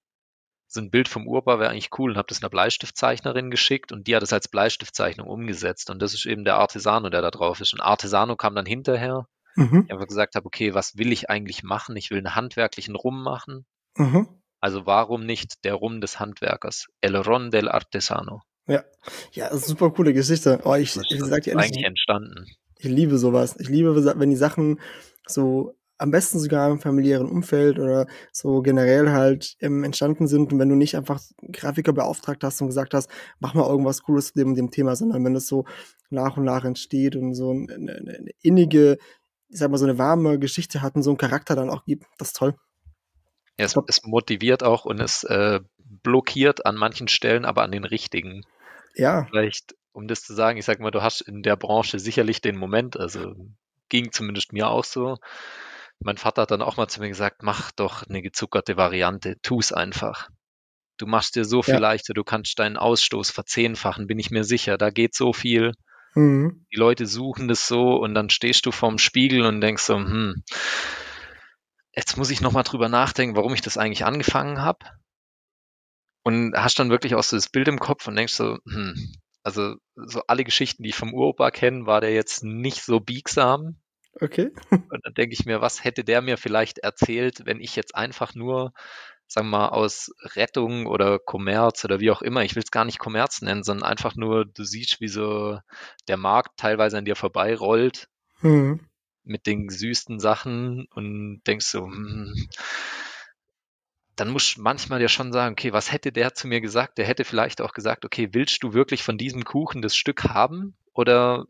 so 0.71 0.79
ein 0.79 0.91
Bild 0.91 1.07
vom 1.07 1.27
Urba 1.27 1.59
wäre 1.59 1.71
eigentlich 1.71 1.89
cool 1.97 2.11
und 2.11 2.17
habe 2.17 2.27
das 2.29 2.41
einer 2.41 2.49
Bleistiftzeichnerin 2.51 3.49
geschickt 3.49 3.91
und 3.91 4.05
die 4.07 4.15
hat 4.15 4.23
es 4.23 4.31
als 4.31 4.47
Bleistiftzeichnung 4.47 5.27
umgesetzt. 5.27 5.89
Und 5.89 5.99
das 6.01 6.13
ist 6.13 6.25
eben 6.27 6.45
der 6.45 6.55
Artesano, 6.57 7.09
der 7.09 7.21
da 7.23 7.31
drauf 7.31 7.59
ist. 7.59 7.73
Und 7.73 7.81
Artesano 7.81 8.35
kam 8.35 8.53
dann 8.55 8.67
hinterher. 8.67 9.25
Mhm. 9.55 9.85
Ich 9.87 9.91
einfach 9.91 10.07
gesagt 10.07 10.35
habe, 10.35 10.45
okay, 10.45 10.75
was 10.75 10.95
will 10.97 11.11
ich 11.11 11.29
eigentlich 11.29 11.63
machen? 11.63 11.97
Ich 11.97 12.11
will 12.11 12.19
einen 12.19 12.35
handwerklichen 12.35 12.95
Rum 12.95 13.23
machen. 13.23 13.65
Mhm. 13.97 14.27
Also 14.61 14.85
warum 14.85 15.25
nicht 15.25 15.63
der 15.63 15.73
Rum 15.73 16.01
des 16.01 16.19
Handwerkers? 16.19 16.87
El 17.01 17.15
Ron 17.15 17.49
del 17.49 17.67
Artesano. 17.67 18.41
Ja. 18.67 18.83
Ja, 19.31 19.55
super 19.57 19.89
coole 19.89 20.13
Geschichte. 20.13 20.61
Oh, 20.65 20.75
ich, 20.75 20.93
Das 20.93 21.03
ich 21.09 21.19
sag 21.23 21.43
dir 21.43 21.57
eigentlich 21.57 21.83
entstanden. 21.83 22.45
ich 22.77 22.89
liebe 22.89 23.17
sowas. 23.17 23.55
Ich 23.59 23.69
liebe, 23.69 23.95
wenn 24.19 24.29
die 24.29 24.35
Sachen 24.35 24.79
so 25.25 25.75
am 25.99 26.11
besten 26.11 26.39
sogar 26.39 26.71
im 26.71 26.79
familiären 26.79 27.29
Umfeld 27.29 27.77
oder 27.77 28.07
so 28.31 28.61
generell 28.61 29.11
halt 29.11 29.55
ähm, 29.59 29.83
entstanden 29.83 30.27
sind 30.27 30.51
und 30.51 30.59
wenn 30.59 30.69
du 30.69 30.75
nicht 30.75 30.95
einfach 30.95 31.21
Grafiker 31.51 31.93
beauftragt 31.93 32.43
hast 32.43 32.61
und 32.61 32.67
gesagt 32.67 32.93
hast, 32.93 33.09
mach 33.39 33.53
mal 33.53 33.67
irgendwas 33.67 34.01
Cooles 34.03 34.27
zu 34.27 34.39
dem, 34.39 34.55
dem 34.55 34.71
Thema, 34.71 34.95
sondern 34.95 35.23
wenn 35.25 35.35
es 35.35 35.47
so 35.47 35.65
nach 36.09 36.37
und 36.37 36.45
nach 36.45 36.63
entsteht 36.63 37.15
und 37.15 37.35
so 37.35 37.51
eine, 37.51 37.73
eine, 37.73 37.95
eine 37.95 38.31
innige, 38.41 38.97
ich 39.49 39.59
sag 39.59 39.69
mal, 39.69 39.77
so 39.77 39.85
eine 39.85 39.97
warme 39.97 40.39
Geschichte 40.39 40.81
hat 40.81 40.95
und 40.95 41.03
so 41.03 41.11
einen 41.11 41.17
Charakter 41.17 41.55
dann 41.55 41.69
auch 41.69 41.83
gibt, 41.83 42.05
das 42.17 42.29
ist 42.29 42.37
toll. 42.37 42.55
Ja, 43.59 43.65
es, 43.65 43.75
es 43.87 44.03
motiviert 44.03 44.63
auch 44.63 44.85
und 44.85 45.01
es 45.01 45.25
äh, 45.25 45.59
blockiert 45.77 46.65
an 46.65 46.75
manchen 46.75 47.09
Stellen, 47.09 47.43
aber 47.43 47.63
an 47.63 47.71
den 47.71 47.83
richtigen. 47.83 48.45
Ja. 48.95 49.25
Vielleicht, 49.25 49.75
um 49.91 50.07
das 50.07 50.23
zu 50.23 50.33
sagen, 50.33 50.57
ich 50.57 50.65
sag 50.65 50.79
mal, 50.79 50.91
du 50.91 51.01
hast 51.01 51.19
in 51.19 51.43
der 51.43 51.57
Branche 51.57 51.99
sicherlich 51.99 52.39
den 52.39 52.55
Moment, 52.55 52.97
also 52.97 53.35
ging 53.89 54.13
zumindest 54.13 54.53
mir 54.53 54.69
auch 54.69 54.85
so. 54.85 55.17
Mein 55.99 56.17
Vater 56.17 56.43
hat 56.43 56.51
dann 56.51 56.61
auch 56.61 56.77
mal 56.77 56.87
zu 56.87 57.01
mir 57.01 57.09
gesagt, 57.09 57.43
mach 57.43 57.71
doch 57.71 58.03
eine 58.03 58.21
gezuckerte 58.21 58.77
Variante, 58.77 59.35
tu's 59.41 59.73
einfach. 59.73 60.29
Du 60.97 61.05
machst 61.05 61.35
dir 61.35 61.45
so 61.45 61.61
viel 61.61 61.75
Ja. 61.75 61.79
leichter, 61.79 62.13
du 62.13 62.23
kannst 62.23 62.57
deinen 62.59 62.77
Ausstoß 62.77 63.31
verzehnfachen, 63.31 64.07
bin 64.07 64.19
ich 64.19 64.31
mir 64.31 64.43
sicher. 64.43 64.77
Da 64.77 64.89
geht 64.89 65.13
so 65.13 65.33
viel. 65.33 65.73
Mhm. 66.15 66.65
Die 66.71 66.77
Leute 66.77 67.05
suchen 67.05 67.47
das 67.47 67.67
so 67.67 67.95
und 67.95 68.13
dann 68.13 68.29
stehst 68.29 68.65
du 68.65 68.71
vorm 68.71 68.97
Spiegel 68.97 69.45
und 69.45 69.61
denkst 69.61 69.83
so, 69.83 69.95
hm, 69.95 70.43
jetzt 71.95 72.17
muss 72.17 72.29
ich 72.29 72.41
nochmal 72.41 72.63
drüber 72.63 72.89
nachdenken, 72.89 73.35
warum 73.35 73.53
ich 73.53 73.61
das 73.61 73.77
eigentlich 73.77 74.05
angefangen 74.05 74.61
habe. 74.61 74.85
Und 76.23 76.53
hast 76.55 76.79
dann 76.79 76.89
wirklich 76.89 77.15
auch 77.15 77.23
so 77.23 77.37
das 77.37 77.49
Bild 77.49 77.67
im 77.67 77.79
Kopf 77.79 78.07
und 78.07 78.15
denkst 78.15 78.33
so, 78.33 78.57
hm, 78.69 79.13
also 79.43 79.75
so 79.95 80.21
alle 80.27 80.43
Geschichten, 80.43 80.83
die 80.83 80.89
ich 80.89 80.95
vom 80.95 81.13
Uropa 81.13 81.49
kenne, 81.51 81.85
war 81.85 82.01
der 82.01 82.13
jetzt 82.13 82.43
nicht 82.43 82.83
so 82.83 82.99
biegsam. 82.99 83.77
Okay. 84.21 84.51
Und 84.91 85.05
dann 85.05 85.13
denke 85.13 85.33
ich 85.33 85.45
mir, 85.45 85.61
was 85.61 85.83
hätte 85.83 86.03
der 86.03 86.21
mir 86.21 86.37
vielleicht 86.37 86.79
erzählt, 86.79 87.45
wenn 87.45 87.61
ich 87.61 87.75
jetzt 87.75 87.95
einfach 87.95 88.33
nur, 88.35 88.73
sagen 89.27 89.49
wir 89.49 89.59
mal, 89.59 89.69
aus 89.69 90.11
Rettung 90.35 90.87
oder 90.87 91.19
Kommerz 91.19 91.85
oder 91.85 91.99
wie 91.99 92.11
auch 92.11 92.21
immer, 92.21 92.43
ich 92.43 92.55
will 92.55 92.63
es 92.63 92.71
gar 92.71 92.85
nicht 92.85 92.99
Kommerz 92.99 93.41
nennen, 93.41 93.63
sondern 93.63 93.89
einfach 93.89 94.15
nur, 94.15 94.45
du 94.45 94.63
siehst, 94.63 94.99
wie 95.01 95.07
so 95.07 95.59
der 96.07 96.17
Markt 96.17 96.57
teilweise 96.57 96.97
an 96.97 97.05
dir 97.05 97.15
vorbeirollt 97.15 98.07
Mhm. 98.41 98.79
mit 99.23 99.45
den 99.45 99.67
gesüßten 99.67 100.19
Sachen 100.19 100.87
und 100.93 101.41
denkst 101.45 101.67
so, 101.67 101.85
hm, 101.85 102.33
dann 104.15 104.29
musst 104.29 104.57
du 104.57 104.61
manchmal 104.61 104.99
dir 104.99 105.07
schon 105.07 105.31
sagen, 105.31 105.53
okay, 105.53 105.71
was 105.71 105.91
hätte 105.91 106.11
der 106.11 106.33
zu 106.33 106.47
mir 106.47 106.61
gesagt? 106.61 106.97
Der 106.97 107.05
hätte 107.05 107.23
vielleicht 107.23 107.61
auch 107.61 107.73
gesagt, 107.73 108.05
okay, 108.05 108.29
willst 108.33 108.63
du 108.63 108.73
wirklich 108.73 109.03
von 109.03 109.17
diesem 109.17 109.45
Kuchen 109.45 109.81
das 109.81 109.95
Stück 109.95 110.25
haben? 110.25 110.75
Oder 110.93 111.45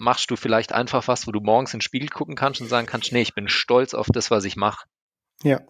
machst 0.00 0.30
du 0.30 0.36
vielleicht 0.36 0.72
einfach 0.72 1.06
was, 1.08 1.26
wo 1.26 1.32
du 1.32 1.40
morgens 1.40 1.74
in 1.74 1.78
den 1.78 1.82
Spiegel 1.82 2.08
gucken 2.08 2.34
kannst 2.34 2.60
und 2.60 2.68
sagen 2.68 2.86
kannst, 2.86 3.12
nee, 3.12 3.20
ich 3.20 3.34
bin 3.34 3.48
stolz 3.48 3.92
auf 3.92 4.06
das, 4.10 4.30
was 4.30 4.44
ich 4.44 4.56
mache. 4.56 4.86
Ja. 5.42 5.60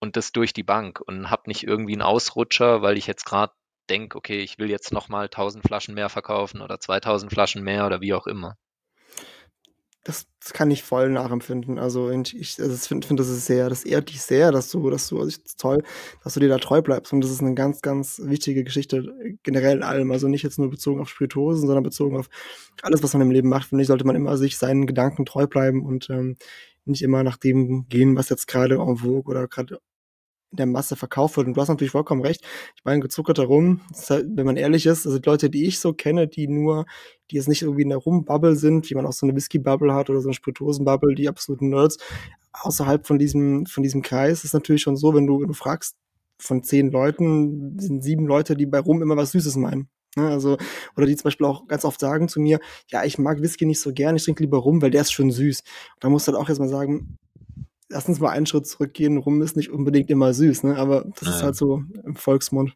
Und 0.00 0.16
das 0.16 0.32
durch 0.32 0.52
die 0.52 0.64
Bank 0.64 1.00
und 1.00 1.30
hab 1.30 1.46
nicht 1.46 1.62
irgendwie 1.62 1.92
einen 1.92 2.02
Ausrutscher, 2.02 2.82
weil 2.82 2.98
ich 2.98 3.06
jetzt 3.06 3.24
gerade 3.24 3.52
denke, 3.88 4.18
okay, 4.18 4.40
ich 4.40 4.58
will 4.58 4.68
jetzt 4.68 4.92
nochmal 4.92 5.26
1000 5.26 5.64
Flaschen 5.64 5.94
mehr 5.94 6.08
verkaufen 6.08 6.60
oder 6.60 6.80
2000 6.80 7.32
Flaschen 7.32 7.62
mehr 7.62 7.86
oder 7.86 8.00
wie 8.00 8.14
auch 8.14 8.26
immer. 8.26 8.56
Das, 10.04 10.26
das 10.40 10.54
kann 10.54 10.70
ich 10.70 10.82
voll 10.82 11.10
nachempfinden. 11.10 11.78
Also 11.78 12.10
ich 12.10 12.58
also 12.58 12.74
finde, 12.76 13.06
find, 13.06 13.20
das 13.20 13.28
ist 13.28 13.44
sehr, 13.44 13.68
das 13.68 13.84
ehrt 13.84 14.08
dich 14.08 14.22
sehr, 14.22 14.50
dass 14.50 14.70
du, 14.70 14.88
dass 14.88 15.08
du, 15.08 15.18
also 15.18 15.28
ich, 15.28 15.42
das 15.42 15.56
toll, 15.56 15.82
dass 16.24 16.34
du 16.34 16.40
dir 16.40 16.48
da 16.48 16.56
treu 16.56 16.80
bleibst. 16.80 17.12
Und 17.12 17.20
das 17.20 17.30
ist 17.30 17.42
eine 17.42 17.54
ganz, 17.54 17.82
ganz 17.82 18.18
wichtige 18.24 18.64
Geschichte 18.64 19.14
äh, 19.22 19.34
generell 19.42 19.76
in 19.76 19.82
allem. 19.82 20.10
Also 20.10 20.28
nicht 20.28 20.42
jetzt 20.42 20.58
nur 20.58 20.70
bezogen 20.70 21.00
auf 21.00 21.10
Spirituosen, 21.10 21.66
sondern 21.66 21.84
bezogen 21.84 22.16
auf 22.16 22.30
alles, 22.82 23.02
was 23.02 23.12
man 23.12 23.22
im 23.22 23.30
Leben 23.30 23.50
macht. 23.50 23.68
Finde 23.68 23.82
ich, 23.82 23.88
sollte 23.88 24.06
man 24.06 24.16
immer 24.16 24.38
sich 24.38 24.56
seinen 24.56 24.86
Gedanken 24.86 25.26
treu 25.26 25.46
bleiben 25.46 25.84
und 25.84 26.08
ähm, 26.08 26.36
nicht 26.86 27.02
immer 27.02 27.22
nach 27.22 27.36
dem 27.36 27.86
gehen, 27.88 28.16
was 28.16 28.30
jetzt 28.30 28.46
gerade 28.48 28.76
en 28.76 28.96
vogue 28.96 29.30
oder 29.30 29.48
gerade 29.48 29.80
in 30.50 30.56
der 30.56 30.66
Masse 30.66 30.96
verkauft 30.96 31.36
wird. 31.36 31.46
Und 31.46 31.56
du 31.56 31.60
hast 31.60 31.68
natürlich 31.68 31.92
vollkommen 31.92 32.22
recht. 32.22 32.44
Ich 32.76 32.84
meine, 32.84 33.00
gezuckerter 33.00 33.44
Rum, 33.44 33.80
halt, 34.08 34.26
wenn 34.34 34.46
man 34.46 34.56
ehrlich 34.56 34.86
ist, 34.86 35.06
also 35.06 35.18
die 35.18 35.28
Leute, 35.28 35.50
die 35.50 35.66
ich 35.66 35.78
so 35.80 35.92
kenne, 35.92 36.28
die 36.28 36.48
nur, 36.48 36.86
die 37.30 37.36
jetzt 37.36 37.48
nicht 37.48 37.62
irgendwie 37.62 37.82
in 37.82 37.88
der 37.88 37.98
Rum-Bubble 37.98 38.56
sind, 38.56 38.90
wie 38.90 38.94
man 38.94 39.06
auch 39.06 39.12
so 39.12 39.26
eine 39.26 39.36
Whisky-Bubble 39.36 39.94
hat 39.94 40.10
oder 40.10 40.20
so 40.20 40.28
eine 40.28 40.34
Spirituosen-Bubble, 40.34 41.14
die 41.14 41.28
absoluten 41.28 41.68
Nerds, 41.70 41.98
außerhalb 42.52 43.06
von 43.06 43.18
diesem, 43.18 43.66
von 43.66 43.82
diesem 43.82 44.02
Kreis 44.02 44.44
ist 44.44 44.54
natürlich 44.54 44.82
schon 44.82 44.96
so, 44.96 45.14
wenn 45.14 45.26
du, 45.26 45.40
wenn 45.40 45.48
du 45.48 45.54
fragst, 45.54 45.96
von 46.38 46.62
zehn 46.62 46.90
Leuten 46.90 47.78
sind 47.78 48.02
sieben 48.02 48.26
Leute, 48.26 48.56
die 48.56 48.66
bei 48.66 48.78
Rum 48.78 49.02
immer 49.02 49.16
was 49.16 49.32
Süßes 49.32 49.56
meinen. 49.56 49.88
Ne, 50.16 50.26
also, 50.28 50.56
oder 50.96 51.06
die 51.06 51.14
zum 51.14 51.24
Beispiel 51.24 51.46
auch 51.46 51.68
ganz 51.68 51.84
oft 51.84 52.00
sagen 52.00 52.26
zu 52.26 52.40
mir, 52.40 52.58
ja, 52.88 53.04
ich 53.04 53.18
mag 53.18 53.40
Whisky 53.40 53.64
nicht 53.64 53.80
so 53.80 53.92
gern, 53.92 54.16
ich 54.16 54.24
trinke 54.24 54.42
lieber 54.42 54.58
Rum, 54.58 54.82
weil 54.82 54.90
der 54.90 55.02
ist 55.02 55.12
schon 55.12 55.30
süß. 55.30 55.60
Und 55.60 56.04
da 56.04 56.08
musst 56.08 56.26
du 56.26 56.32
halt 56.32 56.42
auch 56.42 56.48
erstmal 56.48 56.68
sagen, 56.68 57.16
lass 57.90 58.08
uns 58.08 58.20
mal 58.20 58.30
einen 58.30 58.46
Schritt 58.46 58.66
zurückgehen. 58.66 59.18
Rum 59.18 59.42
ist 59.42 59.56
nicht 59.56 59.70
unbedingt 59.70 60.10
immer 60.10 60.32
süß, 60.32 60.62
ne? 60.62 60.76
Aber 60.76 61.04
das 61.18 61.28
Ja. 61.28 61.36
ist 61.36 61.42
halt 61.42 61.56
so 61.56 61.82
im 62.04 62.16
Volksmund. 62.16 62.74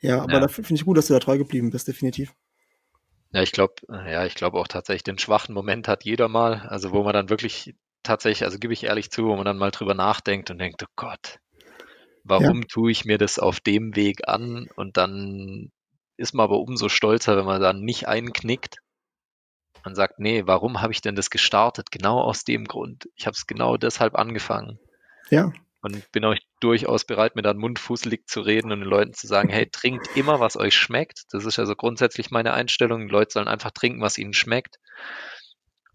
Ja, 0.00 0.20
aber 0.20 0.34
Ja. 0.34 0.40
da 0.40 0.48
finde 0.48 0.74
ich 0.74 0.84
gut, 0.84 0.98
dass 0.98 1.06
du 1.06 1.14
da 1.14 1.20
treu 1.20 1.38
geblieben 1.38 1.70
bist, 1.70 1.88
definitiv. 1.88 2.34
Ja, 3.32 3.42
ich 3.42 3.52
glaube, 3.52 3.74
ja, 3.88 4.26
ich 4.26 4.34
glaube 4.34 4.58
auch 4.58 4.68
tatsächlich, 4.68 5.02
den 5.02 5.18
schwachen 5.18 5.54
Moment 5.54 5.88
hat 5.88 6.04
jeder 6.04 6.28
mal, 6.28 6.60
also 6.68 6.92
wo 6.92 7.02
man 7.02 7.14
dann 7.14 7.30
wirklich 7.30 7.74
tatsächlich, 8.02 8.44
also 8.44 8.58
gebe 8.58 8.72
ich 8.72 8.84
ehrlich 8.84 9.10
zu, 9.10 9.24
wo 9.24 9.34
man 9.34 9.44
dann 9.44 9.56
mal 9.58 9.70
drüber 9.70 9.94
nachdenkt 9.94 10.50
und 10.50 10.58
denkt, 10.58 10.82
oh 10.84 10.92
Gott, 10.94 11.38
warum 12.22 12.68
tue 12.68 12.92
ich 12.92 13.04
mir 13.04 13.18
das 13.18 13.38
auf 13.38 13.60
dem 13.60 13.96
Weg 13.96 14.28
an? 14.28 14.68
Und 14.76 14.96
dann 14.96 15.70
ist 16.16 16.34
man 16.34 16.44
aber 16.44 16.60
umso 16.60 16.88
stolzer, 16.88 17.36
wenn 17.36 17.46
man 17.46 17.60
dann 17.60 17.80
nicht 17.80 18.06
einknickt 18.06 18.76
und 19.84 19.94
sagt, 19.94 20.18
nee, 20.18 20.42
warum 20.46 20.80
habe 20.80 20.92
ich 20.92 21.00
denn 21.00 21.16
das 21.16 21.30
gestartet? 21.30 21.90
Genau 21.90 22.20
aus 22.20 22.44
dem 22.44 22.64
Grund. 22.64 23.08
Ich 23.16 23.26
habe 23.26 23.34
es 23.34 23.46
genau 23.46 23.76
deshalb 23.76 24.16
angefangen 24.16 24.78
Ja, 25.30 25.52
und 25.84 26.10
bin 26.12 26.24
euch 26.24 26.40
durchaus 26.60 27.04
bereit, 27.04 27.36
mir 27.36 27.42
dann 27.42 27.58
mundfußelig 27.58 28.26
zu 28.26 28.40
reden 28.40 28.72
und 28.72 28.80
den 28.80 28.88
Leuten 28.88 29.12
zu 29.12 29.26
sagen, 29.26 29.50
hey, 29.50 29.68
trinkt 29.70 30.16
immer, 30.16 30.40
was 30.40 30.56
euch 30.56 30.74
schmeckt. 30.74 31.24
Das 31.30 31.44
ist 31.44 31.58
also 31.58 31.76
grundsätzlich 31.76 32.30
meine 32.30 32.54
Einstellung. 32.54 33.06
Die 33.06 33.12
Leute 33.12 33.32
sollen 33.32 33.48
einfach 33.48 33.70
trinken, 33.70 34.00
was 34.00 34.16
ihnen 34.16 34.32
schmeckt. 34.32 34.78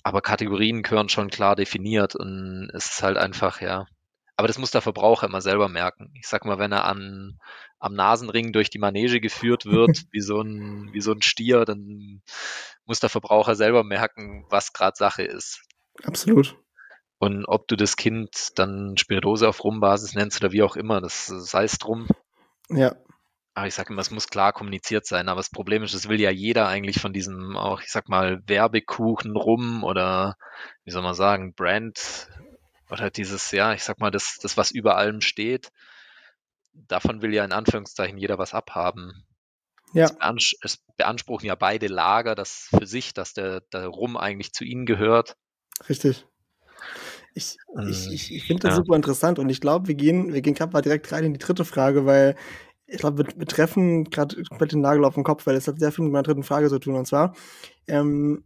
Aber 0.04 0.22
Kategorien 0.22 0.84
gehören 0.84 1.10
schon 1.10 1.32
klar 1.32 1.56
definiert 1.56 2.16
und 2.16 2.70
es 2.76 2.86
ist 2.86 3.04
halt 3.04 3.18
einfach, 3.18 3.62
ja. 3.62 3.88
Aber 4.40 4.48
das 4.48 4.58
muss 4.58 4.72
der 4.72 4.80
Verbraucher 4.80 5.28
immer 5.28 5.42
selber 5.42 5.68
merken. 5.68 6.14
Ich 6.14 6.26
sag 6.26 6.46
mal, 6.46 6.58
wenn 6.60 6.72
er 6.72 6.86
an, 6.86 7.42
am 7.78 7.94
Nasenring 7.94 8.54
durch 8.54 8.70
die 8.70 8.80
Manege 8.80 9.20
geführt 9.20 9.66
wird, 9.66 10.06
wie 10.14 10.22
so 10.22 10.40
ein, 10.40 10.88
wie 10.94 11.02
so 11.02 11.12
ein 11.12 11.22
Stier, 11.22 11.66
dann 11.66 12.22
muss 12.86 13.02
der 13.02 13.10
Verbraucher 13.10 13.56
selber 13.56 13.84
merken, 13.84 14.46
was 14.50 14.72
gerade 14.72 14.96
Sache 14.96 15.24
ist. 15.24 15.62
absolut. 16.06 16.56
Und 17.18 17.44
ob 17.50 17.68
du 17.68 17.76
das 17.76 17.98
Kind 17.98 18.58
dann 18.58 18.96
Spirituose 18.96 19.46
auf 19.46 19.62
Rumbasis 19.62 20.16
nennst 20.16 20.42
oder 20.42 20.54
wie 20.54 20.64
auch 20.64 20.78
immer, 20.78 21.02
das 21.02 21.26
sei 21.26 21.66
es 21.66 21.78
drum. 21.78 22.08
Ja. 22.70 22.96
aber 23.56 23.68
ich 23.68 23.76
sage 23.76 23.92
immer, 23.92 24.00
es 24.00 24.10
muss 24.10 24.30
klar 24.30 24.54
kommuniziert 24.54 25.06
sein. 25.06 25.28
Aber 25.28 25.40
das 25.42 25.50
Problem 25.50 25.84
ist, 25.84 25.94
es 25.94 26.08
will 26.08 26.22
ja 26.22 26.32
jeder 26.32 26.70
eigentlich 26.70 27.02
von 27.02 27.12
diesem 27.12 27.58
auch, 27.58 27.82
ich 27.82 27.92
sag 27.92 28.08
mal, 28.08 28.42
Werbekuchen 28.48 29.36
rum 29.36 29.84
oder 29.84 30.38
wie 30.86 30.92
soll 30.92 31.04
man 31.04 31.14
sagen, 31.14 31.54
Brand 31.56 32.30
oder 32.90 33.10
dieses, 33.10 33.52
ja, 33.52 33.74
ich 33.74 33.84
sag 33.84 34.00
mal, 34.00 34.12
das, 34.12 34.38
das 34.42 34.58
was 34.58 34.72
über 34.72 34.98
allem 34.98 35.22
steht. 35.22 35.72
Davon 36.74 37.22
will 37.22 37.34
ja 37.34 37.46
in 37.46 37.52
Anführungszeichen 37.52 38.18
jeder 38.18 38.38
was 38.38 38.54
abhaben. 38.54 39.26
Ja. 39.94 40.06
Es, 40.06 40.14
beanspr 40.14 40.66
es 40.66 40.78
beanspruchen 40.98 41.48
ja 41.48 41.56
beide 41.56 41.88
Lager 41.88 42.36
das 42.36 42.68
für 42.70 42.86
sich, 42.86 43.14
dass 43.14 43.34
der, 43.34 43.62
der 43.62 43.88
Rum 43.88 44.18
eigentlich 44.18 44.54
zu 44.54 44.64
ihnen 44.64 44.86
gehört. 44.86 45.36
Richtig. 45.88 46.26
Ich, 47.34 47.58
ich, 47.88 48.12
ich, 48.12 48.36
ich 48.36 48.44
finde 48.46 48.68
das 48.68 48.72
ja. 48.72 48.76
super 48.78 48.96
interessant 48.96 49.40
und 49.40 49.50
ich 49.50 49.62
glaube, 49.62 49.88
wir 49.88 49.96
gehen, 49.96 50.34
wir 50.34 50.42
gehen 50.42 50.56
gerade 50.56 50.74
mal 50.74 50.82
direkt 50.82 51.12
rein 51.12 51.24
in 51.24 51.34
die 51.34 51.40
dritte 51.40 51.64
Frage, 51.64 52.06
weil 52.06 52.36
ich 52.86 52.98
glaube, 52.98 53.20
wir, 53.20 53.34
wir, 53.38 53.46
treffen 53.46 54.06
gerade 54.06 54.44
komplett 54.44 54.72
den 54.72 54.82
Nagel 54.82 55.06
auf 55.06 55.14
den 55.14 55.24
Kopf, 55.24 55.46
weil 55.46 55.56
es 55.56 55.68
hat 55.68 55.80
sehr 55.80 55.92
viel 55.92 56.04
mit 56.04 56.12
meiner 56.12 56.24
dritten 56.24 56.44
Frage 56.44 56.70
zu 56.70 56.80
tun. 56.80 56.96
Und 56.96 57.06
zwar, 57.06 57.36
ähm, 57.88 58.44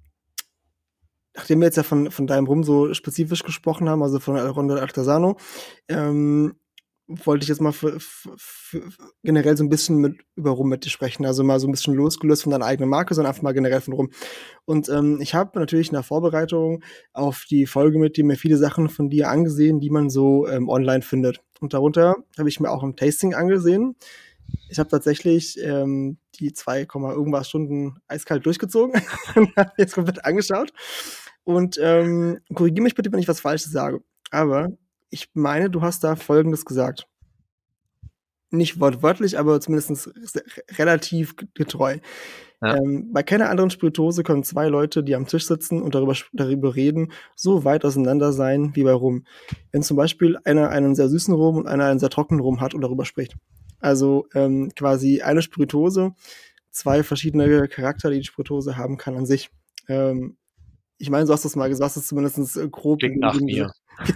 nachdem 1.35 1.59
wir 1.59 1.65
jetzt 1.65 1.77
ja 1.77 1.83
von, 1.83 2.11
von 2.11 2.27
deinem 2.27 2.47
Rum 2.47 2.63
so 2.63 2.93
spezifisch 2.93 3.43
gesprochen 3.43 3.89
haben, 3.89 4.03
also 4.03 4.19
von 4.19 4.37
Ronda 4.37 4.75
Artesano, 4.77 5.37
ähm, 5.87 6.55
wollte 7.07 7.43
ich 7.43 7.49
jetzt 7.49 7.61
mal 7.61 7.73
für, 7.73 7.99
für, 7.99 8.37
für 8.37 8.91
generell 9.23 9.57
so 9.57 9.63
ein 9.63 9.69
bisschen 9.69 9.97
mit, 9.97 10.21
über 10.35 10.51
Rum 10.51 10.69
mit 10.69 10.85
dir 10.85 10.89
sprechen. 10.89 11.25
Also 11.25 11.43
mal 11.43 11.59
so 11.59 11.67
ein 11.67 11.71
bisschen 11.71 11.93
losgelöst 11.93 12.43
von 12.43 12.51
deiner 12.51 12.65
eigenen 12.65 12.89
Marke, 12.89 13.13
sondern 13.13 13.31
einfach 13.31 13.43
mal 13.43 13.53
generell 13.53 13.81
von 13.81 13.93
Rum. 13.93 14.09
Und 14.65 14.89
ähm, 14.89 15.19
ich 15.21 15.33
habe 15.33 15.59
natürlich 15.59 15.89
in 15.89 15.93
der 15.93 16.03
Vorbereitung 16.03 16.83
auf 17.11 17.45
die 17.49 17.65
Folge 17.65 17.99
mit 17.99 18.15
dir 18.15 18.23
mir 18.23 18.37
viele 18.37 18.57
Sachen 18.57 18.89
von 18.89 19.09
dir 19.09 19.29
angesehen, 19.29 19.79
die 19.79 19.89
man 19.89 20.09
so 20.09 20.47
ähm, 20.47 20.69
online 20.69 21.01
findet. 21.01 21.41
Und 21.59 21.73
darunter 21.73 22.15
habe 22.37 22.49
ich 22.49 22.59
mir 22.59 22.71
auch 22.71 22.83
ein 22.83 22.95
Tasting 22.95 23.33
angesehen. 23.33 23.95
Ich 24.69 24.79
habe 24.79 24.89
tatsächlich 24.89 25.59
ähm, 25.61 26.17
die 26.35 26.53
2, 26.53 26.87
irgendwas 26.93 27.49
Stunden 27.49 27.97
eiskalt 28.07 28.45
durchgezogen 28.45 29.01
und 29.35 29.55
habe 29.55 29.71
jetzt 29.77 29.93
komplett 29.93 30.25
angeschaut. 30.25 30.73
Und 31.43 31.77
ähm, 31.81 32.39
korrigiere 32.53 32.83
mich 32.83 32.95
bitte, 32.95 33.11
wenn 33.11 33.19
ich 33.19 33.27
was 33.27 33.41
Falsches 33.41 33.71
sage. 33.71 34.01
Aber 34.31 34.71
ich 35.09 35.29
meine, 35.33 35.69
du 35.69 35.81
hast 35.81 36.03
da 36.03 36.15
Folgendes 36.15 36.65
gesagt. 36.65 37.07
Nicht 38.49 38.79
wortwörtlich, 38.79 39.37
aber 39.37 39.59
zumindest 39.59 40.11
relativ 40.77 41.35
getreu. 41.53 41.97
Ja. 42.61 42.77
Ähm, 42.77 43.11
bei 43.11 43.23
keiner 43.23 43.49
anderen 43.49 43.69
Spirituose 43.69 44.23
können 44.23 44.43
zwei 44.43 44.67
Leute, 44.69 45.03
die 45.03 45.15
am 45.15 45.27
Tisch 45.27 45.47
sitzen 45.47 45.81
und 45.81 45.95
darüber, 45.95 46.15
darüber 46.31 46.75
reden, 46.75 47.11
so 47.35 47.65
weit 47.65 47.83
auseinander 47.83 48.31
sein 48.31 48.75
wie 48.75 48.83
bei 48.83 48.93
Rum. 48.93 49.25
Wenn 49.71 49.83
zum 49.83 49.97
Beispiel 49.97 50.37
einer 50.45 50.69
einen 50.69 50.95
sehr 50.95 51.09
süßen 51.09 51.33
Rum 51.33 51.57
und 51.57 51.67
einer 51.67 51.85
einen 51.85 51.99
sehr 51.99 52.09
trockenen 52.09 52.41
Rum 52.41 52.61
hat 52.61 52.73
und 52.73 52.81
darüber 52.81 53.05
spricht. 53.05 53.35
Also 53.79 54.27
ähm, 54.33 54.71
quasi 54.75 55.21
eine 55.21 55.41
Spirituose, 55.41 56.13
zwei 56.71 57.03
verschiedene 57.03 57.67
Charakter, 57.67 58.09
die 58.09 58.19
die 58.19 58.25
Spirituose 58.25 58.77
haben 58.77 58.97
kann 58.97 59.17
an 59.17 59.25
sich. 59.25 59.49
Ähm, 59.89 60.37
ich 61.03 61.09
meine, 61.09 61.25
du 61.25 61.33
hast 61.33 61.43
das 61.43 61.57
mal 61.57 61.67
gesagt, 61.67 61.85
hast 61.85 61.97
es 61.97 62.07
zumindest 62.07 62.55
äh, 62.55 62.69
grob. 62.69 62.99
Klingt 62.99 63.19
nach 63.19 63.37
mir. 63.39 63.71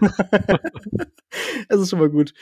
Es 1.69 1.81
ist 1.81 1.89
schon 1.89 1.99
mal 1.99 2.09
gut. 2.09 2.33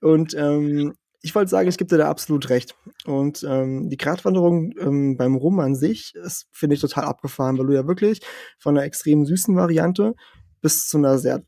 Und 0.00 0.34
ähm, 0.34 0.94
ich 1.20 1.34
wollte 1.34 1.50
sagen, 1.50 1.68
ich 1.68 1.78
gebe 1.78 1.88
dir 1.88 1.98
da 1.98 2.08
absolut 2.08 2.48
recht. 2.48 2.76
Und 3.06 3.44
ähm, 3.46 3.88
die 3.88 3.96
Gratwanderung 3.96 4.72
ähm, 4.78 5.16
beim 5.16 5.34
Rum 5.34 5.58
an 5.58 5.74
sich, 5.74 6.12
das 6.14 6.46
finde 6.52 6.74
ich 6.74 6.80
total 6.80 7.06
abgefahren, 7.06 7.58
weil 7.58 7.66
du 7.66 7.74
ja 7.74 7.88
wirklich 7.88 8.20
von 8.60 8.76
einer 8.76 8.86
extrem 8.86 9.26
süßen 9.26 9.56
Variante 9.56 10.14
bis 10.60 10.86
zu 10.86 10.98
einer 10.98 11.18
sehr 11.18 11.42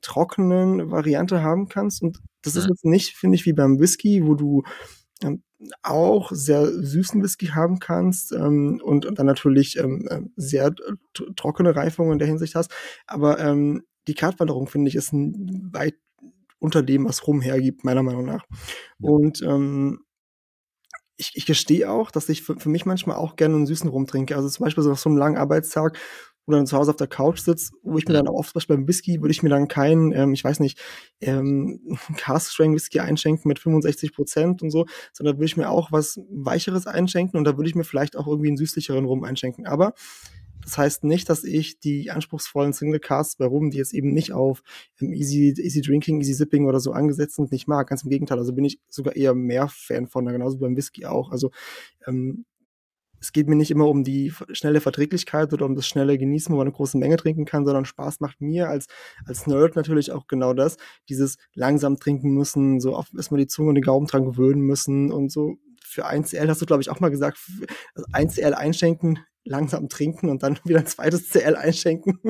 trockenen 0.00 0.92
Variante 0.92 1.42
haben 1.42 1.68
kannst. 1.68 2.00
Und 2.02 2.20
das 2.42 2.54
ist 2.54 2.68
jetzt 2.68 2.84
nicht, 2.84 3.16
finde 3.16 3.34
ich, 3.34 3.44
wie 3.44 3.54
beim 3.54 3.80
Whisky, 3.80 4.24
wo 4.24 4.36
du 4.36 4.62
auch 5.82 6.30
sehr 6.32 6.66
süßen 6.66 7.22
Whisky 7.22 7.46
haben 7.46 7.78
kannst 7.78 8.32
ähm, 8.32 8.80
und, 8.82 9.06
und 9.06 9.18
dann 9.18 9.26
natürlich 9.26 9.76
ähm, 9.76 10.06
äh, 10.08 10.20
sehr 10.36 10.72
trockene 11.36 11.74
Reifung 11.74 12.12
in 12.12 12.18
der 12.18 12.28
Hinsicht 12.28 12.54
hast. 12.54 12.72
Aber 13.06 13.40
ähm, 13.40 13.82
die 14.06 14.14
Kartwanderung, 14.14 14.68
finde 14.68 14.88
ich, 14.88 14.94
ist 14.94 15.12
ein 15.12 15.70
weit 15.72 15.96
unter 16.60 16.82
dem, 16.82 17.04
was 17.04 17.26
Rum 17.26 17.40
hergibt, 17.40 17.84
meiner 17.84 18.02
Meinung 18.02 18.24
nach. 18.24 18.44
Und 19.00 19.42
ähm, 19.42 20.00
ich, 21.16 21.32
ich 21.34 21.46
gestehe 21.46 21.90
auch, 21.90 22.10
dass 22.10 22.28
ich 22.28 22.42
für, 22.42 22.58
für 22.58 22.68
mich 22.68 22.86
manchmal 22.86 23.16
auch 23.16 23.36
gerne 23.36 23.56
einen 23.56 23.66
süßen 23.66 23.90
Rum 23.90 24.06
trinke. 24.06 24.36
Also 24.36 24.48
zum 24.48 24.64
Beispiel 24.64 24.84
so 24.84 24.90
nach 24.90 24.98
so 24.98 25.08
einem 25.08 25.18
langen 25.18 25.36
Arbeitstag, 25.36 25.98
wo 26.48 26.52
dann 26.52 26.66
zu 26.66 26.78
Hause 26.78 26.90
auf 26.92 26.96
der 26.96 27.06
Couch 27.06 27.40
sitzt, 27.40 27.74
wo 27.82 27.98
ich 27.98 28.08
mir 28.08 28.14
dann 28.14 28.26
auch 28.26 28.32
oft, 28.32 28.50
zum 28.50 28.54
Beispiel 28.54 28.76
beim 28.76 28.88
Whisky, 28.88 29.20
würde 29.20 29.32
ich 29.32 29.42
mir 29.42 29.50
dann 29.50 29.68
keinen, 29.68 30.12
ähm, 30.12 30.32
ich 30.32 30.42
weiß 30.42 30.60
nicht, 30.60 30.80
ähm, 31.20 31.80
Cast 32.16 32.52
Strength 32.52 32.74
Whisky 32.74 33.00
einschenken 33.00 33.46
mit 33.46 33.58
65 33.58 34.14
Prozent 34.14 34.62
und 34.62 34.70
so, 34.70 34.86
sondern 35.12 35.36
würde 35.36 35.44
ich 35.44 35.58
mir 35.58 35.68
auch 35.68 35.92
was 35.92 36.18
Weicheres 36.30 36.86
einschenken 36.86 37.38
und 37.38 37.44
da 37.44 37.58
würde 37.58 37.68
ich 37.68 37.74
mir 37.74 37.84
vielleicht 37.84 38.16
auch 38.16 38.26
irgendwie 38.26 38.48
einen 38.48 38.56
süßlicheren 38.56 39.04
Rum 39.04 39.24
einschenken. 39.24 39.66
Aber 39.66 39.92
das 40.62 40.78
heißt 40.78 41.04
nicht, 41.04 41.28
dass 41.28 41.44
ich 41.44 41.80
die 41.80 42.10
anspruchsvollen 42.10 42.72
Single 42.72 42.98
Casts 42.98 43.36
bei 43.36 43.44
Rum, 43.44 43.70
die 43.70 43.76
jetzt 43.76 43.92
eben 43.92 44.14
nicht 44.14 44.32
auf 44.32 44.62
ähm, 45.02 45.12
Easy, 45.12 45.54
Easy 45.54 45.82
Drinking, 45.82 46.18
Easy 46.20 46.32
Sipping 46.32 46.66
oder 46.66 46.80
so 46.80 46.92
angesetzt 46.92 47.36
sind, 47.36 47.52
nicht 47.52 47.68
mag. 47.68 47.88
Ganz 47.88 48.04
im 48.04 48.10
Gegenteil. 48.10 48.38
Also 48.38 48.54
bin 48.54 48.64
ich 48.64 48.80
sogar 48.88 49.16
eher 49.16 49.34
mehr 49.34 49.68
Fan 49.68 50.06
von, 50.06 50.24
genauso 50.24 50.56
wie 50.56 50.62
beim 50.62 50.76
Whisky 50.76 51.04
auch. 51.04 51.30
Also 51.30 51.50
ähm, 52.06 52.46
es 53.20 53.32
geht 53.32 53.48
mir 53.48 53.56
nicht 53.56 53.70
immer 53.70 53.88
um 53.88 54.04
die 54.04 54.32
schnelle 54.52 54.80
Verträglichkeit 54.80 55.52
oder 55.52 55.66
um 55.66 55.74
das 55.74 55.86
schnelle 55.86 56.18
Genießen, 56.18 56.52
wo 56.52 56.58
man 56.58 56.66
eine 56.66 56.76
große 56.76 56.98
Menge 56.98 57.16
trinken 57.16 57.44
kann, 57.44 57.64
sondern 57.64 57.84
Spaß 57.84 58.20
macht 58.20 58.40
mir 58.40 58.68
als, 58.68 58.86
als 59.26 59.46
Nerd 59.46 59.76
natürlich 59.76 60.12
auch 60.12 60.26
genau 60.26 60.54
das, 60.54 60.76
dieses 61.08 61.36
langsam 61.54 61.98
trinken 61.98 62.30
müssen, 62.30 62.80
so 62.80 62.94
auf 62.94 63.08
erstmal 63.16 63.40
die 63.40 63.46
Zunge 63.46 63.70
und 63.70 63.74
den 63.74 63.84
Gaumen 63.84 64.06
dran 64.06 64.24
gewöhnen 64.24 64.62
müssen 64.62 65.12
und 65.12 65.30
so. 65.30 65.56
Für 65.82 66.06
1CL 66.06 66.48
hast 66.48 66.60
du, 66.60 66.66
glaube 66.66 66.82
ich, 66.82 66.90
auch 66.90 67.00
mal 67.00 67.10
gesagt, 67.10 67.38
1CL 68.12 68.44
also 68.44 68.56
einschenken 68.56 69.20
langsam 69.44 69.88
trinken 69.88 70.28
und 70.28 70.42
dann 70.42 70.58
wieder 70.64 70.80
ein 70.80 70.86
zweites 70.86 71.28
CL 71.30 71.56
einschenken. 71.56 72.20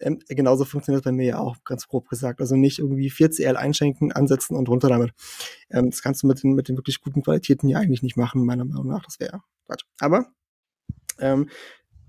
Ähm, 0.00 0.18
genauso 0.28 0.64
funktioniert 0.64 1.04
das 1.04 1.10
bei 1.10 1.16
mir 1.16 1.26
ja 1.26 1.38
auch, 1.38 1.56
ganz 1.64 1.88
grob 1.88 2.08
gesagt. 2.08 2.40
Also 2.40 2.56
nicht 2.56 2.78
irgendwie 2.78 3.10
4 3.10 3.30
CL 3.30 3.56
einschenken, 3.56 4.12
ansetzen 4.12 4.56
und 4.56 4.68
runter 4.68 4.88
damit. 4.88 5.12
Ähm, 5.70 5.90
das 5.90 6.02
kannst 6.02 6.22
du 6.22 6.26
mit 6.26 6.42
den, 6.42 6.54
mit 6.54 6.68
den 6.68 6.76
wirklich 6.76 7.00
guten 7.00 7.22
Qualitäten 7.22 7.68
ja 7.68 7.78
eigentlich 7.78 8.02
nicht 8.02 8.16
machen, 8.16 8.44
meiner 8.44 8.64
Meinung 8.64 8.88
nach. 8.88 9.04
Das 9.04 9.20
wäre 9.20 9.42
Quatsch. 9.66 9.84
Aber 10.00 10.26
ähm, 11.18 11.48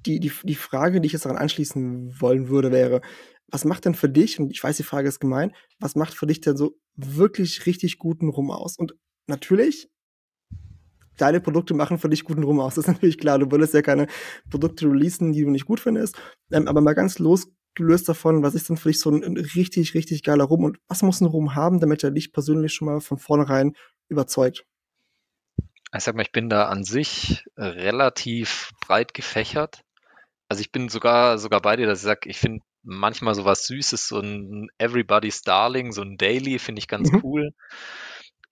die, 0.05 0.19
die, 0.19 0.31
die 0.43 0.55
Frage, 0.55 1.01
die 1.01 1.08
ich 1.08 1.13
jetzt 1.13 1.25
daran 1.25 1.38
anschließen 1.38 2.19
wollen 2.21 2.49
würde, 2.49 2.71
wäre, 2.71 3.01
was 3.47 3.65
macht 3.65 3.86
denn 3.86 3.95
für 3.95 4.10
dich, 4.10 4.39
und 4.39 4.51
ich 4.51 4.63
weiß, 4.63 4.77
die 4.77 4.84
Frage 4.84 5.08
ist 5.08 5.19
gemein, 5.19 5.53
was 5.79 5.95
macht 5.95 6.13
für 6.13 6.27
dich 6.27 6.41
denn 6.41 6.58
so 6.58 6.77
wirklich 6.95 7.65
richtig 7.65 7.99
guten 7.99 8.29
Rum 8.29 8.51
aus? 8.51 8.77
Und 8.77 8.95
natürlich 9.27 9.89
deine 11.17 11.39
Produkte 11.39 11.73
machen 11.73 11.97
für 11.97 12.10
dich 12.10 12.23
guten 12.23 12.43
Rum 12.43 12.60
aus. 12.60 12.75
Das 12.75 12.86
ist 12.86 12.93
natürlich 12.93 13.17
klar. 13.17 13.39
Du 13.39 13.51
würdest 13.51 13.73
ja 13.73 13.82
keine 13.82 14.08
Produkte 14.49 14.88
releasen, 14.88 15.34
die 15.34 15.43
du 15.43 15.49
nicht 15.49 15.65
gut 15.65 15.80
findest. 15.80 16.17
Ähm, 16.51 16.67
aber 16.67 16.82
mal 16.82 16.93
ganz 16.93 17.19
losgelöst 17.19 18.08
davon, 18.10 18.43
was 18.43 18.56
ist 18.56 18.69
denn 18.69 18.78
für 18.78 18.89
dich 18.89 18.99
so 18.99 19.10
ein, 19.12 19.23
ein, 19.23 19.38
richtig, 19.38 19.93
richtig 19.93 20.23
geiler 20.23 20.45
Rum 20.45 20.63
und 20.63 20.78
was 20.88 21.01
muss 21.01 21.21
ein 21.21 21.28
Rum 21.28 21.56
haben, 21.56 21.80
damit 21.80 22.04
er 22.04 22.12
dich 22.12 22.32
persönlich 22.32 22.73
schon 22.73 22.88
mal 22.88 23.01
von 23.01 23.17
vornherein 23.17 23.73
überzeugt? 24.10 24.65
Ich 25.95 26.04
sag 26.04 26.15
mal, 26.15 26.23
ich 26.23 26.32
bin 26.32 26.49
da 26.49 26.65
an 26.65 26.84
sich 26.84 27.45
relativ 27.58 28.71
breit 28.82 29.13
gefächert. 29.13 29.82
Also 30.49 30.62
ich 30.62 30.71
bin 30.71 30.89
sogar, 30.89 31.38
sogar 31.38 31.62
bei 31.62 31.75
dir, 31.75 31.88
dass 31.88 31.99
ich 31.99 32.06
sage, 32.06 32.30
ich 32.30 32.38
finde 32.38 32.62
manchmal 32.84 33.36
sowas 33.36 33.65
Süßes, 33.65 34.08
so 34.08 34.19
ein 34.19 34.69
Everybody's 34.78 35.41
Darling, 35.41 35.91
so 35.91 36.01
ein 36.01 36.17
Daily, 36.17 36.60
finde 36.60 36.80
ich 36.80 36.88
ganz 36.88 37.12
mhm. 37.12 37.21
cool. 37.23 37.51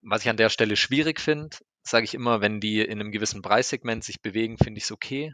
Was 0.02 0.24
ich 0.24 0.30
an 0.30 0.38
der 0.38 0.50
Stelle 0.50 0.76
schwierig 0.76 1.22
finde, 1.22 1.56
sage 1.84 2.06
ich 2.06 2.14
immer, 2.14 2.42
wenn 2.42 2.60
die 2.60 2.82
in 2.82 3.00
einem 3.00 3.12
gewissen 3.12 3.42
Preissegment 3.42 4.04
sich 4.04 4.22
bewegen, 4.22 4.58
finde 4.58 4.78
ich 4.78 4.86
es 4.86 4.92
okay. 4.92 5.34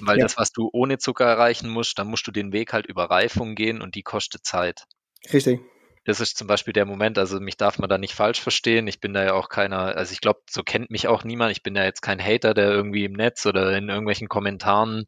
Weil 0.00 0.18
ja. 0.18 0.24
das, 0.24 0.36
was 0.36 0.52
du 0.52 0.70
ohne 0.72 0.98
Zucker 0.98 1.26
erreichen 1.26 1.68
musst, 1.68 1.98
dann 1.98 2.08
musst 2.08 2.26
du 2.26 2.30
den 2.30 2.52
Weg 2.52 2.72
halt 2.72 2.86
über 2.86 3.04
Reifung 3.04 3.54
gehen 3.54 3.82
und 3.82 3.94
die 3.94 4.02
kostet 4.02 4.44
Zeit. 4.44 4.84
Richtig. 5.32 5.60
Das 6.04 6.20
ist 6.20 6.38
zum 6.38 6.46
Beispiel 6.46 6.72
der 6.72 6.86
Moment, 6.86 7.18
also 7.18 7.40
mich 7.40 7.58
darf 7.58 7.78
man 7.78 7.90
da 7.90 7.98
nicht 7.98 8.14
falsch 8.14 8.40
verstehen. 8.40 8.86
Ich 8.86 9.00
bin 9.00 9.12
da 9.12 9.22
ja 9.22 9.34
auch 9.34 9.50
keiner, 9.50 9.96
also 9.96 10.12
ich 10.12 10.22
glaube, 10.22 10.40
so 10.48 10.62
kennt 10.62 10.90
mich 10.90 11.08
auch 11.08 11.24
niemand. 11.24 11.52
Ich 11.52 11.62
bin 11.62 11.76
ja 11.76 11.84
jetzt 11.84 12.00
kein 12.00 12.24
Hater, 12.24 12.54
der 12.54 12.70
irgendwie 12.70 13.04
im 13.04 13.12
Netz 13.12 13.44
oder 13.44 13.76
in 13.76 13.90
irgendwelchen 13.90 14.28
Kommentaren 14.28 15.04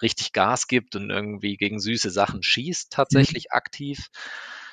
richtig 0.00 0.32
Gas 0.32 0.66
gibt 0.66 0.96
und 0.96 1.10
irgendwie 1.10 1.56
gegen 1.56 1.78
süße 1.78 2.10
Sachen 2.10 2.42
schießt, 2.42 2.90
tatsächlich 2.90 3.48
mhm. 3.50 3.56
aktiv 3.56 4.08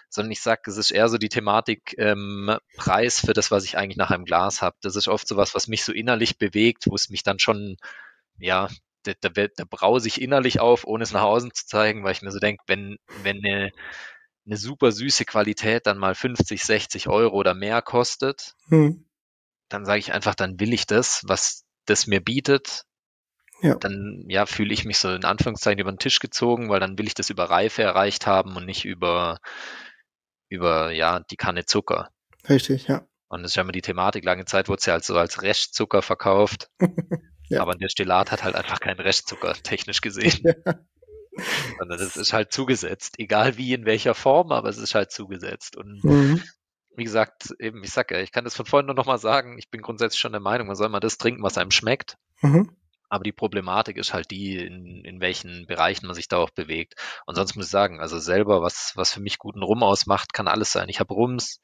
sondern 0.10 0.32
ich 0.32 0.42
sage, 0.42 0.62
es 0.66 0.78
ist 0.78 0.92
eher 0.92 1.10
so 1.10 1.18
die 1.18 1.30
Thematik 1.30 1.96
ähm, 1.98 2.58
Preis 2.76 3.20
für 3.20 3.34
das, 3.34 3.52
was 3.52 3.66
ich 3.66 3.78
eigentlich 3.78 3.98
nach 3.98 4.12
einem 4.12 4.26
Glas 4.26 4.62
habe. 4.62 4.78
Das 4.82 4.96
ist 4.96 5.08
oft 5.08 5.28
so 5.28 5.38
was, 5.38 5.54
was 5.54 5.68
mich 5.68 5.84
so 5.84 5.92
innerlich 5.92 6.38
bewegt, 6.38 6.88
wo 6.88 6.96
es 6.96 7.10
mich 7.10 7.24
dann 7.24 7.40
schon, 7.40 7.78
ja, 8.38 8.70
da, 9.04 9.14
da, 9.22 9.30
da 9.30 9.64
brause 9.70 10.08
ich 10.08 10.22
innerlich 10.22 10.60
auf, 10.60 10.86
ohne 10.86 11.04
es 11.04 11.12
nach 11.12 11.24
außen 11.24 11.54
zu 11.54 11.66
zeigen, 11.66 12.04
weil 12.04 12.14
ich 12.14 12.22
mir 12.22 12.32
so 12.32 12.40
denke, 12.40 12.64
wenn, 12.68 12.98
wenn 13.24 13.38
eine, 13.38 13.72
eine 14.46 14.58
super 14.58 14.92
süße 14.92 15.26
Qualität 15.26 15.88
dann 15.88 15.98
mal 15.98 16.16
50, 16.16 16.64
60 16.64 17.08
Euro 17.10 17.36
oder 17.36 17.54
mehr 17.54 17.82
kostet, 17.82 18.56
hm. 18.70 19.06
dann 19.70 19.86
sage 19.86 20.00
ich 20.00 20.14
einfach, 20.14 20.36
dann 20.36 20.60
will 20.60 20.74
ich 20.74 20.86
das, 20.88 21.24
was 21.26 21.66
das 21.86 22.08
mir 22.08 22.22
bietet. 22.22 22.84
Ja. 23.62 23.76
Dann 23.76 24.24
ja, 24.28 24.46
fühle 24.46 24.74
ich 24.74 24.86
mich 24.86 25.00
so 25.00 25.12
in 25.12 25.26
Anführungszeichen 25.26 25.80
über 25.80 25.92
den 25.92 26.00
Tisch 26.00 26.20
gezogen, 26.20 26.70
weil 26.70 26.80
dann 26.80 26.98
will 26.98 27.08
ich 27.08 27.16
das 27.16 27.32
über 27.32 27.50
Reife 27.50 27.82
erreicht 27.82 28.28
haben 28.28 28.56
und 28.56 28.66
nicht 28.66 28.86
über 28.86 29.40
über 30.50 30.92
ja 30.92 31.20
die 31.20 31.38
Kanne 31.38 31.66
Zucker. 31.66 32.10
Richtig, 32.50 32.88
ja. 32.88 33.08
Und 33.30 33.44
das 33.44 33.52
ist 33.52 33.56
ja 33.56 33.64
immer 33.64 33.72
die 33.72 33.82
Thematik. 33.82 34.24
Lange 34.24 34.46
Zeit 34.46 34.70
wurde 34.70 34.80
es 34.80 34.86
ja 34.86 35.00
so 35.00 35.18
als 35.18 35.42
Restzucker 35.42 36.02
verkauft. 36.02 36.70
ja. 37.50 37.62
Aber 37.62 37.74
ein 37.74 37.80
Destillat 37.80 38.32
hat 38.32 38.44
halt 38.44 38.56
einfach 38.56 38.80
keinen 38.80 39.00
Restzucker, 39.00 39.54
technisch 39.54 40.02
gesehen. 40.02 40.42
Ja. 40.44 40.76
Sondern 41.78 42.00
das 42.00 42.16
ist 42.16 42.34
halt 42.34 42.52
zugesetzt. 42.52 43.16
Egal 43.20 43.58
wie, 43.58 43.74
in 43.74 43.86
welcher 43.86 44.16
Form, 44.16 44.52
aber 44.52 44.70
es 44.70 44.78
ist 44.78 44.96
halt 44.96 45.12
zugesetzt. 45.12 45.76
Und 45.76 46.04
mhm. 46.04 46.42
wie 46.96 47.04
gesagt, 47.04 47.54
eben, 47.60 47.84
ich 47.84 47.92
sag 47.92 48.12
ja, 48.12 48.20
ich 48.20 48.32
kann 48.32 48.44
das 48.44 48.56
von 48.56 48.66
vorhin 48.66 48.88
nur 48.88 48.96
nochmal 48.96 49.20
sagen. 49.20 49.58
Ich 49.60 49.70
bin 49.70 49.82
grundsätzlich 49.82 50.20
schon 50.20 50.32
der 50.32 50.42
Meinung, 50.42 50.68
man 50.68 50.76
soll 50.76 50.90
mal 50.90 51.00
das 51.00 51.18
trinken, 51.18 51.44
was 51.44 51.58
einem 51.58 51.72
schmeckt. 51.72 52.18
Mhm. 52.42 52.72
Aber 53.10 53.24
die 53.24 53.32
Problematik 53.32 53.98
ist 53.98 54.14
halt 54.14 54.32
die, 54.32 54.58
in, 54.58 55.04
in 55.06 55.22
welchen 55.22 55.66
Bereichen 55.66 56.08
man 56.08 56.16
sich 56.16 56.28
da 56.28 56.38
auch 56.38 56.50
bewegt. 56.50 56.96
Und 57.26 57.36
sonst 57.36 57.56
muss 57.56 57.66
ich 57.66 57.72
sagen, 57.72 58.02
also 58.02 58.20
selber, 58.20 58.62
was, 58.62 58.92
was 58.96 59.14
für 59.14 59.22
mich 59.22 59.38
guten 59.38 59.64
Rum 59.64 59.84
ausmacht, 59.84 60.34
kann 60.34 60.48
alles 60.48 60.72
sein. 60.72 60.90
Ich 60.90 61.00
habe 61.00 61.14
Rums, 61.14 61.60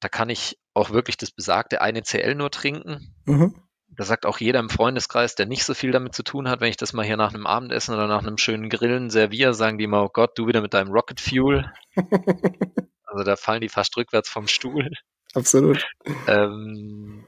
da 0.00 0.08
kann 0.08 0.28
ich 0.28 0.58
auch 0.74 0.90
wirklich 0.90 1.16
das 1.16 1.30
besagte 1.30 1.80
eine 1.80 2.02
CL 2.02 2.34
nur 2.34 2.50
trinken. 2.50 3.14
Mhm. 3.24 3.54
Da 3.96 4.04
sagt 4.04 4.26
auch 4.26 4.38
jeder 4.38 4.58
im 4.58 4.70
Freundeskreis, 4.70 5.34
der 5.34 5.46
nicht 5.46 5.64
so 5.64 5.72
viel 5.72 5.92
damit 5.92 6.14
zu 6.14 6.22
tun 6.22 6.48
hat, 6.48 6.60
wenn 6.60 6.70
ich 6.70 6.76
das 6.76 6.92
mal 6.92 7.06
hier 7.06 7.16
nach 7.16 7.32
einem 7.32 7.46
Abendessen 7.46 7.94
oder 7.94 8.08
nach 8.08 8.22
einem 8.22 8.38
schönen 8.38 8.68
Grillen 8.68 9.08
serviere, 9.08 9.54
sagen 9.54 9.78
die 9.78 9.84
immer, 9.84 10.02
oh 10.02 10.10
Gott, 10.12 10.36
du 10.36 10.46
wieder 10.46 10.60
mit 10.60 10.74
deinem 10.74 10.90
Rocket 10.90 11.20
Fuel. 11.20 11.72
also 13.04 13.24
da 13.24 13.36
fallen 13.36 13.60
die 13.60 13.68
fast 13.68 13.96
rückwärts 13.96 14.28
vom 14.28 14.48
Stuhl. 14.48 14.90
Absolut. 15.34 15.86
Ähm, 16.26 17.23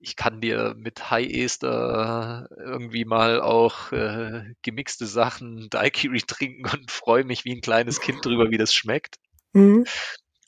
ich 0.00 0.16
kann 0.16 0.40
dir 0.40 0.74
mit 0.76 1.10
High 1.10 1.30
Ester 1.30 2.48
irgendwie 2.56 3.04
mal 3.04 3.40
auch 3.40 3.92
äh, 3.92 4.54
gemixte 4.62 5.06
Sachen 5.06 5.68
Daiquiri 5.70 6.20
trinken 6.26 6.68
und 6.70 6.90
freue 6.90 7.24
mich 7.24 7.44
wie 7.44 7.54
ein 7.54 7.60
kleines 7.60 8.00
Kind 8.00 8.24
drüber, 8.24 8.50
wie 8.50 8.58
das 8.58 8.74
schmeckt. 8.74 9.16
Mhm. 9.52 9.84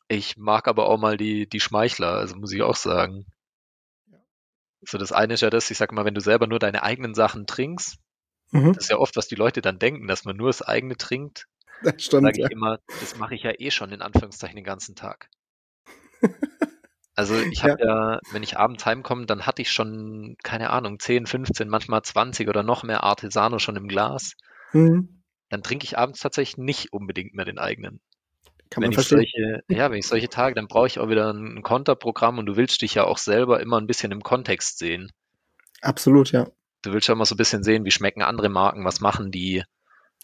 Ich 0.09 0.37
mag 0.37 0.69
aber 0.69 0.87
auch 0.87 0.99
mal 0.99 1.17
die, 1.17 1.49
die 1.49 1.61
Schmeichler, 1.61 2.13
also 2.13 2.37
muss 2.37 2.53
ich 2.53 2.63
auch 2.63 2.77
sagen. 2.77 3.27
So, 4.83 4.99
das 4.99 5.13
eine 5.13 5.35
ist 5.35 5.41
ja 5.41 5.49
das, 5.49 5.71
ich 5.71 5.79
sag 5.79 5.93
mal, 5.93 6.05
wenn 6.05 6.15
du 6.15 6.21
selber 6.21 6.47
nur 6.47 6.59
deine 6.59 6.83
eigenen 6.83 7.15
Sachen 7.15 7.47
trinkst, 7.47 7.97
mhm. 8.51 8.75
das 8.75 8.85
ist 8.85 8.91
ja 8.91 8.99
oft, 8.99 9.17
was 9.17 9.29
die 9.29 9.35
Leute 9.35 9.63
dann 9.63 9.79
denken, 9.79 10.07
dass 10.07 10.27
man 10.27 10.37
nur 10.37 10.49
das 10.49 10.61
eigene 10.61 10.97
trinkt. 10.97 11.49
Das 11.83 12.03
stimmt. 12.03 12.25
Sage 12.25 12.39
ich 12.39 12.45
ja. 12.45 12.51
immer, 12.51 12.79
das 13.01 13.17
mache 13.17 13.35
ich 13.35 13.43
ja 13.43 13.53
eh 13.59 13.71
schon 13.71 13.93
in 13.93 14.03
Anführungszeichen 14.03 14.57
den 14.57 14.65
ganzen 14.65 14.95
Tag. 14.95 15.31
Also 17.15 17.37
ich 17.37 17.63
habe 17.63 17.77
ja. 17.81 18.13
ja. 18.15 18.21
wenn 18.33 18.43
ich 18.43 18.59
abends 18.59 18.85
heimkomme, 18.85 19.27
dann 19.27 19.47
hatte 19.47 19.63
ich 19.63 19.71
schon, 19.71 20.37
keine 20.43 20.71
Ahnung, 20.71 20.99
10, 20.99 21.27
15, 21.27 21.69
manchmal 21.69 22.03
20 22.03 22.49
oder 22.49 22.63
noch 22.63 22.83
mehr 22.83 23.05
Artesano 23.05 23.59
schon 23.59 23.77
im 23.77 23.89
Glas. 23.89 24.33
Mhm. 24.73 25.23
Dann 25.49 25.63
trinke 25.63 25.85
ich 25.85 25.97
abends 25.97 26.21
tatsächlich 26.21 26.59
nicht 26.59 26.93
unbedingt 26.93 27.35
mehr 27.35 27.45
den 27.45 27.59
eigenen. 27.59 28.01
Kann 28.71 28.83
wenn 28.83 28.91
man 28.91 28.99
ich 28.99 29.07
solche, 29.07 29.63
ja, 29.69 29.91
wenn 29.91 29.99
ich 29.99 30.07
solche 30.09 30.29
Tage, 30.29 30.57
dann 30.57 30.67
brauche 30.67 30.89
ich 30.89 30.99
auch 30.99 31.09
wieder 31.09 31.33
ein 31.33 31.63
Konterprogramm 31.63 32.39
und 32.39 32.47
du 32.47 32.57
willst 32.57 32.83
dich 32.83 32.95
ja 32.95 33.05
auch 33.05 33.19
selber 33.19 33.61
immer 33.61 33.81
ein 33.81 33.87
bisschen 33.87 34.11
im 34.11 34.23
Kontext 34.23 34.79
sehen. 34.79 35.13
Absolut, 35.81 36.33
ja. 36.33 36.49
Du 36.83 36.93
willst 36.93 37.07
ja 37.07 37.15
immer 37.15 37.27
so 37.27 37.35
ein 37.35 37.39
bisschen 37.39 37.63
sehen, 37.63 37.85
wie 37.85 37.93
schmecken 37.93 38.23
andere 38.23 38.49
Marken, 38.49 38.85
was 38.85 39.01
machen 39.01 39.31
die. 39.31 39.63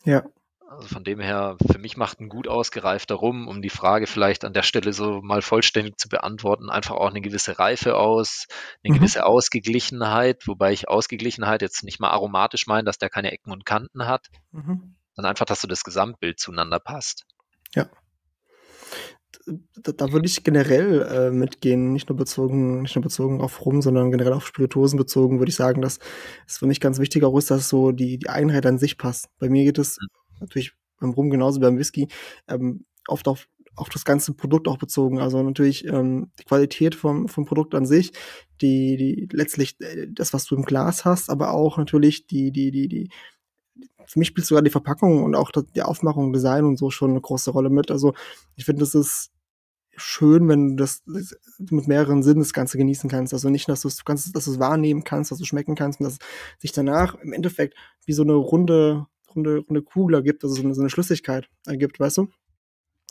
Ja. 0.05 0.25
Also 0.71 0.87
von 0.87 1.03
dem 1.03 1.19
her, 1.19 1.57
für 1.69 1.81
mich 1.81 1.97
macht 1.97 2.21
ein 2.21 2.29
gut 2.29 2.47
ausgereifter 2.47 3.17
Rum, 3.17 3.49
um 3.49 3.61
die 3.61 3.71
Frage 3.71 4.07
vielleicht 4.07 4.45
an 4.45 4.53
der 4.53 4.63
Stelle 4.63 4.93
so 4.93 5.21
mal 5.21 5.43
vollständig 5.43 5.99
zu 5.99 6.09
beantworten, 6.09 6.71
einfach 6.71 6.95
auch 6.95 7.11
eine 7.11 7.21
gewisse 7.21 7.59
Reife 7.59 7.97
aus, 7.97 8.47
eine 8.85 8.95
mhm. 8.95 8.99
gewisse 8.99 9.27
Ausgeglichenheit, 9.27 10.47
wobei 10.47 10.73
ich 10.73 10.89
Ausgeglichenheit 10.89 11.61
jetzt 11.61 11.83
nicht 11.83 11.99
mal 11.99 12.11
aromatisch 12.11 12.69
meine, 12.69 12.85
dass 12.85 12.99
der 12.99 13.11
keine 13.11 13.33
Ecken 13.33 13.51
und 13.51 13.67
Kanten 13.67 14.07
hat, 14.07 14.29
mhm. 14.53 14.95
sondern 15.17 15.31
einfach, 15.31 15.45
dass 15.45 15.61
so 15.61 15.67
das 15.67 15.83
Gesamtbild 15.83 16.39
zueinander 16.39 16.79
passt. 16.79 17.27
Ja 17.75 17.91
da, 19.83 19.93
da 19.93 20.13
würde 20.13 20.27
ich 20.27 20.45
generell 20.45 21.03
äh, 21.03 21.31
mitgehen, 21.31 21.93
nicht 21.93 22.09
nur 22.09 22.17
bezogen, 22.17 22.83
nicht 22.83 22.95
nur 22.95 23.03
bezogen 23.03 23.41
auf 23.41 23.65
Rum, 23.65 23.83
sondern 23.83 24.11
generell 24.11 24.33
auf 24.33 24.47
Spirituosen 24.47 24.99
bezogen, 24.99 25.39
würde 25.39 25.51
ich 25.51 25.57
sagen, 25.57 25.83
dass 25.83 25.99
es 26.47 26.59
für 26.59 26.67
mich 26.67 26.81
ganz 26.81 26.99
wichtig 26.99 27.25
auch 27.25 27.37
ist, 27.37 27.51
dass 27.51 27.69
so 27.69 27.93
die, 27.93 28.19
die 28.19 28.29
Einheit 28.29 28.67
an 28.67 28.79
sich 28.79 28.99
passt. 28.99 29.29
Bei 29.39 29.49
mir 29.49 29.65
geht 29.65 29.79
es 29.79 29.99
mhm. 30.01 30.20
Natürlich 30.41 30.73
beim 30.99 31.11
Rum 31.11 31.31
genauso 31.31 31.61
wie 31.61 31.65
beim 31.65 31.79
Whisky 31.79 32.09
ähm, 32.49 32.85
oft 33.09 33.29
auf 33.29 33.49
auf 33.77 33.89
das 33.89 34.05
ganze 34.05 34.35
Produkt 34.35 34.69
auch 34.69 34.79
bezogen. 34.79 35.21
Also 35.21 35.43
natürlich 35.43 35.87
ähm, 35.87 36.31
die 36.39 36.45
Qualität 36.45 36.95
vom, 36.95 37.29
vom 37.29 37.47
Produkt 37.47 37.75
an 37.75 37.87
sich, 37.87 38.13
die, 38.61 38.97
die 38.97 39.29
letztlich 39.33 39.81
äh, 39.81 40.07
das, 40.11 40.35
was 40.35 40.45
du 40.45 40.57
im 40.57 40.65
Glas 40.65 41.05
hast, 41.05 41.31
aber 41.31 41.53
auch 41.53 41.79
natürlich 41.79 42.27
die, 42.27 42.53
die, 42.53 42.71
die, 42.71 42.89
die, 42.89 43.11
für 44.07 44.19
mich 44.19 44.29
spielt 44.29 44.47
sogar 44.47 44.63
die 44.63 44.71
Verpackung 44.71 45.23
und 45.23 45.35
auch 45.35 45.51
die 45.53 45.83
Aufmachung, 45.83 46.33
Design 46.33 46.65
und 46.65 46.79
so 46.79 46.91
schon 46.91 47.11
eine 47.11 47.21
große 47.21 47.51
Rolle 47.53 47.71
mit. 47.71 47.91
Also 47.91 48.13
ich 48.57 48.65
finde, 48.65 48.81
das 48.81 48.95
ist 48.95 49.31
schön, 49.97 50.49
wenn 50.49 50.77
du 50.77 50.83
das 50.83 51.03
mit 51.59 51.87
mehreren 51.87 52.23
Sinnen 52.23 52.41
das 52.41 52.53
Ganze 52.53 52.77
genießen 52.77 53.09
kannst. 53.09 53.33
Also 53.33 53.51
nicht, 53.51 53.69
dass 53.69 53.83
du 53.83 53.89
es 53.89 54.05
kannst, 54.05 54.35
dass 54.35 54.47
du 54.47 54.53
es 54.53 54.59
wahrnehmen 54.59 55.05
kannst, 55.05 55.31
dass 55.31 55.39
du 55.39 55.45
schmecken 55.45 55.75
kannst 55.75 56.01
und 56.01 56.05
dass 56.05 56.19
sich 56.59 56.73
danach 56.73 57.15
im 57.17 57.33
Endeffekt 57.33 57.75
wie 58.05 58.13
so 58.13 58.23
eine 58.23 58.35
runde, 58.35 59.07
runde, 59.35 59.59
runde 59.59 59.83
Kugel 59.83 60.15
ergibt, 60.17 60.45
also 60.45 60.55
so 60.55 60.63
eine, 60.63 60.75
so 60.75 60.81
eine 60.81 60.91
Schlüssigkeit 60.91 61.49
ergibt, 61.67 62.01
weißt 62.01 62.19
du? 62.19 62.29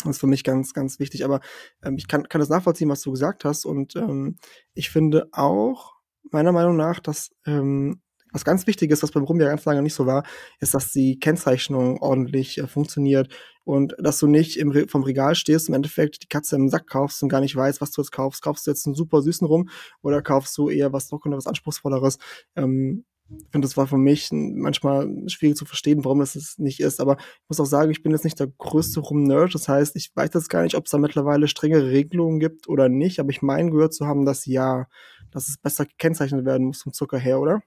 Das 0.04 0.16
ist 0.16 0.20
für 0.20 0.28
mich 0.28 0.44
ganz, 0.44 0.74
ganz 0.74 1.00
wichtig. 1.00 1.26
Aber 1.26 1.42
ähm, 1.84 1.98
ich 1.98 2.08
kann, 2.08 2.28
kann 2.30 2.40
das 2.40 2.50
nachvollziehen, 2.50 2.90
was 2.90 3.02
du 3.02 3.12
gesagt 3.12 3.44
hast. 3.44 3.66
Und 3.66 3.96
ähm, 3.96 4.38
ich 4.74 4.90
finde 4.90 5.28
auch, 5.34 5.96
meiner 6.32 6.52
Meinung 6.52 6.78
nach, 6.78 7.00
dass 7.00 7.32
ähm, 7.46 8.02
was 8.32 8.46
ganz 8.46 8.68
wichtig 8.68 8.92
ist, 8.92 9.02
was 9.04 9.12
beim 9.12 9.24
Rum 9.24 9.40
ja 9.40 9.48
ganz 9.48 9.66
lange 9.66 9.82
nicht 9.82 9.96
so 9.96 10.06
war, 10.06 10.24
ist, 10.60 10.74
dass 10.74 10.92
die 10.92 11.20
Kennzeichnung 11.20 12.00
ordentlich 12.02 12.58
äh, 12.60 12.68
funktioniert 12.68 13.34
und 13.64 13.96
dass 13.98 14.20
du 14.20 14.28
nicht 14.28 14.58
im 14.58 14.72
Re 14.72 14.88
vom 14.88 15.04
Regal 15.04 15.36
stehst, 15.36 15.68
im 15.68 15.76
Endeffekt 15.76 16.24
die 16.24 16.28
Katze 16.28 16.56
im 16.56 16.70
Sack 16.70 16.88
kaufst 16.88 17.22
und 17.24 17.30
gar 17.30 17.42
nicht 17.42 17.56
weißt, 17.56 17.82
was 17.82 17.92
du 17.92 18.02
jetzt 18.02 18.12
kaufst. 18.12 18.42
Kaufst 18.42 18.68
du 18.68 18.72
jetzt 18.72 18.86
einen 18.86 18.96
super 18.96 19.22
süßen 19.22 19.48
Rum 19.48 19.70
oder 20.02 20.22
kaufst 20.22 20.58
du 20.58 20.70
eher 20.70 20.94
was 20.94 21.08
trockener, 21.08 21.38
was 21.38 21.48
anspruchsvolleres? 21.48 22.20
Ähm, 22.56 23.06
ich 23.32 23.52
finde, 23.52 23.68
das 23.68 23.78
war 23.78 23.88
für 23.88 23.98
mich 23.98 24.30
manchmal 24.32 25.08
schwierig 25.28 25.56
zu 25.56 25.66
verstehen, 25.66 26.04
warum 26.04 26.20
das 26.20 26.36
es 26.36 26.58
nicht 26.58 26.80
ist. 26.80 27.00
Aber 27.00 27.18
ich 27.20 27.50
muss 27.50 27.60
auch 27.60 27.66
sagen, 27.66 27.92
ich 27.92 28.02
bin 28.02 28.12
jetzt 28.12 28.24
nicht 28.24 28.40
der 28.40 28.48
größte 28.48 29.00
Rum-Nerd. 29.00 29.54
Das 29.54 29.68
heißt, 29.68 29.96
ich 29.96 30.12
weiß 30.16 30.32
jetzt 30.34 30.50
gar 30.50 30.64
nicht, 30.64 30.76
ob 30.76 30.86
es 30.86 30.92
da 30.92 30.98
mittlerweile 30.98 31.48
strengere 31.48 31.92
Regelungen 31.92 32.40
gibt 32.40 32.68
oder 32.68 32.90
nicht. 32.90 33.20
Aber 33.20 33.30
ich 33.30 33.42
meine 33.42 33.70
gehört 33.70 33.94
zu 33.94 34.08
haben, 34.08 34.26
dass 34.26 34.46
ja, 34.46 34.88
dass 35.32 35.48
es 35.48 35.58
besser 35.58 35.86
gekennzeichnet 35.86 36.46
werden 36.46 36.68
muss 36.68 36.82
vom 36.82 36.94
Zucker 36.94 37.20
her, 37.20 37.40
oder? 37.40 37.62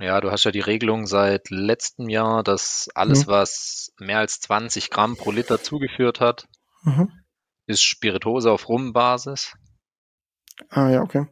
Ja, 0.00 0.20
du 0.20 0.30
hast 0.30 0.44
ja 0.44 0.50
die 0.50 0.60
Regelung 0.60 1.06
seit 1.06 1.50
letztem 1.50 2.08
Jahr, 2.08 2.42
dass 2.42 2.88
alles, 2.94 3.26
mhm. 3.26 3.30
was 3.30 3.92
mehr 3.98 4.18
als 4.18 4.40
20 4.40 4.90
Gramm 4.90 5.16
pro 5.16 5.30
Liter 5.30 5.62
zugeführt 5.62 6.20
hat, 6.20 6.48
mhm. 6.82 7.10
ist 7.66 7.82
Spirituose 7.82 8.50
auf 8.50 8.68
Rumbasis. 8.68 9.54
Ah 10.68 10.90
ja, 10.90 11.02
okay. 11.02 11.26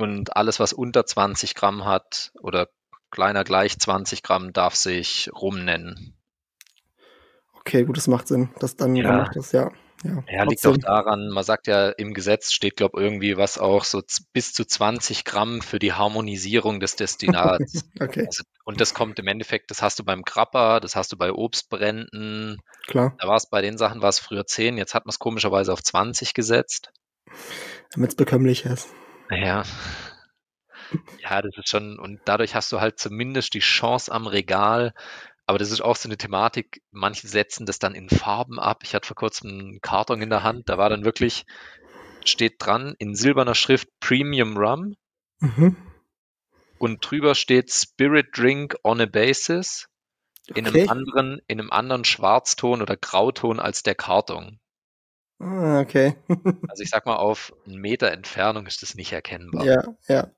Und 0.00 0.36
alles, 0.36 0.60
was 0.60 0.72
unter 0.72 1.04
20 1.04 1.54
Gramm 1.54 1.84
hat 1.84 2.32
oder 2.40 2.68
kleiner 3.10 3.44
gleich 3.44 3.78
20 3.78 4.22
Gramm, 4.22 4.52
darf 4.52 4.74
sich 4.74 5.30
Rum 5.34 5.64
nennen. 5.64 6.16
Okay, 7.54 7.84
gut, 7.84 7.96
das 7.96 8.08
macht 8.08 8.28
Sinn. 8.28 8.50
Das 8.58 8.76
dann, 8.76 8.96
ja. 8.96 9.12
macht 9.12 9.36
das, 9.36 9.52
ja. 9.52 9.70
Ja, 10.02 10.24
ja 10.30 10.44
liegt 10.44 10.64
doch 10.64 10.78
daran, 10.78 11.28
man 11.28 11.44
sagt 11.44 11.66
ja, 11.66 11.90
im 11.90 12.14
Gesetz 12.14 12.52
steht, 12.52 12.76
glaube 12.76 12.98
ich, 12.98 13.04
irgendwie 13.04 13.36
was 13.36 13.58
auch 13.58 13.84
so 13.84 14.00
bis 14.32 14.54
zu 14.54 14.64
20 14.64 15.24
Gramm 15.24 15.60
für 15.60 15.78
die 15.78 15.92
Harmonisierung 15.92 16.80
des 16.80 16.96
Destillats. 16.96 17.84
okay. 18.00 18.24
Also, 18.26 18.44
und 18.64 18.80
das 18.80 18.94
kommt 18.94 19.18
im 19.18 19.26
Endeffekt, 19.26 19.70
das 19.70 19.82
hast 19.82 19.98
du 19.98 20.04
beim 20.04 20.24
Krapper, 20.24 20.80
das 20.80 20.96
hast 20.96 21.12
du 21.12 21.18
bei 21.18 21.32
Obstbränden. 21.32 22.62
Klar. 22.86 23.14
Da 23.18 23.28
war 23.28 23.36
es 23.36 23.50
bei 23.50 23.60
den 23.60 23.76
Sachen, 23.76 24.00
war 24.00 24.08
es 24.08 24.18
früher 24.18 24.46
10, 24.46 24.78
jetzt 24.78 24.94
hat 24.94 25.04
man 25.04 25.10
es 25.10 25.18
komischerweise 25.18 25.72
auf 25.72 25.82
20 25.82 26.32
gesetzt. 26.32 26.92
Damit 27.92 28.10
es 28.10 28.16
bekömmlich 28.16 28.64
ist. 28.64 28.88
Ja. 29.30 29.62
Ja, 31.18 31.42
das 31.42 31.56
ist 31.56 31.68
schon, 31.68 31.98
und 31.98 32.20
dadurch 32.24 32.54
hast 32.54 32.72
du 32.72 32.80
halt 32.80 32.98
zumindest 32.98 33.54
die 33.54 33.60
Chance 33.60 34.10
am 34.10 34.26
Regal, 34.26 34.92
aber 35.46 35.58
das 35.58 35.70
ist 35.70 35.80
auch 35.80 35.96
so 35.96 36.08
eine 36.08 36.16
Thematik. 36.16 36.80
Manche 36.92 37.26
setzen 37.26 37.66
das 37.66 37.78
dann 37.78 37.94
in 37.94 38.08
Farben 38.08 38.60
ab. 38.60 38.82
Ich 38.84 38.94
hatte 38.94 39.08
vor 39.08 39.16
kurzem 39.16 39.50
einen 39.50 39.80
Karton 39.80 40.22
in 40.22 40.30
der 40.30 40.44
Hand. 40.44 40.68
Da 40.68 40.78
war 40.78 40.88
dann 40.88 41.04
wirklich, 41.04 41.44
steht 42.24 42.54
dran 42.58 42.94
in 42.98 43.16
silberner 43.16 43.56
Schrift 43.56 43.88
Premium 43.98 44.56
Rum. 44.56 44.94
Mhm. 45.40 45.76
Und 46.78 46.98
drüber 47.00 47.34
steht 47.34 47.72
Spirit 47.72 48.28
Drink 48.36 48.76
on 48.84 49.00
a 49.00 49.06
Basis. 49.06 49.88
In 50.46 50.68
okay. 50.68 50.82
einem 50.82 50.88
anderen, 50.88 51.40
in 51.48 51.60
einem 51.60 51.72
anderen 51.72 52.04
Schwarzton 52.04 52.80
oder 52.80 52.96
Grauton 52.96 53.58
als 53.58 53.82
der 53.82 53.96
Karton. 53.96 54.60
Ah, 55.40 55.80
okay. 55.80 56.16
also 56.68 56.82
ich 56.82 56.90
sag 56.90 57.06
mal, 57.06 57.16
auf 57.16 57.52
einen 57.66 57.80
Meter 57.80 58.12
Entfernung 58.12 58.66
ist 58.66 58.82
das 58.82 58.94
nicht 58.94 59.12
erkennbar. 59.12 59.64
Ja, 59.64 59.82
ja. 60.06 60.30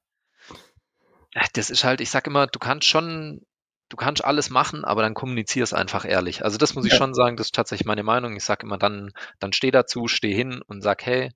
Das 1.55 1.71
ist 1.71 1.85
halt, 1.85 2.01
ich 2.01 2.11
sag 2.11 2.27
immer, 2.27 2.47
du 2.47 2.59
kannst 2.59 2.87
schon 2.87 3.45
du 3.93 3.97
kannst 3.97 4.25
alles 4.25 4.49
machen, 4.49 4.85
aber 4.85 5.03
dann 5.03 5.13
kommunizier 5.13 5.63
es 5.63 5.75
einfach 5.75 6.07
ehrlich. 6.07 6.45
Also 6.45 6.57
das 6.57 6.75
muss 6.75 6.87
ich 6.87 6.93
ja. 6.93 6.99
schon 6.99 7.13
sagen, 7.13 7.37
das 7.37 7.49
ist 7.49 7.55
tatsächlich 7.55 7.87
meine 7.87 8.03
Meinung. 8.03 8.35
Ich 8.37 8.45
sage 8.45 8.65
immer 8.65 8.79
dann, 8.79 9.13
dann 9.39 9.53
steh 9.53 9.71
dazu, 9.71 10.09
steh 10.09 10.33
hin 10.33 10.63
und 10.67 10.81
sag, 10.81 11.05
hey, 11.05 11.31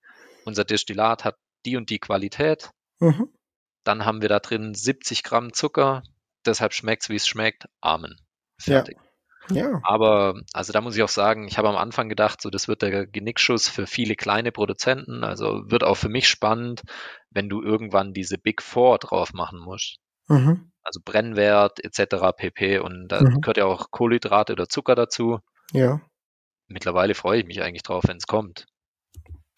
unser 0.46 0.64
Destillat 0.64 1.24
hat 1.24 1.36
die 1.66 1.76
und 1.76 1.90
die 1.90 1.98
Qualität. 1.98 2.70
Mhm. 2.98 3.28
Dann 3.84 4.06
haben 4.06 4.22
wir 4.22 4.30
da 4.30 4.38
drin 4.40 4.74
70 4.74 5.22
Gramm 5.22 5.52
Zucker, 5.52 6.02
deshalb 6.46 6.72
schmeckt 6.72 7.02
es, 7.02 7.08
wie 7.10 7.16
es 7.16 7.28
schmeckt. 7.28 7.66
Amen. 7.82 8.16
Fertig. 8.58 8.96
Ja. 8.96 9.05
Ja. 9.50 9.80
Aber 9.82 10.40
also 10.52 10.72
da 10.72 10.80
muss 10.80 10.96
ich 10.96 11.02
auch 11.02 11.08
sagen, 11.08 11.46
ich 11.46 11.58
habe 11.58 11.68
am 11.68 11.76
Anfang 11.76 12.08
gedacht, 12.08 12.40
so 12.42 12.50
das 12.50 12.68
wird 12.68 12.82
der 12.82 13.06
Genickschuss 13.06 13.68
für 13.68 13.86
viele 13.86 14.16
kleine 14.16 14.52
Produzenten. 14.52 15.24
Also 15.24 15.62
wird 15.70 15.84
auch 15.84 15.96
für 15.96 16.08
mich 16.08 16.28
spannend, 16.28 16.82
wenn 17.30 17.48
du 17.48 17.62
irgendwann 17.62 18.12
diese 18.12 18.38
Big 18.38 18.62
Four 18.62 18.98
drauf 18.98 19.32
machen 19.32 19.58
musst. 19.60 19.98
Mhm. 20.28 20.72
Also 20.82 21.00
Brennwert 21.04 21.82
etc. 21.84 22.32
pp. 22.36 22.78
Und 22.78 23.08
da 23.08 23.22
Mhm. 23.22 23.40
gehört 23.40 23.56
ja 23.56 23.64
auch 23.66 23.90
Kohlenhydrate 23.90 24.52
oder 24.52 24.68
Zucker 24.68 24.94
dazu. 24.94 25.38
Ja, 25.72 26.00
Mittlerweile 26.68 27.14
freue 27.14 27.40
ich 27.40 27.46
mich 27.46 27.62
eigentlich 27.62 27.84
drauf, 27.84 28.04
wenn 28.08 28.16
es 28.16 28.26
kommt. 28.26 28.66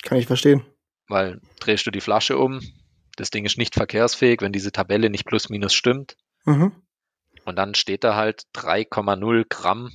kann 0.02 0.18
ich 0.18 0.26
verstehen. 0.26 0.64
Weil 1.08 1.40
drehst 1.58 1.86
du 1.86 1.90
die 1.90 2.02
Flasche 2.02 2.36
um, 2.36 2.60
das 3.16 3.30
Ding 3.30 3.46
ist 3.46 3.56
nicht 3.56 3.74
verkehrsfähig, 3.74 4.42
wenn 4.42 4.52
diese 4.52 4.72
Tabelle 4.72 5.08
nicht 5.08 5.24
plus 5.24 5.48
minus 5.48 5.72
stimmt. 5.72 6.16
Mhm. 6.44 6.72
Und 7.48 7.56
dann 7.56 7.74
steht 7.74 8.04
da 8.04 8.14
halt 8.16 8.44
3,0 8.54 9.44
Gramm 9.48 9.90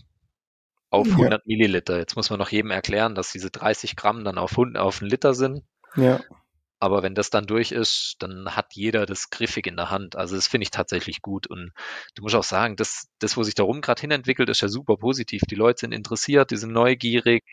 auf 0.90 1.08
Ja. 1.08 1.14
100 1.18 1.48
Milliliter. 1.48 1.98
Jetzt 1.98 2.16
muss 2.16 2.30
man 2.30 2.40
noch 2.40 2.50
jedem 2.50 2.72
erklären, 2.72 3.16
dass 3.16 3.32
diese 3.32 3.52
30 3.52 3.96
Gramm 3.96 4.24
dann 4.24 4.38
auf, 4.38 4.52
100 4.52 4.82
auf 4.82 5.02
einen 5.02 5.10
Liter 5.10 5.34
sind. 5.34 5.64
Ja, 5.96 6.20
Aber 6.80 7.02
wenn 7.04 7.16
das 7.16 7.30
dann 7.30 7.46
durch 7.48 7.72
ist, 7.72 8.16
dann 8.20 8.56
hat 8.58 8.74
jeder 8.74 9.06
das 9.06 9.30
griffig 9.30 9.68
in 9.68 9.78
der 9.78 9.90
Hand. 9.90 10.16
Also 10.18 10.36
das 10.36 10.48
finde 10.48 10.64
ich 10.64 10.72
tatsächlich 10.72 11.22
gut. 11.22 11.48
Und 11.48 11.72
du 12.16 12.24
musst 12.24 12.36
auch 12.36 12.44
sagen, 12.44 12.76
das, 12.76 13.08
das 13.20 13.38
wo 13.38 13.44
sich 13.44 13.56
darum 13.56 13.82
gerade 13.82 14.02
hin 14.02 14.12
entwickelt, 14.12 14.50
ist 14.50 14.62
ja 14.62 14.68
super 14.68 14.98
positiv. 14.98 15.44
Die 15.50 15.56
Leute 15.56 15.82
sind 15.82 15.94
interessiert, 15.94 16.52
die 16.52 16.58
sind 16.58 16.74
neugierig. 16.74 17.44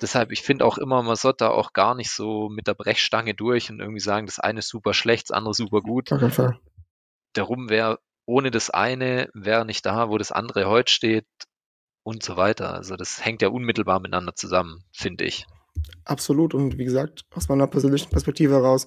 Deshalb, 0.00 0.32
ich 0.32 0.42
finde 0.42 0.64
auch 0.64 0.78
immer, 0.78 1.02
man 1.02 1.16
sollte 1.16 1.44
da 1.44 1.50
auch 1.50 1.72
gar 1.74 1.94
nicht 1.94 2.10
so 2.10 2.48
mit 2.48 2.66
der 2.66 2.74
Brechstange 2.74 3.34
durch 3.34 3.70
und 3.70 3.80
irgendwie 3.80 4.00
sagen, 4.00 4.26
das 4.26 4.38
eine 4.38 4.60
ist 4.60 4.68
super 4.68 4.94
schlecht, 4.94 5.30
das 5.30 5.36
andere 5.36 5.54
super 5.54 5.80
gut. 5.82 6.10
auf 6.12 6.20
jeden 6.20 6.32
Fall. 6.32 6.58
Der 7.36 7.44
Rum 7.44 7.68
wäre 7.68 7.98
ohne 8.26 8.50
das 8.50 8.70
eine, 8.70 9.28
wäre 9.34 9.64
nicht 9.64 9.86
da, 9.86 10.08
wo 10.08 10.18
das 10.18 10.32
andere 10.32 10.66
heute 10.66 10.92
steht 10.92 11.26
und 12.04 12.22
so 12.22 12.36
weiter. 12.36 12.74
Also 12.74 12.96
das 12.96 13.24
hängt 13.24 13.42
ja 13.42 13.48
unmittelbar 13.48 14.00
miteinander 14.00 14.34
zusammen, 14.34 14.84
finde 14.92 15.24
ich. 15.24 15.46
Absolut. 16.04 16.54
Und 16.54 16.78
wie 16.78 16.84
gesagt, 16.84 17.24
aus 17.34 17.48
meiner 17.48 17.66
persönlichen 17.66 18.10
Perspektive 18.10 18.52
heraus 18.54 18.86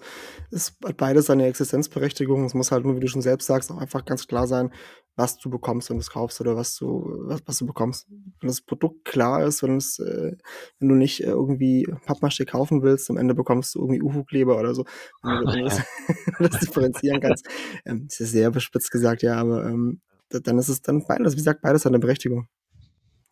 ist 0.52 0.76
hat 0.86 0.98
beides 0.98 1.26
seine 1.26 1.46
Existenzberechtigung. 1.48 2.46
Es 2.46 2.54
muss 2.54 2.72
halt 2.72 2.86
nur, 2.86 2.96
wie 2.96 3.00
du 3.00 3.08
schon 3.08 3.22
selbst 3.22 3.48
sagst, 3.48 3.72
auch 3.72 3.78
einfach 3.78 4.06
ganz 4.06 4.28
klar 4.28 4.48
sein, 4.48 4.72
was 5.16 5.38
du 5.38 5.50
bekommst, 5.50 5.90
wenn 5.90 5.98
du 5.98 6.02
es 6.02 6.12
kaufst 6.12 6.40
oder 6.42 6.56
was 6.56 6.76
du, 6.78 7.08
was, 7.26 7.42
was 7.46 7.58
du 7.58 7.66
bekommst. 7.66 8.08
Wenn 8.40 8.48
das 8.48 8.62
Produkt 8.62 9.04
klar 9.06 9.44
ist, 9.46 9.64
wenn 9.64 9.78
es, 9.78 9.98
äh, 10.00 10.34
wenn 10.80 10.90
du 10.90 10.96
nicht 10.96 11.22
äh, 11.22 11.28
irgendwie 11.30 11.88
Pappmaché 12.06 12.46
kaufen 12.46 12.84
willst, 12.84 13.10
am 13.10 13.18
Ende 13.18 13.34
bekommst 13.34 13.74
du 13.76 13.80
irgendwie 13.80 14.02
Uhu-Kleber 14.04 14.58
oder 14.60 14.76
so. 14.76 14.86
Wenn 15.24 15.40
du, 15.40 15.46
du 16.38 16.44
das, 16.50 16.60
differenzieren 16.60 17.20
kannst. 17.20 17.48
Ähm, 17.86 18.06
ist 18.08 18.20
ja 18.20 18.26
sehr 18.28 18.52
bespitzt 18.52 18.92
gesagt, 18.92 19.24
ja, 19.24 19.36
aber 19.38 19.66
ähm, 19.66 20.02
da- 20.30 20.40
dann 20.40 20.60
ist 20.60 20.70
es 20.70 20.82
dann 20.82 21.04
beides, 21.08 21.34
wie 21.34 21.38
gesagt, 21.38 21.62
beides 21.62 21.84
hat 21.86 21.92
eine 21.92 22.00
Berechtigung. 22.00 22.48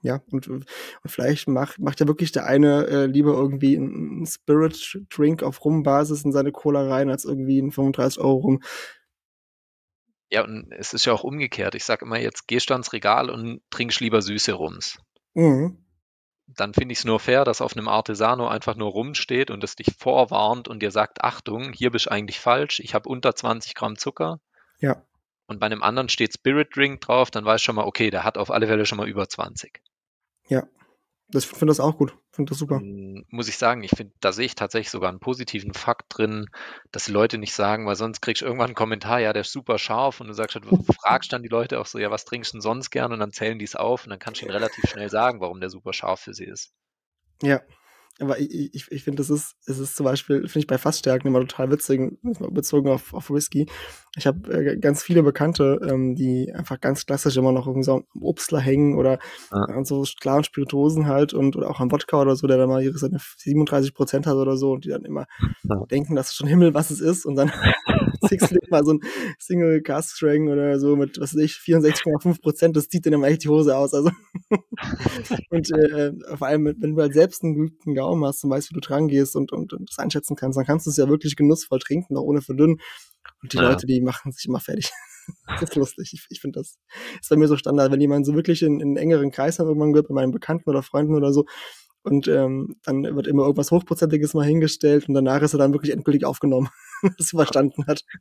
Ja, 0.06 0.22
und, 0.32 0.48
und 0.48 0.66
vielleicht 1.04 1.48
macht, 1.48 1.80
macht 1.80 2.00
ja 2.00 2.08
wirklich 2.08 2.32
der 2.32 2.46
eine 2.46 2.86
äh, 2.86 3.06
lieber 3.08 3.34
irgendwie 3.34 3.76
einen 3.76 4.24
Spirit-Drink 4.28 5.42
auf 5.42 5.66
Rum-Basis 5.66 6.24
in 6.24 6.32
seine 6.32 6.52
Cola 6.52 6.88
rein, 6.88 7.10
als 7.10 7.26
irgendwie 7.26 7.60
einen 7.60 7.72
35 7.72 8.20
Euro 8.20 8.36
Rum. 8.36 8.64
Ja, 10.32 10.44
und 10.44 10.72
es 10.72 10.94
ist 10.94 11.06
ja 11.06 11.14
auch 11.14 11.24
umgekehrt. 11.24 11.74
Ich 11.74 11.86
sage 11.86 12.06
immer, 12.06 12.20
jetzt 12.20 12.48
gehst 12.48 12.70
du 12.70 12.76
ans 12.76 12.94
Regal 12.94 13.32
und 13.32 13.62
trinkst 13.72 14.00
lieber 14.00 14.22
süße 14.22 14.54
Rums. 14.54 15.00
Mhm. 15.34 15.84
Dann 16.46 16.76
finde 16.76 16.94
ich 16.94 17.00
es 17.00 17.06
nur 17.06 17.20
fair, 17.20 17.44
dass 17.44 17.62
auf 17.62 17.76
einem 17.76 17.88
Artesano 17.88 18.48
einfach 18.48 18.76
nur 18.76 18.92
Rum 18.92 19.16
steht 19.16 19.50
und 19.50 19.64
es 19.64 19.76
dich 19.76 19.88
vorwarnt 19.98 20.68
und 20.68 20.84
dir 20.84 20.92
sagt, 20.92 21.24
Achtung, 21.24 21.74
hier 21.74 21.90
bist 21.90 22.06
du 22.06 22.12
eigentlich 22.12 22.40
falsch, 22.40 22.80
ich 22.80 22.94
habe 22.94 23.10
unter 23.10 23.34
20 23.36 23.74
Gramm 23.74 23.98
Zucker. 23.98 24.40
Ja, 24.80 25.02
Und 25.48 25.60
bei 25.60 25.66
einem 25.68 25.84
anderen 25.84 26.10
steht 26.10 26.34
Spirit 26.34 26.76
Drink 26.76 27.02
drauf, 27.02 27.32
dann 27.32 27.46
weißt 27.46 27.64
du 27.64 27.66
schon 27.66 27.76
mal, 27.76 27.86
okay, 27.86 28.10
der 28.10 28.24
hat 28.24 28.38
auf 28.38 28.52
alle 28.52 28.68
Fälle 28.68 28.86
schon 28.86 28.98
mal 28.98 29.08
über 29.08 29.28
20. 29.28 29.82
ja. 30.48 30.68
Das 31.30 31.44
finde 31.44 31.68
das 31.68 31.80
auch 31.80 31.98
gut. 31.98 32.16
Finde 32.32 32.52
das 32.52 32.60
super. 32.60 32.80
Mm, 32.80 33.26
Muss 33.30 33.48
ich 33.48 33.58
sagen, 33.58 33.84
ich 33.84 33.92
finde, 33.92 34.14
da 34.20 34.32
sehe 34.32 34.46
ich 34.46 34.56
tatsächlich 34.56 34.92
sogar 34.92 35.10
einen 35.10 35.20
positiven 35.20 35.74
Fakt 35.74 36.06
drin, 36.10 36.46
dass 36.92 37.06
die 37.06 37.12
Leute 37.12 37.38
nicht 37.38 37.54
sagen, 37.54 37.88
weil 37.88 37.96
sonst 37.96 38.22
kriegst 38.22 38.42
du 38.42 38.46
irgendwann 38.46 38.68
einen 38.68 38.76
Kommentar, 38.76 39.20
ja, 39.20 39.34
der 39.34 39.42
ist 39.42 39.52
super 39.52 39.80
scharf 39.80 40.22
und 40.22 40.28
du 40.28 40.34
sagst, 40.34 40.56
halt, 40.56 40.66
fragst 41.02 41.34
dann 41.34 41.42
die 41.42 41.50
Leute 41.50 41.80
auch 41.80 41.88
so, 41.88 41.98
ja, 41.98 42.12
was 42.12 42.26
trinkst 42.26 42.54
du 42.54 42.58
denn 42.58 42.62
sonst 42.62 42.92
gern? 42.92 43.12
Und 43.12 43.20
dann 43.20 43.32
zählen 43.32 43.58
die 43.58 43.66
es 43.66 43.76
auf 43.76 44.04
und 44.04 44.12
dann 44.12 44.20
kannst 44.20 44.42
du 44.42 44.46
ihnen 44.46 44.54
relativ 44.54 44.88
schnell 44.88 45.10
sagen, 45.10 45.42
warum 45.42 45.60
der 45.60 45.70
super 45.70 45.94
scharf 45.94 46.20
für 46.20 46.34
sie 46.34 46.46
ist. 46.46 46.74
Ja. 47.42 47.62
Aber 48.20 48.40
ich, 48.40 48.74
ich, 48.74 48.92
ich 48.92 49.04
finde, 49.04 49.18
das 49.18 49.30
ist, 49.30 49.56
es 49.66 49.78
ist 49.78 49.98
zum 49.98 50.06
Beispiel, 50.06 50.40
finde 50.48 50.60
ich 50.60 50.68
bei 50.68 50.78
Fassstärken 50.78 51.28
immer 51.28 51.42
total 51.42 51.70
witzig, 51.70 52.00
bezogen 52.50 52.90
auf, 52.90 53.14
auf 53.14 53.30
Whisky. 53.30 53.68
Ich 54.16 54.26
habe 54.26 54.54
äh, 54.54 54.78
ganz 54.78 55.04
viele 55.04 55.22
Bekannte, 55.22 55.82
ähm, 55.86 56.16
die 56.16 56.54
einfach 56.54 56.80
ganz 56.80 57.06
klassisch 57.06 57.36
immer 57.36 57.52
noch 57.52 57.68
irgendwie 57.68 57.84
so 57.84 57.96
am 57.96 58.06
Obstler 58.22 58.60
hängen 58.62 58.96
oder 58.98 59.20
Ja. 59.52 59.58
an 59.76 59.84
so 59.84 60.06
klaren 60.22 60.46
Spirituosen 60.46 61.08
halt 61.08 61.34
und 61.34 61.58
oder 61.58 61.70
auch 61.70 61.82
am 61.82 61.92
Wodka 61.92 62.22
oder 62.22 62.38
so, 62.38 62.48
der 62.48 62.58
dann 62.58 62.70
mal 62.70 62.82
ihre 62.82 62.98
seine 62.98 63.20
37 63.38 63.94
Prozent 63.94 64.28
hat 64.28 64.36
oder 64.36 64.56
so 64.56 64.72
und 64.72 64.86
die 64.86 64.90
dann 64.90 65.04
immer 65.04 65.26
Ja. 65.64 65.86
denken, 65.92 66.16
dass 66.16 66.34
schon 66.34 66.48
Himmel 66.48 66.74
was 66.74 66.92
es 66.92 67.02
ist 67.02 67.26
und 67.26 67.36
dann 67.36 67.52
dir 68.30 68.60
mal 68.70 68.86
so 68.86 68.94
ein 68.94 69.00
Single 69.40 69.82
Cask 69.82 70.16
Strang 70.16 70.50
oder 70.50 70.80
so 70.80 70.96
mit, 70.96 71.20
was 71.20 71.36
weiß 71.36 71.42
ich, 71.42 71.54
64,5 71.54 72.42
Prozent, 72.42 72.76
das 72.76 72.88
zieht 72.90 73.06
dann 73.06 73.14
immer 73.14 73.28
echt 73.28 73.44
die 73.44 73.50
Hose 73.50 73.76
aus. 73.76 73.94
Also 73.94 74.12
und 75.50 75.72
äh, 75.72 76.14
vor 76.36 76.48
allem, 76.48 76.66
wenn 76.66 76.96
du 76.96 77.02
halt 77.02 77.14
selbst 77.14 77.44
einen 77.44 77.56
geübten 77.56 77.96
Gaumen 77.96 78.26
hast 78.26 78.44
und 78.44 78.50
weißt, 78.50 78.70
wie 78.70 78.76
du 78.76 78.82
dran 78.82 79.08
gehst 79.08 79.36
und, 79.36 79.52
und, 79.52 79.74
und 79.74 79.90
das 79.90 80.00
einschätzen 80.00 80.36
kannst, 80.36 80.58
dann 80.58 80.66
kannst 80.66 80.86
du 80.86 80.90
es 80.90 80.98
ja 80.98 81.10
wirklich 81.10 81.36
genussvoll 81.36 81.80
trinken, 81.80 82.18
auch 82.18 82.24
ohne 82.24 82.42
verdünnen. 82.42 82.78
Und 83.42 83.54
die 83.54 83.58
Ja. 83.58 83.70
Leute, 83.70 83.86
die 83.88 84.02
machen 84.02 84.32
sich 84.32 84.46
immer 84.46 84.60
fertig. 84.60 84.92
das 85.48 85.70
ist 85.70 85.76
lustig. 85.76 86.12
Ich, 86.14 86.26
ich 86.30 86.42
finde, 86.42 86.60
das 86.60 86.78
ist 87.22 87.30
bei 87.30 87.36
mir 87.36 87.48
so 87.48 87.58
Standard. 87.58 87.92
Wenn 87.92 88.02
jemand 88.02 88.26
so 88.26 88.36
wirklich 88.36 88.62
in, 88.62 88.80
in 88.80 88.90
einen 88.90 88.98
engeren 88.98 89.32
Kreis 89.32 89.60
irgendwann 89.60 89.94
wird, 89.94 90.08
bei 90.08 90.14
meinen 90.14 90.32
Bekannten 90.32 90.70
oder 90.70 90.84
Freunden 90.84 91.16
oder 91.16 91.34
so, 91.34 91.46
und 92.06 92.28
ähm, 92.28 92.76
dann 92.84 93.04
wird 93.04 93.26
immer 93.26 93.44
irgendwas 93.44 93.72
Hochprozentiges 93.72 94.36
mal 94.36 94.46
hingestellt 94.46 95.08
und 95.08 95.16
danach 95.16 95.42
ist 95.42 95.54
er 95.54 95.58
dann 95.58 95.74
wirklich 95.74 95.92
endgültig 95.92 96.24
aufgenommen, 96.24 96.70
dass 97.18 97.34
er 97.34 97.38
verstanden 97.38 97.86
hat. 97.88 98.04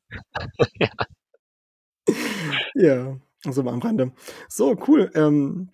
Ja. 2.75 3.17
ja, 3.45 3.53
so 3.53 3.63
mal 3.63 3.73
am 3.73 3.81
Rande. 3.81 4.13
So, 4.47 4.77
cool. 4.87 5.11
Ähm, 5.15 5.71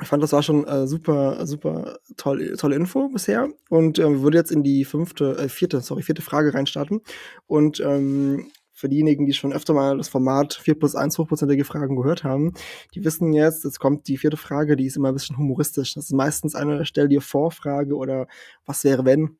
ich 0.00 0.08
fand, 0.08 0.22
das 0.22 0.32
war 0.32 0.42
schon 0.42 0.66
äh, 0.66 0.86
super, 0.86 1.46
super 1.46 1.98
toll, 2.16 2.54
tolle 2.58 2.76
Info 2.76 3.08
bisher. 3.08 3.48
Und 3.68 3.98
ähm, 3.98 4.22
würde 4.22 4.38
jetzt 4.38 4.52
in 4.52 4.62
die 4.62 4.84
fünfte, 4.84 5.36
äh, 5.38 5.48
vierte, 5.48 5.80
sorry, 5.80 6.02
vierte 6.02 6.22
Frage 6.22 6.54
reinstarten. 6.54 7.00
Und 7.46 7.80
ähm, 7.80 8.50
für 8.76 8.90
diejenigen, 8.90 9.24
die 9.24 9.32
schon 9.32 9.54
öfter 9.54 9.72
mal 9.72 9.96
das 9.96 10.10
Format 10.10 10.52
4 10.52 10.78
plus 10.78 10.94
1 10.94 11.16
hochprozentige 11.16 11.64
Fragen 11.64 11.96
gehört 11.96 12.24
haben, 12.24 12.52
die 12.94 13.04
wissen 13.06 13.32
jetzt, 13.32 13.64
jetzt 13.64 13.80
kommt 13.80 14.06
die 14.06 14.18
vierte 14.18 14.36
Frage, 14.36 14.76
die 14.76 14.84
ist 14.84 14.96
immer 14.96 15.08
ein 15.08 15.14
bisschen 15.14 15.38
humoristisch. 15.38 15.94
Das 15.94 16.04
ist 16.04 16.12
meistens 16.12 16.54
eine 16.54 16.84
Stell 16.84 17.08
dir 17.08 17.22
vor 17.22 17.50
Frage 17.50 17.96
oder 17.96 18.26
was 18.66 18.84
wäre 18.84 19.06
wenn. 19.06 19.38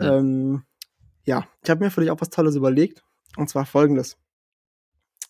Ja. 0.00 0.18
Ähm, 0.18 0.62
ja, 1.26 1.46
ich 1.62 1.70
habe 1.70 1.84
mir 1.84 1.90
für 1.90 2.00
dich 2.00 2.10
auch 2.10 2.20
was 2.20 2.30
Tolles 2.30 2.56
überlegt. 2.56 3.02
Und 3.36 3.50
zwar 3.50 3.66
folgendes. 3.66 4.16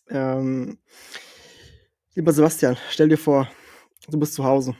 Ähm, 0.09 0.77
lieber 2.15 2.31
Sebastian, 2.31 2.77
stell 2.89 3.09
dir 3.09 3.17
vor, 3.17 3.49
du 4.09 4.17
bist 4.17 4.33
zu 4.33 4.45
Hause. 4.45 4.75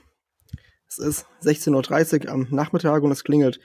Es 0.87 0.97
ist 0.99 1.25
16.30 1.43 2.25
Uhr 2.25 2.31
am 2.31 2.47
Nachmittag 2.49 3.03
und 3.03 3.11
es 3.11 3.25
klingelt. 3.25 3.59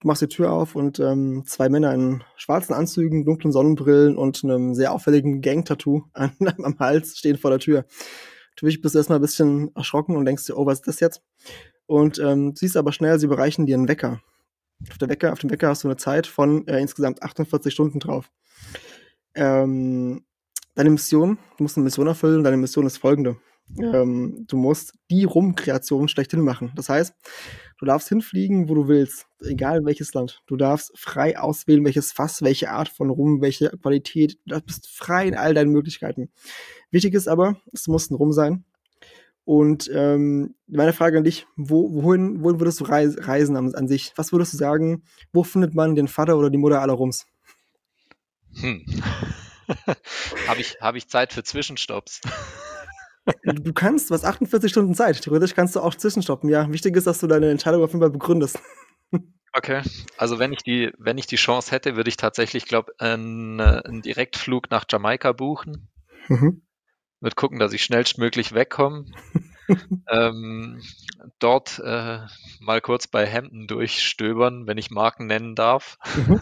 Du 0.00 0.06
machst 0.06 0.22
die 0.22 0.28
Tür 0.28 0.52
auf 0.52 0.76
und 0.76 1.00
ähm, 1.00 1.42
zwei 1.44 1.68
Männer 1.68 1.92
in 1.92 2.22
schwarzen 2.36 2.72
Anzügen, 2.72 3.24
dunklen 3.24 3.50
Sonnenbrillen 3.50 4.16
und 4.16 4.44
einem 4.44 4.74
sehr 4.74 4.92
auffälligen 4.92 5.40
Gang-Tattoo 5.40 6.04
an- 6.12 6.36
am 6.62 6.78
Hals 6.78 7.18
stehen 7.18 7.36
vor 7.36 7.50
der 7.50 7.58
Tür. 7.58 7.84
Natürlich 8.50 8.80
bist 8.80 8.94
du 8.94 8.98
erstmal 9.00 9.18
ein 9.18 9.22
bisschen 9.22 9.74
erschrocken 9.74 10.16
und 10.16 10.24
denkst 10.24 10.46
dir, 10.46 10.56
oh, 10.56 10.66
was 10.66 10.78
ist 10.78 10.86
das 10.86 11.00
jetzt? 11.00 11.22
Und 11.86 12.20
ähm, 12.20 12.54
siehst 12.54 12.76
aber 12.76 12.92
schnell, 12.92 13.18
sie 13.18 13.26
bereichen 13.26 13.66
dir 13.66 13.74
einen 13.76 13.88
Wecker. 13.88 14.22
Auf, 14.90 14.98
der 14.98 15.08
Wecker. 15.08 15.32
auf 15.32 15.38
dem 15.38 15.50
Wecker 15.50 15.68
hast 15.68 15.84
du 15.84 15.88
eine 15.88 15.96
Zeit 15.96 16.26
von 16.26 16.66
äh, 16.68 16.80
insgesamt 16.80 17.22
48 17.22 17.72
Stunden 17.72 17.98
drauf. 17.98 18.30
Ähm, 19.34 20.24
deine 20.74 20.90
Mission, 20.90 21.38
du 21.56 21.64
musst 21.64 21.76
eine 21.76 21.84
Mission 21.84 22.06
erfüllen, 22.06 22.44
deine 22.44 22.56
Mission 22.56 22.86
ist 22.86 22.98
folgende. 22.98 23.36
Ähm, 23.76 24.46
du 24.48 24.56
musst 24.56 24.94
die 25.10 25.24
Rum-Kreation 25.24 26.08
schlechthin 26.08 26.40
machen. 26.40 26.72
Das 26.74 26.88
heißt, 26.88 27.14
du 27.78 27.84
darfst 27.84 28.08
hinfliegen, 28.08 28.68
wo 28.68 28.74
du 28.74 28.88
willst, 28.88 29.26
egal 29.40 29.84
welches 29.84 30.14
Land. 30.14 30.42
Du 30.46 30.56
darfst 30.56 30.98
frei 30.98 31.38
auswählen, 31.38 31.84
welches 31.84 32.12
Fass, 32.12 32.42
welche 32.42 32.70
Art 32.70 32.88
von 32.88 33.10
Rum, 33.10 33.40
welche 33.42 33.70
Qualität. 33.70 34.38
Du 34.46 34.58
bist 34.60 34.88
frei 34.88 35.28
in 35.28 35.34
all 35.34 35.54
deinen 35.54 35.70
Möglichkeiten. 35.70 36.30
Wichtig 36.90 37.14
ist 37.14 37.28
aber, 37.28 37.60
es 37.72 37.88
muss 37.88 38.10
ein 38.10 38.14
Rum 38.14 38.32
sein. 38.32 38.64
Und 39.48 39.90
ähm, 39.94 40.56
meine 40.66 40.92
Frage 40.92 41.16
an 41.16 41.24
dich, 41.24 41.46
wo, 41.56 42.02
wohin, 42.02 42.42
wohin 42.42 42.60
würdest 42.60 42.80
du 42.80 42.84
reis 42.84 43.16
reisen 43.18 43.56
an, 43.56 43.74
an 43.74 43.88
sich? 43.88 44.12
Was 44.14 44.30
würdest 44.30 44.52
du 44.52 44.58
sagen, 44.58 45.04
wo 45.32 45.42
findet 45.42 45.74
man 45.74 45.94
den 45.94 46.06
Vater 46.06 46.36
oder 46.36 46.50
die 46.50 46.58
Mutter 46.58 46.82
aller 46.82 46.92
Rums? 46.92 47.24
Hm. 48.60 48.84
Habe 50.46 50.60
ich, 50.60 50.76
hab 50.82 50.96
ich 50.96 51.08
Zeit 51.08 51.32
für 51.32 51.44
Zwischenstopps? 51.44 52.20
Du 53.42 53.72
kannst, 53.72 54.10
du 54.10 54.14
hast 54.14 54.26
48 54.26 54.70
Stunden 54.70 54.94
Zeit. 54.94 55.22
Theoretisch 55.22 55.54
kannst 55.54 55.76
du 55.76 55.80
auch 55.80 55.94
zwischenstoppen. 55.94 56.50
Ja, 56.50 56.70
wichtig 56.70 56.94
ist, 56.96 57.06
dass 57.06 57.20
du 57.20 57.26
deine 57.26 57.50
Entscheidung 57.50 57.82
auf 57.82 57.90
jeden 57.90 58.02
Fall 58.02 58.10
begründest. 58.10 58.58
Okay. 59.54 59.80
Also 60.18 60.38
wenn 60.38 60.52
ich 60.52 60.62
die, 60.62 60.92
wenn 60.98 61.16
ich 61.16 61.26
die 61.26 61.36
Chance 61.36 61.70
hätte, 61.72 61.96
würde 61.96 62.10
ich 62.10 62.18
tatsächlich, 62.18 62.66
glaube 62.66 62.92
einen, 62.98 63.58
äh, 63.58 63.80
einen 63.82 64.02
Direktflug 64.02 64.70
nach 64.70 64.84
Jamaika 64.88 65.32
buchen. 65.32 65.88
Mhm. 66.28 66.67
Würde 67.20 67.34
gucken, 67.34 67.58
dass 67.58 67.72
ich 67.72 67.82
schnellstmöglich 67.82 68.54
wegkomme. 68.54 69.06
ähm, 70.10 70.82
dort 71.38 71.78
äh, 71.80 72.20
mal 72.60 72.80
kurz 72.80 73.06
bei 73.06 73.30
Hampton 73.30 73.66
durchstöbern, 73.66 74.66
wenn 74.66 74.78
ich 74.78 74.90
Marken 74.90 75.26
nennen 75.26 75.54
darf. 75.54 75.98
Mhm. 76.16 76.40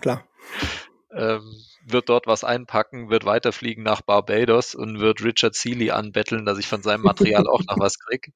Klar. 0.00 0.26
ähm, 1.14 1.42
wird 1.84 2.08
dort 2.08 2.26
was 2.26 2.44
einpacken, 2.44 3.10
wird 3.10 3.24
weiterfliegen 3.24 3.82
nach 3.82 4.02
Barbados 4.02 4.74
und 4.74 5.00
wird 5.00 5.22
Richard 5.22 5.54
Seeley 5.54 5.90
anbetteln, 5.90 6.44
dass 6.44 6.58
ich 6.58 6.66
von 6.66 6.82
seinem 6.82 7.02
Material 7.02 7.46
auch 7.46 7.60
noch 7.66 7.78
was 7.78 7.98
krieg. 7.98 8.32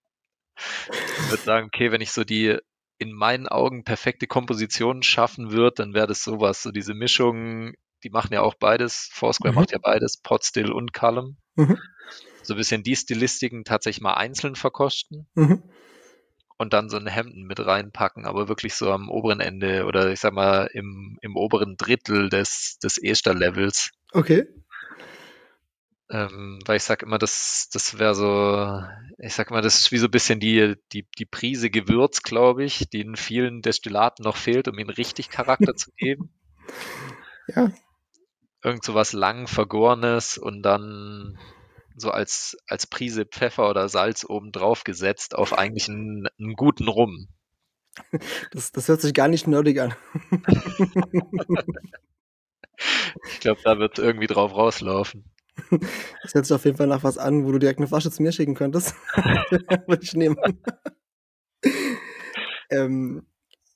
Ich 0.56 1.30
würde 1.30 1.42
sagen, 1.42 1.66
okay, 1.66 1.92
wenn 1.92 2.00
ich 2.00 2.12
so 2.12 2.24
die 2.24 2.58
in 2.98 3.12
meinen 3.12 3.48
Augen 3.48 3.84
perfekte 3.84 4.26
Komposition 4.26 5.02
schaffen 5.02 5.50
würde, 5.50 5.74
dann 5.76 5.94
wäre 5.94 6.06
das 6.06 6.22
sowas, 6.22 6.62
so 6.62 6.70
diese 6.70 6.94
Mischung, 6.94 7.72
die 8.04 8.10
machen 8.10 8.32
ja 8.32 8.42
auch 8.42 8.54
beides, 8.54 9.08
Foursquare 9.12 9.52
mhm. 9.52 9.60
macht 9.60 9.72
ja 9.72 9.78
beides, 9.78 10.18
Potstill 10.18 10.70
und 10.70 10.92
Column. 10.92 11.36
Mhm. 11.56 11.78
So 12.42 12.54
ein 12.54 12.58
bisschen 12.58 12.82
die 12.82 12.94
Stilistiken 12.94 13.64
tatsächlich 13.64 14.02
mal 14.02 14.14
einzeln 14.14 14.54
verkosten. 14.54 15.26
Mhm 15.34 15.62
und 16.56 16.72
dann 16.72 16.88
so 16.88 16.96
ein 16.96 17.06
Hemden 17.06 17.44
mit 17.44 17.64
reinpacken, 17.64 18.26
aber 18.26 18.48
wirklich 18.48 18.74
so 18.74 18.90
am 18.90 19.08
oberen 19.08 19.40
Ende 19.40 19.86
oder 19.86 20.10
ich 20.10 20.20
sag 20.20 20.32
mal 20.32 20.68
im, 20.72 21.18
im 21.20 21.36
oberen 21.36 21.76
Drittel 21.76 22.28
des, 22.28 22.78
des 22.78 22.96
Ester-Levels. 22.96 23.90
Okay. 24.12 24.46
Ähm, 26.10 26.60
weil 26.66 26.76
ich 26.76 26.82
sag 26.82 27.02
immer, 27.02 27.18
das, 27.18 27.68
das 27.72 27.98
wäre 27.98 28.14
so, 28.14 28.82
ich 29.18 29.34
sag 29.34 29.50
mal, 29.50 29.62
das 29.62 29.76
ist 29.76 29.90
wie 29.90 29.98
so 29.98 30.06
ein 30.06 30.10
bisschen 30.10 30.38
die, 30.38 30.76
die, 30.92 31.06
die 31.18 31.24
Prise 31.24 31.70
Gewürz, 31.70 32.22
glaube 32.22 32.64
ich, 32.64 32.88
die 32.90 33.00
in 33.00 33.16
vielen 33.16 33.62
Destillaten 33.62 34.22
noch 34.22 34.36
fehlt, 34.36 34.68
um 34.68 34.78
ihnen 34.78 34.90
richtig 34.90 35.30
Charakter 35.30 35.74
zu 35.74 35.90
geben. 35.96 36.30
Ja. 37.46 37.70
Irgend 38.64 38.82
so 38.82 38.94
was 38.94 39.12
lang 39.12 39.46
Vergorenes 39.46 40.38
und 40.38 40.62
dann 40.62 41.38
so 41.96 42.10
als, 42.10 42.56
als 42.66 42.86
Prise 42.86 43.26
Pfeffer 43.26 43.68
oder 43.70 43.88
Salz 43.90 44.24
oben 44.28 44.52
drauf 44.52 44.84
gesetzt 44.84 45.36
auf 45.36 45.52
eigentlich 45.56 45.88
einen, 45.88 46.26
einen 46.38 46.54
guten 46.54 46.88
Rum. 46.88 47.28
Das, 48.50 48.72
das 48.72 48.88
hört 48.88 49.00
sich 49.00 49.14
gar 49.14 49.28
nicht 49.28 49.46
nerdig 49.46 49.78
an. 49.80 49.94
ich 53.30 53.38
glaube, 53.38 53.60
da 53.62 53.78
wird 53.78 54.00
irgendwie 54.00 54.26
drauf 54.26 54.52
rauslaufen. 54.52 55.30
Das 56.22 56.34
hört 56.34 56.46
sich 56.46 56.54
auf 56.54 56.64
jeden 56.64 56.76
Fall 56.76 56.88
nach 56.88 57.04
was 57.04 57.18
an, 57.18 57.44
wo 57.44 57.52
du 57.52 57.60
direkt 57.60 57.78
eine 57.78 57.86
Flasche 57.86 58.10
zu 58.10 58.20
mir 58.20 58.32
schicken 58.32 58.56
könntest. 58.56 58.96
Würde 59.86 60.02
ich 60.02 60.14
nehmen. 60.14 60.36
ähm, 62.70 63.24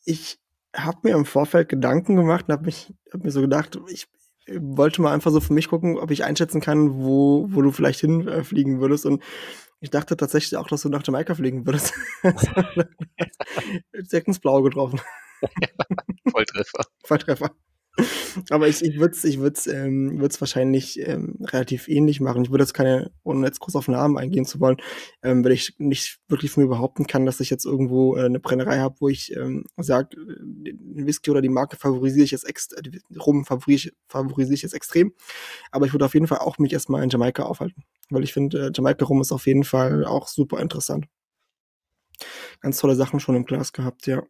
ich 0.05 0.41
habe 0.75 0.99
mir 1.05 1.15
im 1.15 1.25
Vorfeld 1.25 1.69
Gedanken 1.69 2.17
gemacht 2.17 2.47
und 2.49 2.55
habe 2.55 2.71
hab 2.71 3.23
mir 3.23 3.31
so 3.31 3.41
gedacht, 3.41 3.79
ich, 3.89 4.09
wollte 4.57 5.03
mal 5.03 5.13
einfach 5.13 5.31
so 5.31 5.41
für 5.41 5.53
mich 5.53 5.69
gucken, 5.69 5.99
ob 5.99 6.11
ich 6.11 6.25
einschätzen 6.25 6.61
kann, 6.61 7.03
wo, 7.03 7.47
wo 7.51 7.63
du 7.63 7.71
vielleicht 7.71 8.01
hinfliegen 8.01 8.81
würdest. 8.81 9.07
Und 9.07 9.23
ich 9.81 9.91
dachte 9.91 10.17
tatsächlich 10.17 10.57
auch, 10.57 10.69
dass 10.69 10.83
du 10.83 10.89
nach 10.89 11.07
Jamaika 11.07 11.35
fliegen 11.35 11.67
würdest. 11.67 11.95
Direkt 14.13 14.29
ins 14.29 14.41
Blaue 14.41 14.63
getroffen. 14.63 15.01
Volltreffer. 16.31 16.85
Volltreffer. 17.05 17.51
Aber 18.51 18.69
ich, 18.69 18.83
ich 18.83 18.99
würde 18.99 19.15
es 19.15 19.25
ich 19.25 19.39
ähm, 19.69 20.21
wahrscheinlich 20.21 21.01
ähm, 21.01 21.37
relativ 21.41 21.89
ähnlich 21.89 22.21
machen. 22.21 22.45
Ich 22.45 22.51
würde 22.51 22.65
jetzt 22.65 22.75
keine, 22.75 23.11
ohne 23.25 23.47
jetzt 23.47 23.61
kurz 23.61 23.75
auf 23.77 23.89
Namen 23.89 24.19
eingehen 24.19 24.45
zu 24.45 24.61
wollen, 24.61 24.77
ähm, 25.23 25.45
weil 25.45 25.53
ich 25.53 25.75
nicht 25.79 26.21
wirklich 26.29 26.51
von 26.51 26.63
mir 26.63 26.69
behaupten 26.69 27.07
kann, 27.07 27.27
dass 27.27 27.41
ich 27.41 27.51
jetzt 27.51 27.65
irgendwo 27.65 28.17
äh, 28.17 28.25
eine 28.25 28.41
Brennerei 28.41 28.79
habe, 28.79 28.97
wo 29.01 29.09
ich 29.09 29.35
ähm, 29.37 29.65
sage, 29.77 30.17
den 30.17 31.07
Whisky 31.07 31.31
oder 31.31 31.43
die 31.43 31.49
Marke 31.49 31.77
favorisiere 31.77 32.25
ich 32.25 32.31
jetzt 32.31 32.49
ex 32.49 32.73
äh, 32.73 32.83
Rum 33.19 33.45
favorisiere, 33.45 33.95
favorisiere 34.09 34.55
ich 34.55 34.63
jetzt 34.63 34.75
extrem. 34.75 35.13
Aber 35.73 35.87
ich 35.87 35.93
würde 35.93 36.05
auf 36.05 36.15
jeden 36.15 36.27
Fall 36.27 36.39
auch 36.39 36.59
mich 36.59 36.73
erstmal 36.73 37.03
in 37.03 37.11
Jamaika 37.11 37.45
aufhalten. 37.45 37.83
Weil 38.11 38.25
ich 38.25 38.33
finde, 38.33 38.69
äh, 38.69 38.71
Jamaika 38.75 39.05
Rum 39.05 39.21
ist 39.21 39.33
auf 39.33 39.47
jeden 39.47 39.65
Fall 39.65 40.05
auch 40.05 40.29
super 40.29 40.61
interessant. 40.61 41.07
Ganz 42.61 42.79
tolle 42.79 42.97
Sachen 42.97 43.21
schon 43.21 43.37
im 43.37 43.45
Glas 43.45 43.73
gehabt, 43.73 44.07
ja. 44.07 44.23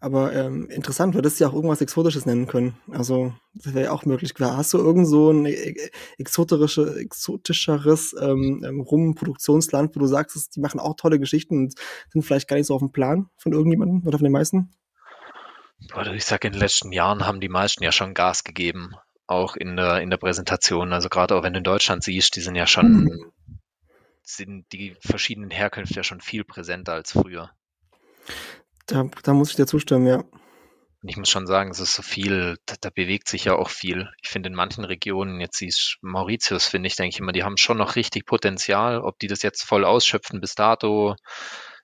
Aber 0.00 0.32
ähm, 0.32 0.70
interessant, 0.70 1.14
du 1.14 1.18
hättest 1.18 1.40
ja 1.40 1.48
auch 1.48 1.54
irgendwas 1.54 1.80
Exotisches 1.80 2.24
nennen 2.24 2.46
können. 2.46 2.76
Also, 2.92 3.34
das 3.54 3.74
wäre 3.74 3.86
ja 3.86 3.90
auch 3.90 4.04
möglich. 4.04 4.32
Hast 4.38 4.72
du 4.72 4.78
irgend 4.78 5.08
so 5.08 5.32
ein 5.32 5.44
e-, 5.46 5.90
exotische, 6.18 6.96
exotischeres 7.00 8.14
ähm, 8.20 8.62
ähm, 8.64 8.80
Rumproduktionsland, 8.80 9.96
wo 9.96 10.00
du 10.00 10.06
sagst, 10.06 10.54
die 10.54 10.60
machen 10.60 10.78
auch 10.78 10.94
tolle 10.94 11.18
Geschichten 11.18 11.58
und 11.58 11.74
sind 12.12 12.22
vielleicht 12.22 12.46
gar 12.46 12.56
nicht 12.56 12.66
so 12.66 12.74
auf 12.74 12.80
dem 12.80 12.92
Plan 12.92 13.28
von 13.36 13.52
irgendjemandem 13.52 14.06
oder 14.06 14.18
von 14.18 14.24
den 14.24 14.32
meisten? 14.32 14.70
Ich 16.14 16.24
sag, 16.24 16.44
in 16.44 16.52
den 16.52 16.60
letzten 16.60 16.92
Jahren 16.92 17.26
haben 17.26 17.40
die 17.40 17.48
meisten 17.48 17.82
ja 17.82 17.90
schon 17.90 18.14
Gas 18.14 18.44
gegeben, 18.44 18.94
auch 19.26 19.56
in 19.56 19.76
der, 19.76 20.00
in 20.00 20.10
der 20.10 20.16
Präsentation. 20.16 20.92
Also 20.92 21.08
gerade 21.08 21.34
auch 21.36 21.42
wenn 21.42 21.54
du 21.54 21.58
in 21.58 21.64
Deutschland 21.64 22.04
siehst, 22.04 22.36
die 22.36 22.40
sind 22.40 22.54
ja 22.54 22.68
schon, 22.68 23.04
mhm. 23.04 23.32
sind 24.22 24.72
die 24.72 24.96
verschiedenen 25.00 25.50
Herkünfte 25.50 25.96
ja 25.96 26.04
schon 26.04 26.20
viel 26.20 26.44
präsenter 26.44 26.92
als 26.92 27.12
früher. 27.12 27.50
Da, 28.88 29.04
da 29.22 29.34
muss 29.34 29.50
ich 29.50 29.56
dir 29.56 29.66
zustimmen, 29.66 30.06
ja. 30.06 30.24
Ich 31.02 31.16
muss 31.16 31.28
schon 31.28 31.46
sagen, 31.46 31.70
es 31.70 31.78
ist 31.78 31.94
so 31.94 32.02
viel, 32.02 32.56
da, 32.66 32.74
da 32.80 32.90
bewegt 32.90 33.28
sich 33.28 33.44
ja 33.44 33.54
auch 33.54 33.68
viel. 33.68 34.08
Ich 34.22 34.30
finde 34.30 34.48
in 34.48 34.54
manchen 34.54 34.82
Regionen, 34.84 35.40
jetzt 35.40 35.58
siehst 35.58 35.98
Mauritius, 36.00 36.66
finde 36.66 36.88
ich, 36.88 36.96
denke 36.96 37.14
ich 37.14 37.20
immer, 37.20 37.32
die 37.32 37.44
haben 37.44 37.56
schon 37.56 37.76
noch 37.76 37.94
richtig 37.94 38.26
Potenzial. 38.26 39.00
Ob 39.00 39.18
die 39.18 39.28
das 39.28 39.42
jetzt 39.42 39.62
voll 39.62 39.84
ausschöpfen 39.84 40.40
bis 40.40 40.54
dato, 40.54 41.14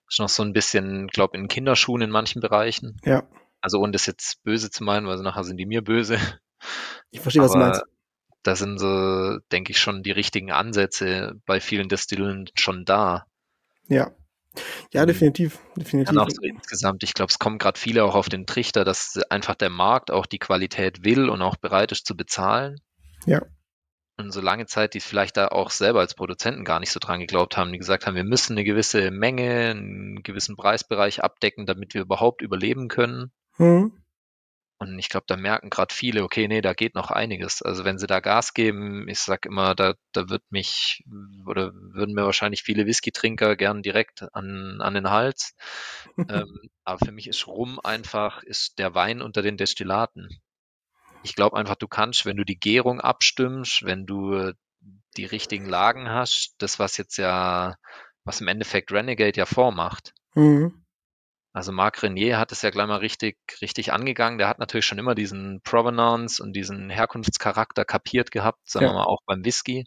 ist 0.08 0.18
noch 0.18 0.28
so 0.28 0.42
ein 0.42 0.52
bisschen, 0.52 1.06
glaube 1.06 1.36
in 1.36 1.46
Kinderschuhen 1.46 2.02
in 2.02 2.10
manchen 2.10 2.40
Bereichen. 2.40 2.96
Ja. 3.04 3.22
Also 3.60 3.78
ohne 3.78 3.92
das 3.92 4.06
jetzt 4.06 4.42
böse 4.42 4.70
zu 4.70 4.82
meinen, 4.82 5.06
weil 5.06 5.18
nachher 5.18 5.44
sind 5.44 5.58
die 5.58 5.66
mir 5.66 5.82
böse. 5.82 6.18
Ich 7.10 7.20
verstehe, 7.20 7.42
was 7.42 7.52
du 7.52 7.58
meinst. 7.58 7.84
Da 8.42 8.56
sind 8.56 8.78
so, 8.78 9.38
denke 9.52 9.70
ich, 9.72 9.78
schon 9.78 10.02
die 10.02 10.10
richtigen 10.10 10.50
Ansätze 10.50 11.34
bei 11.46 11.60
vielen 11.60 11.88
Destillen 11.88 12.50
schon 12.54 12.84
da. 12.84 13.26
Ja, 13.88 14.12
ja, 14.92 15.02
mhm. 15.02 15.06
definitiv. 15.06 15.58
definitiv. 15.76 16.16
auch 16.16 16.30
so 16.30 16.42
insgesamt, 16.42 17.02
ich 17.02 17.14
glaube, 17.14 17.30
es 17.30 17.38
kommen 17.38 17.58
gerade 17.58 17.78
viele 17.78 18.04
auch 18.04 18.14
auf 18.14 18.28
den 18.28 18.46
Trichter, 18.46 18.84
dass 18.84 19.18
einfach 19.30 19.54
der 19.54 19.70
Markt 19.70 20.10
auch 20.10 20.26
die 20.26 20.38
Qualität 20.38 21.04
will 21.04 21.28
und 21.28 21.42
auch 21.42 21.56
bereit 21.56 21.92
ist 21.92 22.06
zu 22.06 22.16
bezahlen. 22.16 22.80
Ja. 23.26 23.42
Und 24.16 24.30
so 24.30 24.40
lange 24.40 24.66
Zeit, 24.66 24.94
die 24.94 25.00
vielleicht 25.00 25.36
da 25.36 25.48
auch 25.48 25.70
selber 25.70 25.98
als 26.00 26.14
Produzenten 26.14 26.64
gar 26.64 26.78
nicht 26.78 26.92
so 26.92 27.00
dran 27.00 27.18
geglaubt 27.18 27.56
haben, 27.56 27.72
die 27.72 27.78
gesagt 27.78 28.06
haben, 28.06 28.14
wir 28.14 28.22
müssen 28.22 28.52
eine 28.52 28.62
gewisse 28.62 29.10
Menge, 29.10 29.70
einen 29.70 30.22
gewissen 30.22 30.56
Preisbereich 30.56 31.24
abdecken, 31.24 31.66
damit 31.66 31.94
wir 31.94 32.02
überhaupt 32.02 32.40
überleben 32.40 32.86
können. 32.86 33.32
Mhm. 33.58 34.03
Und 34.78 34.98
ich 34.98 35.08
glaube, 35.08 35.24
da 35.28 35.36
merken 35.36 35.70
gerade 35.70 35.94
viele, 35.94 36.24
okay, 36.24 36.48
nee, 36.48 36.60
da 36.60 36.74
geht 36.74 36.94
noch 36.94 37.10
einiges. 37.10 37.62
Also 37.62 37.84
wenn 37.84 37.98
sie 37.98 38.08
da 38.08 38.20
Gas 38.20 38.54
geben, 38.54 39.08
ich 39.08 39.20
sag 39.20 39.46
immer, 39.46 39.74
da, 39.74 39.94
da 40.12 40.28
wird 40.28 40.42
mich 40.50 41.04
oder 41.46 41.72
würden 41.74 42.14
mir 42.14 42.24
wahrscheinlich 42.24 42.62
viele 42.62 42.84
Whisky-Trinker 42.84 43.56
gern 43.56 43.82
direkt 43.82 44.24
an, 44.34 44.80
an 44.80 44.94
den 44.94 45.10
Hals. 45.10 45.54
ähm, 46.28 46.58
aber 46.84 46.98
für 47.04 47.12
mich 47.12 47.28
ist 47.28 47.46
Rum 47.46 47.78
einfach, 47.82 48.42
ist 48.42 48.78
der 48.78 48.94
Wein 48.94 49.22
unter 49.22 49.42
den 49.42 49.56
Destillaten. 49.56 50.28
Ich 51.22 51.34
glaube 51.34 51.56
einfach, 51.56 51.76
du 51.76 51.88
kannst, 51.88 52.26
wenn 52.26 52.36
du 52.36 52.44
die 52.44 52.58
Gärung 52.58 53.00
abstimmst, 53.00 53.84
wenn 53.84 54.06
du 54.06 54.52
die 55.16 55.24
richtigen 55.24 55.66
Lagen 55.66 56.10
hast, 56.10 56.56
das 56.58 56.78
was 56.78 56.96
jetzt 56.96 57.16
ja, 57.16 57.76
was 58.24 58.40
im 58.40 58.48
Endeffekt 58.48 58.90
Renegade 58.90 59.38
ja 59.38 59.46
vormacht. 59.46 60.12
Mhm 60.34 60.83
also 61.54 61.70
Marc 61.70 62.02
Renier 62.02 62.36
hat 62.36 62.50
es 62.50 62.62
ja 62.62 62.70
gleich 62.70 62.88
mal 62.88 62.96
richtig, 62.96 63.38
richtig 63.62 63.92
angegangen. 63.92 64.38
Der 64.38 64.48
hat 64.48 64.58
natürlich 64.58 64.86
schon 64.86 64.98
immer 64.98 65.14
diesen 65.14 65.60
Provenance 65.62 66.42
und 66.42 66.52
diesen 66.52 66.90
Herkunftscharakter 66.90 67.84
kapiert 67.84 68.32
gehabt, 68.32 68.68
sagen 68.68 68.86
ja. 68.86 68.90
wir 68.90 68.96
mal 68.96 69.04
auch 69.04 69.20
beim 69.24 69.44
Whisky. 69.44 69.86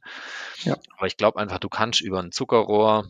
Ja. 0.63 0.78
Aber 0.95 1.07
ich 1.07 1.18
glaube 1.18 1.38
einfach, 1.39 1.59
du 1.59 1.68
kannst 1.68 1.99
über 1.99 2.20
ein 2.20 2.32
Zuckerrohr, 2.32 3.09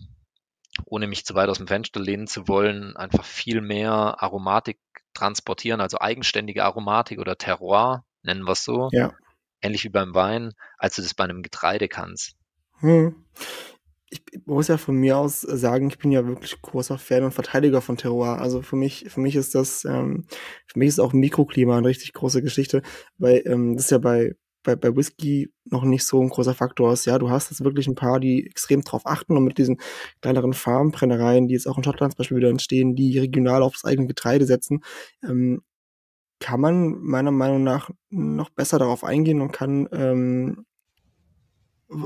ohne 0.85 1.05
mich 1.05 1.23
zu 1.23 1.35
weit 1.35 1.49
aus 1.49 1.59
dem 1.59 1.67
Fenster 1.67 1.99
lehnen 1.99 2.25
zu 2.25 2.47
wollen, 2.47 2.97
einfach 2.97 3.23
viel 3.23 3.61
mehr 3.61 4.23
Aromatik 4.23 4.79
transportieren, 5.13 5.79
also 5.79 5.99
eigenständige 5.99 6.65
Aromatik 6.65 7.19
oder 7.19 7.37
Terroir, 7.37 8.05
nennen 8.23 8.43
wir 8.43 8.53
es 8.53 8.63
so. 8.63 8.89
Ja. 8.91 9.13
Ähnlich 9.61 9.83
wie 9.83 9.89
beim 9.89 10.15
Wein, 10.15 10.53
als 10.79 10.95
du 10.95 11.03
das 11.03 11.13
bei 11.13 11.25
einem 11.25 11.43
Getreide 11.43 11.87
kannst. 11.87 12.35
Hm 12.79 13.23
ich 14.09 14.21
muss 14.45 14.69
ja 14.69 14.77
von 14.77 14.95
mir 14.95 15.17
aus 15.17 15.41
sagen, 15.41 15.89
ich 15.89 15.97
bin 15.97 16.11
ja 16.11 16.25
wirklich 16.25 16.61
großer 16.61 16.97
Fan 16.97 17.23
und 17.23 17.33
Verteidiger 17.33 17.81
von 17.81 17.97
Terroir. 17.97 18.39
Also 18.39 18.61
für 18.61 18.75
mich, 18.77 19.05
für 19.09 19.19
mich 19.19 19.35
ist 19.35 19.53
das, 19.55 19.83
ähm, 19.85 20.25
für 20.65 20.79
mich 20.79 20.89
ist 20.89 20.99
auch 20.99 21.13
Mikroklima 21.13 21.77
eine 21.77 21.87
richtig 21.87 22.13
große 22.13 22.41
Geschichte, 22.41 22.81
weil 23.17 23.43
ähm, 23.45 23.75
das 23.75 23.85
ist 23.85 23.91
ja 23.91 23.97
bei, 23.97 24.35
bei, 24.63 24.75
bei 24.75 24.95
Whisky 24.95 25.51
noch 25.65 25.83
nicht 25.83 26.05
so 26.05 26.21
ein 26.21 26.29
großer 26.29 26.53
Faktor 26.53 26.93
ist. 26.93 27.05
Ja, 27.05 27.19
du 27.19 27.29
hast 27.29 27.51
jetzt 27.51 27.63
wirklich 27.63 27.87
ein 27.87 27.95
paar, 27.95 28.19
die 28.19 28.45
extrem 28.45 28.81
drauf 28.81 29.05
achten 29.05 29.35
und 29.35 29.43
mit 29.43 29.57
diesen 29.57 29.77
kleineren 30.21 30.53
Farmbrennereien, 30.53 31.47
die 31.47 31.53
jetzt 31.53 31.67
auch 31.67 31.77
in 31.77 31.83
Schottland 31.83 32.13
zum 32.13 32.17
Beispiel 32.19 32.37
wieder 32.37 32.49
entstehen, 32.49 32.95
die 32.95 33.19
regional 33.19 33.61
auf 33.63 33.73
das 33.73 33.85
eigene 33.85 34.07
Getreide 34.07 34.45
setzen, 34.45 34.83
ähm, 35.23 35.61
kann 36.39 36.61
man 36.61 36.99
meiner 37.01 37.31
Meinung 37.31 37.63
nach 37.63 37.89
noch 38.09 38.49
besser 38.51 38.79
darauf 38.79 39.03
eingehen 39.03 39.41
und 39.41 39.51
kann 39.51 39.89
ähm, 39.91 40.65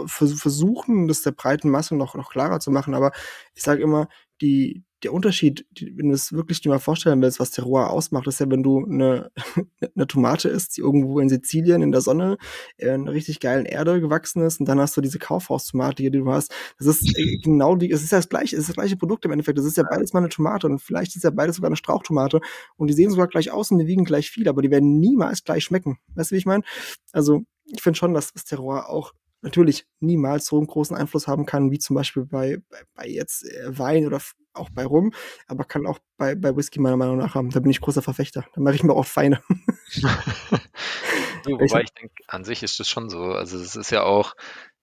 versuchen, 0.05 1.07
das 1.07 1.21
der 1.21 1.31
breiten 1.31 1.69
Masse 1.69 1.95
noch, 1.95 2.15
noch 2.15 2.31
klarer 2.31 2.59
zu 2.59 2.71
machen. 2.71 2.93
Aber 2.93 3.11
ich 3.53 3.63
sage 3.63 3.81
immer, 3.81 4.07
die, 4.41 4.83
der 5.03 5.13
Unterschied, 5.13 5.65
wenn 5.79 6.09
du 6.09 6.13
es 6.13 6.31
wirklich 6.31 6.61
dir 6.61 6.69
mal 6.69 6.79
vorstellen 6.79 7.21
willst, 7.21 7.39
was 7.39 7.51
Terroir 7.51 7.89
ausmacht, 7.89 8.27
ist 8.27 8.39
ja, 8.39 8.49
wenn 8.49 8.63
du 8.63 8.85
eine, 8.85 9.31
eine 9.95 10.07
Tomate 10.07 10.49
isst, 10.49 10.77
die 10.77 10.81
irgendwo 10.81 11.19
in 11.19 11.29
Sizilien 11.29 11.81
in 11.81 11.91
der 11.91 12.01
Sonne 12.01 12.37
in 12.77 12.89
einer 12.89 13.11
richtig 13.11 13.39
geilen 13.39 13.65
Erde 13.65 13.99
gewachsen 13.99 14.43
ist 14.43 14.59
und 14.59 14.67
dann 14.67 14.79
hast 14.79 14.95
du 14.97 15.01
diese 15.01 15.19
Kaufhaustomate, 15.19 16.03
die 16.03 16.11
du 16.11 16.31
hast. 16.31 16.53
Das 16.77 16.87
ist 16.87 17.17
äh, 17.17 17.37
genau 17.43 17.75
die, 17.75 17.91
es 17.91 18.03
ist 18.03 18.11
ja 18.11 18.19
das 18.19 18.29
gleiche, 18.29 18.55
es 18.55 18.61
ist 18.61 18.69
das 18.69 18.75
gleiche 18.75 18.97
Produkt 18.97 19.25
im 19.25 19.31
Endeffekt. 19.31 19.57
Das 19.57 19.65
ist 19.65 19.77
ja 19.77 19.83
beides 19.89 20.13
mal 20.13 20.19
eine 20.19 20.29
Tomate 20.29 20.67
und 20.67 20.79
vielleicht 20.79 21.15
ist 21.15 21.23
ja 21.23 21.31
beides 21.31 21.55
sogar 21.55 21.69
eine 21.69 21.77
Strauchtomate 21.77 22.41
und 22.77 22.87
die 22.87 22.93
sehen 22.93 23.09
sogar 23.09 23.27
gleich 23.27 23.51
aus 23.51 23.71
und 23.71 23.79
die 23.79 23.87
wiegen 23.87 24.05
gleich 24.05 24.29
viel, 24.29 24.47
aber 24.47 24.61
die 24.61 24.71
werden 24.71 24.99
niemals 24.99 25.43
gleich 25.43 25.63
schmecken. 25.63 25.97
Weißt 26.15 26.31
du, 26.31 26.35
wie 26.35 26.39
ich 26.39 26.45
meine? 26.45 26.63
Also, 27.11 27.41
ich 27.65 27.81
finde 27.81 27.97
schon, 27.97 28.13
dass 28.13 28.33
das 28.33 28.43
Terroir 28.43 28.89
auch 28.89 29.13
natürlich 29.41 29.85
niemals 29.99 30.45
so 30.45 30.57
einen 30.57 30.67
großen 30.67 30.95
Einfluss 30.95 31.27
haben 31.27 31.45
kann, 31.45 31.71
wie 31.71 31.79
zum 31.79 31.95
Beispiel 31.95 32.25
bei, 32.25 32.61
bei, 32.69 32.83
bei 32.93 33.07
jetzt 33.07 33.43
äh, 33.43 33.77
Wein 33.77 34.05
oder 34.05 34.21
auch 34.53 34.69
bei 34.69 34.85
Rum, 34.85 35.13
aber 35.47 35.63
kann 35.63 35.87
auch 35.87 35.99
bei, 36.17 36.35
bei 36.35 36.55
Whisky 36.55 36.79
meiner 36.79 36.97
Meinung 36.97 37.17
nach 37.17 37.35
haben. 37.35 37.49
Da 37.49 37.59
bin 37.59 37.71
ich 37.71 37.81
großer 37.81 38.01
Verfechter. 38.01 38.45
Da 38.53 38.61
mache 38.61 38.75
ich 38.75 38.83
mir 38.83 38.93
auch 38.93 39.05
Feine. 39.05 39.41
du, 41.43 41.51
wobei 41.51 41.81
ich 41.83 41.93
denke, 41.93 42.13
an 42.27 42.43
sich 42.43 42.63
ist 42.63 42.79
das 42.79 42.89
schon 42.89 43.09
so. 43.09 43.23
Also 43.23 43.57
es 43.57 43.75
ist 43.75 43.91
ja 43.91 44.03
auch, 44.03 44.35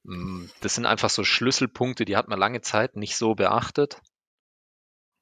hm, 0.06 0.48
das 0.60 0.74
sind 0.74 0.86
einfach 0.86 1.10
so 1.10 1.24
Schlüsselpunkte, 1.24 2.04
die 2.04 2.16
hat 2.16 2.28
man 2.28 2.38
lange 2.38 2.60
Zeit 2.60 2.96
nicht 2.96 3.16
so 3.16 3.34
beachtet. 3.34 4.00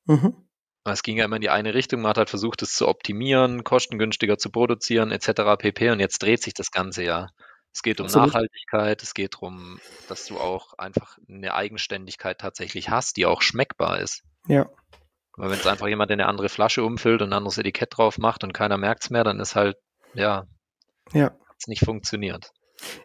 Mhm. 0.07 0.47
Es 0.85 1.03
ging 1.03 1.17
ja 1.17 1.25
immer 1.25 1.37
in 1.37 1.43
die 1.43 1.51
eine 1.51 1.75
Richtung, 1.75 2.01
man 2.01 2.11
hat 2.11 2.19
halt 2.19 2.31
versucht, 2.31 2.63
es 2.63 2.75
zu 2.75 2.87
optimieren, 2.87 3.65
kostengünstiger 3.65 4.39
zu 4.39 4.51
produzieren, 4.51 5.11
etc. 5.11 5.59
pp. 5.59 5.91
Und 5.91 5.99
jetzt 5.99 6.23
dreht 6.23 6.43
sich 6.43 6.55
das 6.55 6.71
Ganze 6.71 7.03
ja. 7.03 7.31
Es 7.77 7.83
geht 7.83 8.01
um 8.01 8.07
Absolut. 8.07 8.29
Nachhaltigkeit, 8.29 9.03
es 9.03 9.13
geht 9.13 9.35
darum, 9.35 9.79
dass 10.09 10.25
du 10.25 10.41
auch 10.41 10.73
einfach 10.79 11.19
eine 11.29 11.53
Eigenständigkeit 11.53 12.39
tatsächlich 12.39 12.89
hast, 12.89 13.19
die 13.19 13.27
auch 13.27 13.43
schmeckbar 13.43 14.01
ist. 14.01 14.23
Ja. 14.49 14.71
Weil 15.37 15.51
wenn 15.51 15.59
es 15.59 15.67
einfach 15.67 15.87
jemand 15.87 16.11
in 16.11 16.19
eine 16.19 16.27
andere 16.27 16.49
Flasche 16.49 16.83
umfüllt 16.83 17.21
und 17.21 17.29
ein 17.29 17.33
anderes 17.35 17.59
Etikett 17.59 17.91
drauf 17.95 18.17
macht 18.17 18.45
und 18.45 18.55
keiner 18.55 18.79
merkt 18.79 19.03
es 19.03 19.11
mehr, 19.11 19.25
dann 19.25 19.41
ist 19.41 19.57
halt, 19.57 19.77
ja, 20.15 20.47
ja. 21.13 21.37
es 21.59 21.67
nicht 21.67 21.85
funktioniert. 21.85 22.51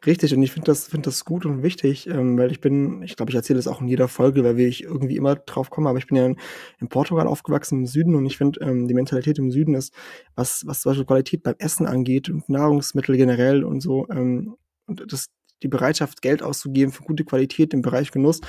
Richtig, 0.05 0.33
und 0.33 0.41
ich 0.43 0.51
finde 0.51 0.65
das, 0.65 0.87
find 0.87 1.05
das 1.07 1.25
gut 1.25 1.45
und 1.45 1.63
wichtig, 1.63 2.07
ähm, 2.07 2.37
weil 2.37 2.51
ich 2.51 2.59
bin, 2.61 3.01
ich 3.03 3.15
glaube, 3.15 3.29
ich 3.31 3.35
erzähle 3.35 3.57
das 3.57 3.67
auch 3.67 3.81
in 3.81 3.87
jeder 3.87 4.07
Folge, 4.07 4.43
weil 4.43 4.59
ich 4.59 4.83
irgendwie 4.83 5.15
immer 5.17 5.35
drauf 5.35 5.69
komme, 5.69 5.89
aber 5.89 5.97
ich 5.99 6.07
bin 6.07 6.17
ja 6.17 6.25
in, 6.25 6.37
in 6.79 6.89
Portugal 6.89 7.27
aufgewachsen 7.27 7.79
im 7.79 7.85
Süden 7.87 8.15
und 8.15 8.25
ich 8.25 8.37
finde, 8.37 8.59
ähm, 8.61 8.87
die 8.87 8.93
Mentalität 8.93 9.37
im 9.39 9.51
Süden 9.51 9.75
ist, 9.75 9.93
was, 10.35 10.65
was 10.65 10.81
zum 10.81 10.91
Beispiel 10.91 11.05
Qualität 11.05 11.43
beim 11.43 11.55
Essen 11.59 11.85
angeht 11.85 12.29
und 12.29 12.49
Nahrungsmittel 12.49 13.17
generell 13.17 13.63
und 13.63 13.81
so, 13.81 14.07
ähm, 14.09 14.55
und 14.87 15.11
das, 15.11 15.27
die 15.63 15.67
Bereitschaft, 15.67 16.21
Geld 16.21 16.43
auszugeben 16.43 16.91
für 16.91 17.03
gute 17.03 17.23
Qualität 17.23 17.73
im 17.73 17.81
Bereich 17.81 18.11
Genuss, 18.11 18.41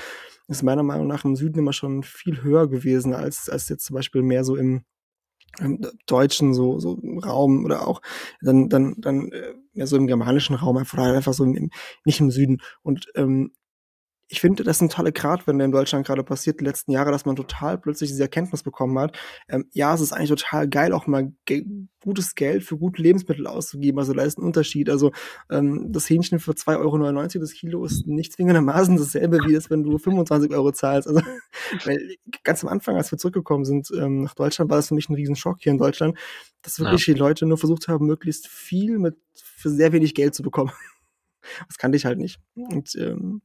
ist 0.47 0.63
meiner 0.63 0.83
Meinung 0.83 1.07
nach 1.07 1.25
im 1.25 1.35
Süden 1.35 1.59
immer 1.59 1.73
schon 1.73 2.03
viel 2.03 2.43
höher 2.43 2.67
gewesen, 2.67 3.13
als, 3.13 3.49
als 3.49 3.69
jetzt 3.69 3.85
zum 3.85 3.95
Beispiel 3.95 4.23
mehr 4.23 4.43
so 4.43 4.55
im 4.55 4.83
deutschen 6.05 6.53
so, 6.53 6.79
so 6.79 6.99
Raum 7.23 7.65
oder 7.65 7.87
auch 7.87 8.01
dann, 8.41 8.69
dann, 8.69 8.95
dann 8.97 9.31
äh, 9.31 9.53
mehr 9.73 9.87
so 9.87 9.97
im 9.97 10.07
germanischen 10.07 10.55
Raum, 10.55 10.77
einfach, 10.77 10.99
einfach 10.99 11.33
so 11.33 11.43
im, 11.43 11.69
nicht 12.05 12.19
im 12.19 12.31
Süden. 12.31 12.61
Und 12.81 13.07
ähm, 13.15 13.51
ich 14.27 14.41
finde, 14.41 14.63
das 14.63 14.77
ist 14.77 14.81
ein 14.81 14.89
toller 14.89 15.11
Grad, 15.11 15.47
wenn 15.47 15.57
der 15.57 15.65
in 15.65 15.71
Deutschland 15.71 16.05
gerade 16.05 16.23
passiert, 16.23 16.59
die 16.59 16.65
letzten 16.65 16.91
Jahre, 16.91 17.11
dass 17.11 17.25
man 17.25 17.35
total 17.35 17.77
plötzlich 17.77 18.09
diese 18.09 18.23
Erkenntnis 18.23 18.63
bekommen 18.63 18.97
hat. 18.97 19.17
Ähm, 19.47 19.65
ja, 19.73 19.93
es 19.93 20.01
ist 20.01 20.13
eigentlich 20.13 20.29
total 20.29 20.67
geil, 20.67 20.93
auch 20.93 21.07
mal 21.07 21.33
ge 21.45 21.65
gutes 22.03 22.35
Geld 22.35 22.63
für 22.63 22.77
gute 22.77 23.01
Lebensmittel 23.01 23.47
auszugeben. 23.47 23.97
Also 23.97 24.13
da 24.13 24.23
ist 24.23 24.37
ein 24.37 24.43
Unterschied. 24.43 24.89
Also 24.89 25.11
ähm, 25.49 25.87
das 25.89 26.09
Hähnchen 26.09 26.39
für 26.39 26.51
2,99 26.51 27.35
Euro 27.35 27.39
das 27.39 27.53
Kilo 27.53 27.85
ist 27.85 28.07
nicht 28.07 28.33
zwingendermaßen 28.33 28.97
dasselbe, 28.97 29.39
wie 29.47 29.53
es, 29.53 29.69
wenn 29.69 29.83
du 29.83 29.97
25 29.97 30.51
Euro 30.51 30.71
zahlst. 30.73 31.07
Also 31.07 31.21
weil 31.85 32.15
ganz 32.43 32.63
am 32.63 32.69
Anfang, 32.69 32.97
als 32.97 33.11
wir 33.11 33.17
zurückgekommen 33.17 33.63
sind 33.63 33.89
ähm, 33.91 34.23
nach 34.23 34.33
Deutschland, 34.35 34.69
war 34.69 34.77
das 34.77 34.89
für 34.89 34.95
mich 34.95 35.07
ein 35.09 35.15
Riesenschock 35.15 35.61
hier 35.61 35.71
in 35.71 35.77
Deutschland, 35.77 36.17
dass 36.61 36.79
wirklich 36.79 37.07
ja. 37.07 37.13
die 37.13 37.19
Leute 37.19 37.45
nur 37.45 37.57
versucht 37.57 37.87
haben, 37.87 38.05
möglichst 38.05 38.47
viel 38.47 38.99
mit 38.99 39.15
für 39.33 39.69
sehr 39.69 39.93
wenig 39.93 40.13
Geld 40.13 40.35
zu 40.35 40.43
bekommen. 40.43 40.71
Das 41.67 41.77
kannte 41.77 41.97
ich 41.97 42.05
halt 42.05 42.19
nicht. 42.19 42.39
Und 42.55 42.95
ähm, 42.95 43.41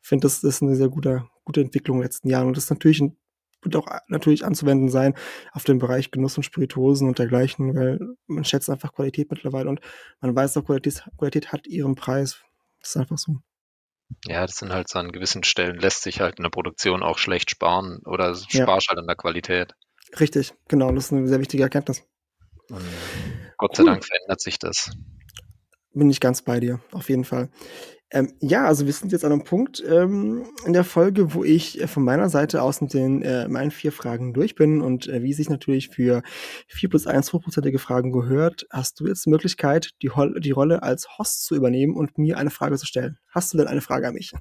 finde, 0.00 0.22
das, 0.22 0.42
ist 0.42 0.62
eine 0.62 0.76
sehr 0.76 0.88
gute, 0.88 1.24
gute 1.44 1.60
Entwicklung 1.60 1.98
in 1.98 2.00
den 2.00 2.06
letzten 2.06 2.28
Jahren. 2.28 2.48
Und 2.48 2.56
das 2.56 2.64
ist 2.64 2.70
natürlich 2.70 3.00
ein, 3.00 3.16
wird 3.62 3.76
auch 3.76 3.86
natürlich 4.08 4.44
anzuwenden 4.44 4.88
sein 4.88 5.14
auf 5.52 5.64
den 5.64 5.78
Bereich 5.78 6.10
Genuss 6.10 6.36
und 6.36 6.44
Spirituosen 6.44 7.08
und 7.08 7.18
dergleichen, 7.18 7.74
weil 7.74 8.00
man 8.26 8.44
schätzt 8.44 8.70
einfach 8.70 8.92
Qualität 8.92 9.30
mittlerweile 9.30 9.68
und 9.68 9.80
man 10.20 10.34
weiß 10.34 10.56
auch, 10.56 10.64
Qualität, 10.64 11.04
Qualität 11.18 11.52
hat 11.52 11.66
ihren 11.66 11.94
Preis. 11.94 12.40
Das 12.80 12.90
ist 12.90 12.96
einfach 12.96 13.18
so. 13.18 13.36
Ja, 14.26 14.44
das 14.46 14.56
sind 14.56 14.72
halt 14.72 14.88
so 14.88 14.98
an 14.98 15.12
gewissen 15.12 15.44
Stellen 15.44 15.76
lässt 15.78 16.02
sich 16.02 16.20
halt 16.20 16.38
in 16.38 16.42
der 16.42 16.50
Produktion 16.50 17.02
auch 17.02 17.18
schlecht 17.18 17.50
sparen 17.50 18.00
oder 18.04 18.34
sparst 18.34 18.86
ja. 18.86 18.90
halt 18.90 18.98
an 18.98 19.06
der 19.06 19.16
Qualität. 19.16 19.74
Richtig, 20.18 20.54
genau, 20.68 20.90
das 20.92 21.06
ist 21.06 21.12
eine 21.12 21.28
sehr 21.28 21.40
wichtige 21.40 21.62
Erkenntnis. 21.62 22.02
Und 22.68 22.84
Gott 23.56 23.76
sei 23.76 23.84
Dank 23.84 24.04
verändert 24.04 24.40
sich 24.40 24.58
das. 24.58 24.90
Bin 25.92 26.10
ich 26.10 26.20
ganz 26.20 26.42
bei 26.42 26.60
dir, 26.60 26.80
auf 26.92 27.08
jeden 27.08 27.24
Fall. 27.24 27.50
Ähm, 28.12 28.34
ja, 28.40 28.64
also 28.64 28.86
wir 28.86 28.92
sind 28.92 29.12
jetzt 29.12 29.24
an 29.24 29.30
einem 29.30 29.44
Punkt 29.44 29.82
ähm, 29.86 30.44
in 30.66 30.72
der 30.72 30.82
Folge, 30.82 31.32
wo 31.32 31.44
ich 31.44 31.80
äh, 31.80 31.86
von 31.86 32.02
meiner 32.02 32.28
Seite 32.28 32.60
aus 32.62 32.80
mit 32.80 32.92
den 32.92 33.22
äh, 33.22 33.46
meinen 33.46 33.70
vier 33.70 33.92
Fragen 33.92 34.34
durch 34.34 34.56
bin 34.56 34.80
und 34.80 35.08
äh, 35.08 35.22
wie 35.22 35.32
sich 35.32 35.48
natürlich 35.48 35.90
für 35.90 36.22
vier 36.66 36.88
plus 36.88 37.06
eins 37.06 37.32
hochprozentige 37.32 37.78
Fragen 37.78 38.10
gehört, 38.10 38.66
hast 38.70 38.98
du 38.98 39.06
jetzt 39.06 39.26
die 39.26 39.30
Möglichkeit, 39.30 39.90
die, 40.02 40.10
die 40.38 40.50
Rolle 40.50 40.82
als 40.82 41.18
Host 41.18 41.44
zu 41.44 41.54
übernehmen 41.54 41.94
und 41.94 42.18
mir 42.18 42.36
eine 42.36 42.50
Frage 42.50 42.76
zu 42.78 42.86
stellen. 42.86 43.16
Hast 43.28 43.52
du 43.52 43.58
denn 43.58 43.68
eine 43.68 43.80
Frage 43.80 44.08
an 44.08 44.14
mich? 44.14 44.32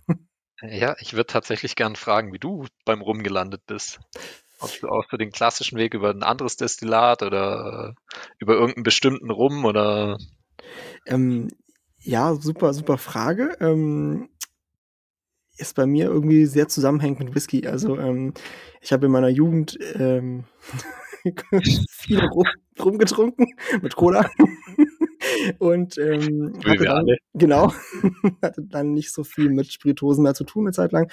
Ja, 0.61 0.95
ich 0.99 1.13
würde 1.13 1.27
tatsächlich 1.27 1.77
gern 1.77 1.95
fragen, 1.95 2.33
wie 2.33 2.39
du 2.39 2.65
beim 2.83 3.01
Rum 3.01 3.23
gelandet 3.23 3.61
bist. 3.65 4.01
Ob 4.59 4.77
du 4.81 4.89
auch 4.89 5.05
für 5.09 5.17
den 5.17 5.31
klassischen 5.31 5.77
Weg 5.77 5.93
über 5.93 6.09
ein 6.09 6.21
anderes 6.21 6.57
Destillat 6.57 7.23
oder 7.23 7.95
über 8.39 8.55
irgendeinen 8.55 8.83
bestimmten 8.83 9.31
Rum 9.31 9.63
oder 9.63 10.17
ähm, 11.05 11.47
ja, 12.01 12.35
super, 12.35 12.73
super 12.73 12.97
Frage. 12.97 13.57
Ähm, 13.59 14.29
ist 15.57 15.75
bei 15.75 15.85
mir 15.85 16.05
irgendwie 16.05 16.45
sehr 16.45 16.67
zusammenhängend 16.67 17.19
mit 17.19 17.35
Whisky. 17.35 17.67
Also 17.67 17.97
ähm, 17.97 18.33
ich 18.81 18.93
habe 18.93 19.07
in 19.07 19.11
meiner 19.11 19.29
Jugend 19.29 19.77
ähm, 19.95 20.45
viel 21.89 22.19
rum, 22.25 22.45
rumgetrunken 22.79 23.47
mit 23.81 23.95
Cola. 23.95 24.29
und 25.59 25.97
ähm, 25.97 26.53
hatte 26.65 26.83
dann, 26.83 27.05
genau 27.33 27.73
hatte 28.41 28.63
dann 28.63 28.93
nicht 28.93 29.11
so 29.11 29.23
viel 29.23 29.49
mit 29.49 29.71
Spirituosen 29.71 30.23
mehr 30.23 30.33
zu 30.33 30.43
tun 30.43 30.65
eine 30.65 30.71
Zeit 30.71 30.91
lang 30.91 31.11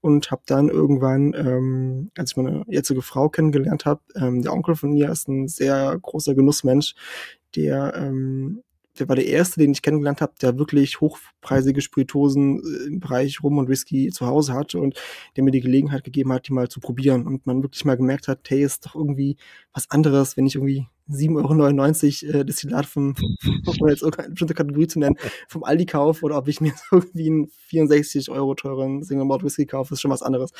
und 0.00 0.30
habe 0.30 0.42
dann 0.46 0.68
irgendwann 0.68 1.34
ähm, 1.34 2.10
als 2.16 2.30
ich 2.30 2.36
meine 2.36 2.64
jetzige 2.68 3.02
Frau 3.02 3.28
kennengelernt 3.28 3.84
habe 3.84 4.00
ähm, 4.14 4.42
der 4.42 4.52
Onkel 4.52 4.76
von 4.76 4.90
mir 4.90 5.10
ist 5.10 5.28
ein 5.28 5.48
sehr 5.48 5.98
großer 6.00 6.34
Genussmensch 6.34 6.94
der 7.56 7.94
ähm, 7.96 8.62
der 8.98 9.08
war 9.08 9.16
der 9.16 9.26
erste, 9.26 9.60
den 9.60 9.72
ich 9.72 9.82
kennengelernt 9.82 10.20
habe, 10.20 10.34
der 10.40 10.58
wirklich 10.58 11.00
hochpreisige 11.00 11.80
Spiritosen 11.80 12.60
äh, 12.60 12.86
im 12.86 13.00
Bereich 13.00 13.42
Rum 13.42 13.58
und 13.58 13.68
Whisky 13.68 14.10
zu 14.10 14.26
Hause 14.26 14.54
hatte 14.54 14.78
und 14.78 15.00
der 15.36 15.44
mir 15.44 15.50
die 15.50 15.60
Gelegenheit 15.60 16.04
gegeben 16.04 16.32
hat, 16.32 16.48
die 16.48 16.52
mal 16.52 16.68
zu 16.68 16.80
probieren 16.80 17.26
und 17.26 17.46
man 17.46 17.62
wirklich 17.62 17.84
mal 17.84 17.96
gemerkt 17.96 18.28
hat, 18.28 18.40
hey, 18.48 18.62
ist 18.62 18.86
doch 18.86 18.94
irgendwie 18.94 19.36
was 19.72 19.90
anderes, 19.90 20.36
wenn 20.36 20.46
ich 20.46 20.56
irgendwie 20.56 20.86
7,99 21.10 22.26
Euro 22.26 22.38
äh, 22.38 22.44
Destillat 22.44 22.86
vom, 22.86 23.14
um 23.66 23.88
jetzt 23.88 24.02
irgendeine 24.02 24.30
bestimmte 24.30 24.54
Kategorie 24.54 24.86
zu 24.86 24.98
nennen, 24.98 25.16
vom 25.48 25.64
Aldi 25.64 25.86
kaufe 25.86 26.24
oder 26.24 26.36
ob 26.36 26.48
ich 26.48 26.60
mir 26.60 26.72
irgendwie 26.92 27.28
einen 27.28 27.48
64 27.68 28.30
Euro 28.30 28.54
teuren 28.54 29.02
Single 29.02 29.24
Malt 29.24 29.42
Whisky 29.42 29.66
kaufe, 29.66 29.94
ist 29.94 30.00
schon 30.00 30.10
was 30.10 30.22
anderes. 30.22 30.52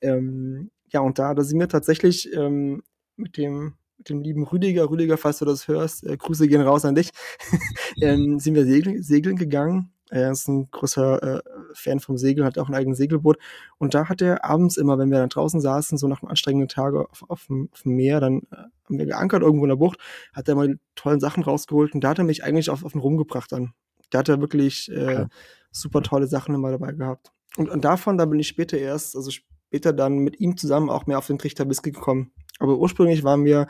Ähm, 0.00 0.70
ja, 0.90 1.00
und 1.00 1.18
da, 1.18 1.34
da 1.34 1.42
sind 1.42 1.58
wir 1.58 1.68
tatsächlich 1.68 2.32
ähm, 2.32 2.82
mit 3.16 3.36
dem 3.36 3.74
mit 3.98 4.08
dem 4.08 4.22
lieben 4.22 4.44
Rüdiger. 4.44 4.88
Rüdiger, 4.90 5.16
falls 5.16 5.38
du 5.38 5.44
das 5.44 5.68
hörst, 5.68 6.04
äh, 6.04 6.16
Grüße 6.16 6.48
gehen 6.48 6.62
raus 6.62 6.84
an 6.84 6.94
dich. 6.94 7.10
ähm, 8.00 8.38
sind 8.38 8.54
wir 8.54 8.64
segeln, 8.64 9.02
segeln 9.02 9.36
gegangen. 9.36 9.92
Er 10.10 10.30
ist 10.32 10.48
ein 10.48 10.70
großer 10.70 11.22
äh, 11.22 11.42
Fan 11.74 12.00
vom 12.00 12.16
Segeln, 12.16 12.46
hat 12.46 12.58
auch 12.58 12.68
ein 12.68 12.74
eigenes 12.74 12.98
Segelboot. 12.98 13.38
Und 13.76 13.94
da 13.94 14.08
hat 14.08 14.22
er 14.22 14.44
abends 14.44 14.78
immer, 14.78 14.98
wenn 14.98 15.10
wir 15.10 15.18
dann 15.18 15.28
draußen 15.28 15.60
saßen, 15.60 15.98
so 15.98 16.08
nach 16.08 16.22
einem 16.22 16.30
anstrengenden 16.30 16.68
Tag 16.68 16.94
auf, 16.94 17.24
auf, 17.28 17.46
dem, 17.46 17.68
auf 17.72 17.82
dem 17.82 17.96
Meer, 17.96 18.20
dann 18.20 18.42
äh, 18.50 18.56
haben 18.56 18.98
wir 18.98 19.06
geankert 19.06 19.42
irgendwo 19.42 19.64
in 19.64 19.70
der 19.70 19.76
Bucht, 19.76 19.98
hat 20.32 20.48
er 20.48 20.54
mal 20.54 20.68
die 20.68 20.78
tollen 20.94 21.20
Sachen 21.20 21.42
rausgeholt 21.42 21.94
und 21.94 22.02
da 22.02 22.10
hat 22.10 22.18
er 22.18 22.24
mich 22.24 22.42
eigentlich 22.42 22.70
auf, 22.70 22.84
auf 22.84 22.92
den 22.92 23.00
rumgebracht 23.00 23.52
dann. 23.52 23.74
Da 24.10 24.20
hat 24.20 24.28
er 24.30 24.40
wirklich 24.40 24.90
äh, 24.90 25.02
okay. 25.02 25.26
super 25.70 26.02
tolle 26.02 26.26
Sachen 26.26 26.54
immer 26.54 26.70
dabei 26.70 26.92
gehabt. 26.92 27.30
Und, 27.56 27.68
und 27.68 27.84
davon, 27.84 28.16
da 28.16 28.24
bin 28.24 28.40
ich 28.40 28.48
später 28.48 28.78
erst, 28.78 29.14
also 29.14 29.30
später 29.30 29.92
dann 29.92 30.18
mit 30.18 30.40
ihm 30.40 30.56
zusammen 30.56 30.88
auch 30.88 31.06
mehr 31.06 31.18
auf 31.18 31.26
den 31.26 31.38
Trichter 31.38 31.68
Whisky 31.68 31.92
gekommen. 31.92 32.32
Aber 32.58 32.78
ursprünglich 32.78 33.24
war 33.24 33.36
mir, 33.36 33.66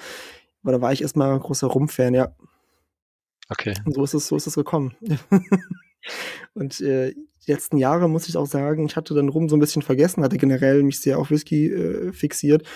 oder 0.64 0.80
war 0.80 0.93
ich 0.93 1.03
erstmal 1.03 1.32
ein 1.32 1.41
großer 1.41 1.66
Rum-Fan, 1.66 2.14
ja. 2.14 2.34
Okay. 3.49 3.74
Und 3.84 3.95
so 3.95 4.05
ist 4.05 4.14
es, 4.14 4.28
so 4.28 4.36
ist 4.36 4.47
es 4.47 4.55
gekommen. 4.55 4.97
und 6.55 6.80
äh, 6.80 7.14
die 7.47 7.53
letzten 7.53 7.78
Jahre 7.78 8.09
muss 8.09 8.28
ich 8.28 8.36
auch 8.36 8.47
sagen, 8.47 8.84
ich 8.84 8.97
hatte 8.97 9.14
dann 9.14 9.28
Rum 9.28 9.49
so 9.49 9.57
ein 9.57 9.61
bisschen 9.61 9.82
vergessen, 9.82 10.22
hatte 10.22 10.36
generell 10.36 10.82
mich 10.82 11.01
sehr 11.01 11.18
auf 11.18 11.30
Whisky 11.30 11.66
äh, 11.66 12.12
fixiert 12.12 12.68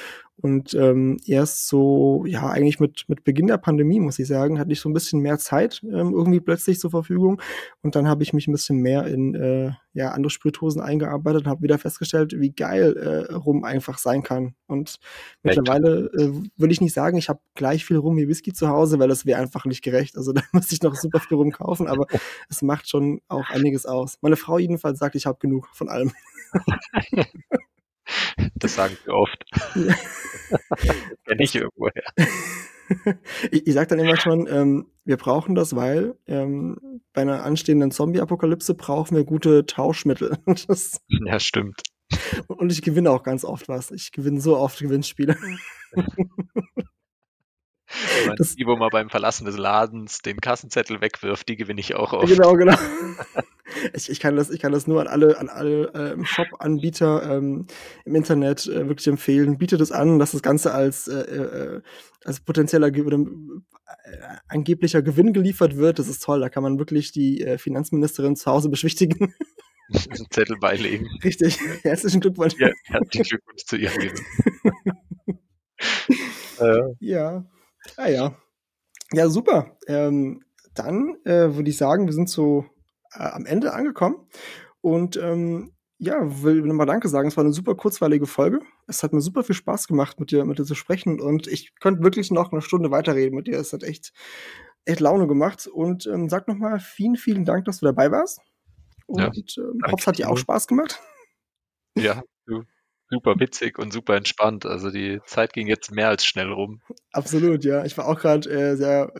Und 0.42 0.74
ähm, 0.74 1.18
erst 1.24 1.68
so, 1.68 2.24
ja, 2.26 2.48
eigentlich 2.48 2.80
mit, 2.80 3.04
mit 3.06 3.22
Beginn 3.22 3.46
der 3.46 3.58
Pandemie, 3.58 4.00
muss 4.00 4.18
ich 4.18 4.26
sagen, 4.26 4.58
hatte 4.58 4.72
ich 4.72 4.80
so 4.80 4.88
ein 4.88 4.92
bisschen 4.92 5.20
mehr 5.20 5.38
Zeit 5.38 5.80
ähm, 5.84 6.12
irgendwie 6.12 6.40
plötzlich 6.40 6.80
zur 6.80 6.90
Verfügung. 6.90 7.40
Und 7.80 7.94
dann 7.94 8.08
habe 8.08 8.24
ich 8.24 8.32
mich 8.32 8.48
ein 8.48 8.52
bisschen 8.52 8.78
mehr 8.78 9.06
in 9.06 9.36
äh, 9.36 9.70
ja, 9.92 10.10
andere 10.10 10.30
Spirituosen 10.30 10.82
eingearbeitet 10.82 11.42
und 11.42 11.48
habe 11.48 11.62
wieder 11.62 11.78
festgestellt, 11.78 12.34
wie 12.40 12.50
geil 12.50 12.96
äh, 12.96 13.32
Rum 13.34 13.62
einfach 13.62 13.98
sein 13.98 14.24
kann. 14.24 14.56
Und 14.66 14.98
mittlerweile 15.44 16.10
äh, 16.18 16.32
würde 16.56 16.72
ich 16.72 16.80
nicht 16.80 16.94
sagen, 16.94 17.18
ich 17.18 17.28
habe 17.28 17.38
gleich 17.54 17.84
viel 17.84 17.98
Rum 17.98 18.16
wie 18.16 18.26
Whisky 18.26 18.52
zu 18.52 18.66
Hause, 18.66 18.98
weil 18.98 19.08
das 19.08 19.24
wäre 19.26 19.40
einfach 19.40 19.64
nicht 19.64 19.82
gerecht. 19.82 20.16
Also 20.16 20.32
da 20.32 20.42
muss 20.50 20.72
ich 20.72 20.82
noch 20.82 20.96
super 20.96 21.20
viel 21.20 21.36
Rum 21.36 21.52
kaufen, 21.52 21.86
aber 21.86 22.06
es 22.48 22.62
macht 22.62 22.88
schon 22.88 23.20
auch 23.28 23.48
einiges 23.50 23.86
aus. 23.86 24.18
Meine 24.22 24.36
Frau 24.36 24.58
jedenfalls 24.58 24.98
sagt, 24.98 25.14
ich 25.14 25.26
habe 25.26 25.38
genug 25.38 25.68
von 25.72 25.88
allem. 25.88 26.10
Das 28.54 28.74
sagen 28.74 28.96
wir 29.04 29.14
oft. 29.14 29.44
Ja. 29.74 29.94
Kenne 31.26 31.42
ich 31.42 31.54
irgendwoher. 31.54 32.02
Ich, 33.50 33.66
ich 33.66 33.72
sage 33.72 33.86
dann 33.86 34.00
immer 34.00 34.18
schon, 34.18 34.46
ähm, 34.50 34.86
wir 35.04 35.16
brauchen 35.16 35.54
das, 35.54 35.74
weil 35.74 36.14
ähm, 36.26 37.00
bei 37.14 37.22
einer 37.22 37.42
anstehenden 37.42 37.90
Zombie-Apokalypse 37.90 38.74
brauchen 38.74 39.16
wir 39.16 39.24
gute 39.24 39.64
Tauschmittel. 39.64 40.36
Das, 40.68 41.00
ja, 41.08 41.40
stimmt. 41.40 41.80
Und 42.48 42.70
ich 42.70 42.82
gewinne 42.82 43.10
auch 43.10 43.22
ganz 43.22 43.46
oft 43.46 43.68
was. 43.68 43.92
Ich 43.92 44.12
gewinne 44.12 44.42
so 44.42 44.58
oft 44.58 44.78
Gewinnspiele. 44.78 45.38
Meine, 48.24 48.36
das, 48.36 48.56
die, 48.56 48.66
wo 48.66 48.76
man 48.76 48.90
beim 48.90 49.10
Verlassen 49.10 49.44
des 49.44 49.56
Ladens 49.56 50.22
den 50.22 50.40
Kassenzettel 50.40 51.00
wegwirft, 51.00 51.48
die 51.48 51.56
gewinne 51.56 51.80
ich 51.80 51.94
auch 51.94 52.12
oft. 52.12 52.28
Genau, 52.28 52.54
genau. 52.54 52.76
Ich, 53.94 54.10
ich, 54.10 54.20
kann 54.20 54.36
das, 54.36 54.50
ich 54.50 54.60
kann 54.60 54.72
das 54.72 54.86
nur 54.86 55.00
an 55.00 55.06
alle, 55.06 55.38
an 55.38 55.48
alle 55.48 55.92
ähm, 55.94 56.24
Shop-Anbieter 56.24 57.22
ähm, 57.36 57.66
im 58.04 58.14
Internet 58.14 58.66
äh, 58.66 58.86
wirklich 58.86 59.06
empfehlen. 59.08 59.56
Bietet 59.58 59.80
es 59.80 59.92
an, 59.92 60.18
dass 60.18 60.32
das 60.32 60.42
Ganze 60.42 60.74
als, 60.74 61.08
äh, 61.08 61.20
äh, 61.20 61.80
als 62.24 62.40
potenzieller 62.40 62.88
oder 62.88 63.18
äh, 63.18 64.18
angeblicher 64.48 65.02
Gewinn 65.02 65.32
geliefert 65.32 65.76
wird. 65.76 65.98
Das 65.98 66.08
ist 66.08 66.22
toll. 66.22 66.40
Da 66.40 66.48
kann 66.48 66.62
man 66.62 66.78
wirklich 66.78 67.12
die 67.12 67.40
äh, 67.40 67.58
Finanzministerin 67.58 68.36
zu 68.36 68.50
Hause 68.50 68.68
beschwichtigen. 68.68 69.34
Einen 69.88 70.26
Zettel 70.30 70.58
beilegen. 70.58 71.08
Richtig. 71.24 71.58
Herzlichen 71.82 72.20
Glückwunsch. 72.20 72.54
Ja, 72.58 72.70
herzlichen 72.84 73.24
Glückwunsch 73.24 73.64
zu 73.64 73.76
ihrem 73.76 73.98
Gewinn. 73.98 74.20
ja. 77.00 77.44
Ah 77.96 78.08
ja. 78.08 78.36
Ja, 79.12 79.28
super. 79.28 79.76
Ähm, 79.86 80.44
dann 80.74 81.16
äh, 81.24 81.54
würde 81.54 81.70
ich 81.70 81.76
sagen, 81.76 82.06
wir 82.06 82.14
sind 82.14 82.28
so 82.28 82.64
äh, 83.12 83.22
am 83.22 83.46
Ende 83.46 83.74
angekommen. 83.74 84.16
Und 84.80 85.16
ähm, 85.16 85.72
ja, 85.98 86.16
will 86.42 86.62
nochmal 86.62 86.86
Danke 86.86 87.08
sagen. 87.08 87.28
Es 87.28 87.36
war 87.36 87.44
eine 87.44 87.52
super 87.52 87.74
kurzweilige 87.74 88.26
Folge. 88.26 88.60
Es 88.88 89.02
hat 89.02 89.12
mir 89.12 89.20
super 89.20 89.44
viel 89.44 89.54
Spaß 89.54 89.86
gemacht, 89.86 90.18
mit 90.18 90.30
dir, 90.30 90.44
mit 90.44 90.58
dir 90.58 90.64
zu 90.64 90.74
sprechen. 90.74 91.20
Und 91.20 91.46
ich 91.46 91.74
könnte 91.78 92.02
wirklich 92.02 92.30
noch 92.30 92.52
eine 92.52 92.62
Stunde 92.62 92.90
weiterreden 92.90 93.36
mit 93.36 93.46
dir. 93.46 93.58
Es 93.58 93.72
hat 93.72 93.82
echt, 93.82 94.12
echt 94.84 95.00
Laune 95.00 95.28
gemacht. 95.28 95.66
Und 95.66 96.06
ähm, 96.06 96.28
sag 96.28 96.48
nochmal 96.48 96.80
vielen, 96.80 97.16
vielen 97.16 97.44
Dank, 97.44 97.66
dass 97.66 97.78
du 97.78 97.86
dabei 97.86 98.10
warst. 98.10 98.40
Und 99.06 99.20
ja, 99.20 99.62
ähm, 99.62 99.80
hoffe, 99.84 99.96
es 100.00 100.06
hat 100.06 100.18
dir 100.18 100.30
auch 100.30 100.38
Spaß 100.38 100.66
gemacht. 100.66 101.00
Ja, 101.94 102.22
du 102.46 102.64
super 103.12 103.38
witzig 103.38 103.78
und 103.78 103.92
super 103.92 104.16
entspannt. 104.16 104.66
Also 104.66 104.90
die 104.90 105.20
Zeit 105.26 105.52
ging 105.52 105.68
jetzt 105.68 105.92
mehr 105.92 106.08
als 106.08 106.24
schnell 106.24 106.50
rum. 106.50 106.80
Absolut, 107.12 107.64
ja. 107.64 107.84
Ich 107.84 107.96
war 107.98 108.08
auch 108.08 108.18
gerade 108.18 108.48
äh, 108.50 108.76
sehr 108.76 109.12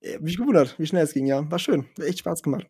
äh, 0.00 0.18
mich 0.20 0.36
gewundert, 0.36 0.78
wie 0.78 0.86
schnell 0.86 1.04
es 1.04 1.12
ging, 1.12 1.26
ja. 1.26 1.50
War 1.50 1.58
schön. 1.58 1.86
Hat 1.98 2.06
echt 2.06 2.20
Spaß 2.20 2.42
gemacht. 2.42 2.66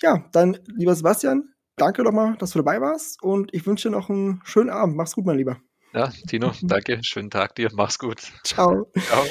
Ja, 0.00 0.28
dann, 0.32 0.58
lieber 0.76 0.94
Sebastian, 0.94 1.48
danke 1.76 2.02
nochmal, 2.02 2.36
dass 2.38 2.50
du 2.50 2.58
dabei 2.58 2.80
warst 2.80 3.22
und 3.22 3.52
ich 3.54 3.66
wünsche 3.66 3.88
dir 3.88 3.96
noch 3.96 4.10
einen 4.10 4.40
schönen 4.44 4.70
Abend. 4.70 4.96
Mach's 4.96 5.14
gut, 5.14 5.24
mein 5.24 5.38
Lieber. 5.38 5.58
Ja, 5.94 6.12
Tino, 6.28 6.52
danke. 6.62 7.00
Schönen 7.02 7.30
Tag 7.30 7.54
dir. 7.54 7.70
Mach's 7.72 7.98
gut. 7.98 8.20
Ciao. 8.44 8.90
Ciao. 8.98 9.24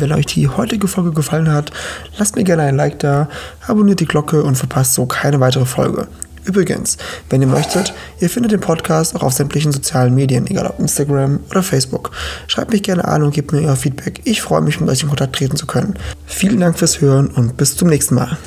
Wenn 0.00 0.12
euch 0.12 0.26
die 0.26 0.48
heutige 0.48 0.88
Folge 0.88 1.12
gefallen 1.12 1.52
hat, 1.52 1.70
lasst 2.18 2.36
mir 2.36 2.44
gerne 2.44 2.62
ein 2.62 2.76
Like 2.76 2.98
da, 2.98 3.28
abonniert 3.66 4.00
die 4.00 4.06
Glocke 4.06 4.42
und 4.42 4.56
verpasst 4.56 4.94
so 4.94 5.06
keine 5.06 5.40
weitere 5.40 5.66
Folge. 5.66 6.08
Übrigens, 6.44 6.96
wenn 7.28 7.42
ihr 7.42 7.46
möchtet, 7.46 7.92
ihr 8.18 8.30
findet 8.30 8.52
den 8.52 8.60
Podcast 8.60 9.14
auch 9.14 9.22
auf 9.22 9.34
sämtlichen 9.34 9.72
sozialen 9.72 10.14
Medien, 10.14 10.46
egal 10.46 10.66
ob 10.66 10.78
Instagram 10.78 11.40
oder 11.50 11.62
Facebook. 11.62 12.12
Schreibt 12.46 12.72
mich 12.72 12.82
gerne 12.82 13.04
an 13.04 13.22
und 13.22 13.34
gebt 13.34 13.52
mir 13.52 13.60
euer 13.60 13.76
Feedback. 13.76 14.22
Ich 14.24 14.40
freue 14.40 14.62
mich, 14.62 14.80
mit 14.80 14.88
euch 14.88 15.02
in 15.02 15.08
Kontakt 15.08 15.36
treten 15.36 15.56
zu 15.56 15.66
können. 15.66 15.94
Vielen 16.26 16.60
Dank 16.60 16.78
fürs 16.78 17.00
Hören 17.00 17.28
und 17.28 17.56
bis 17.56 17.76
zum 17.76 17.88
nächsten 17.88 18.14
Mal. 18.14 18.38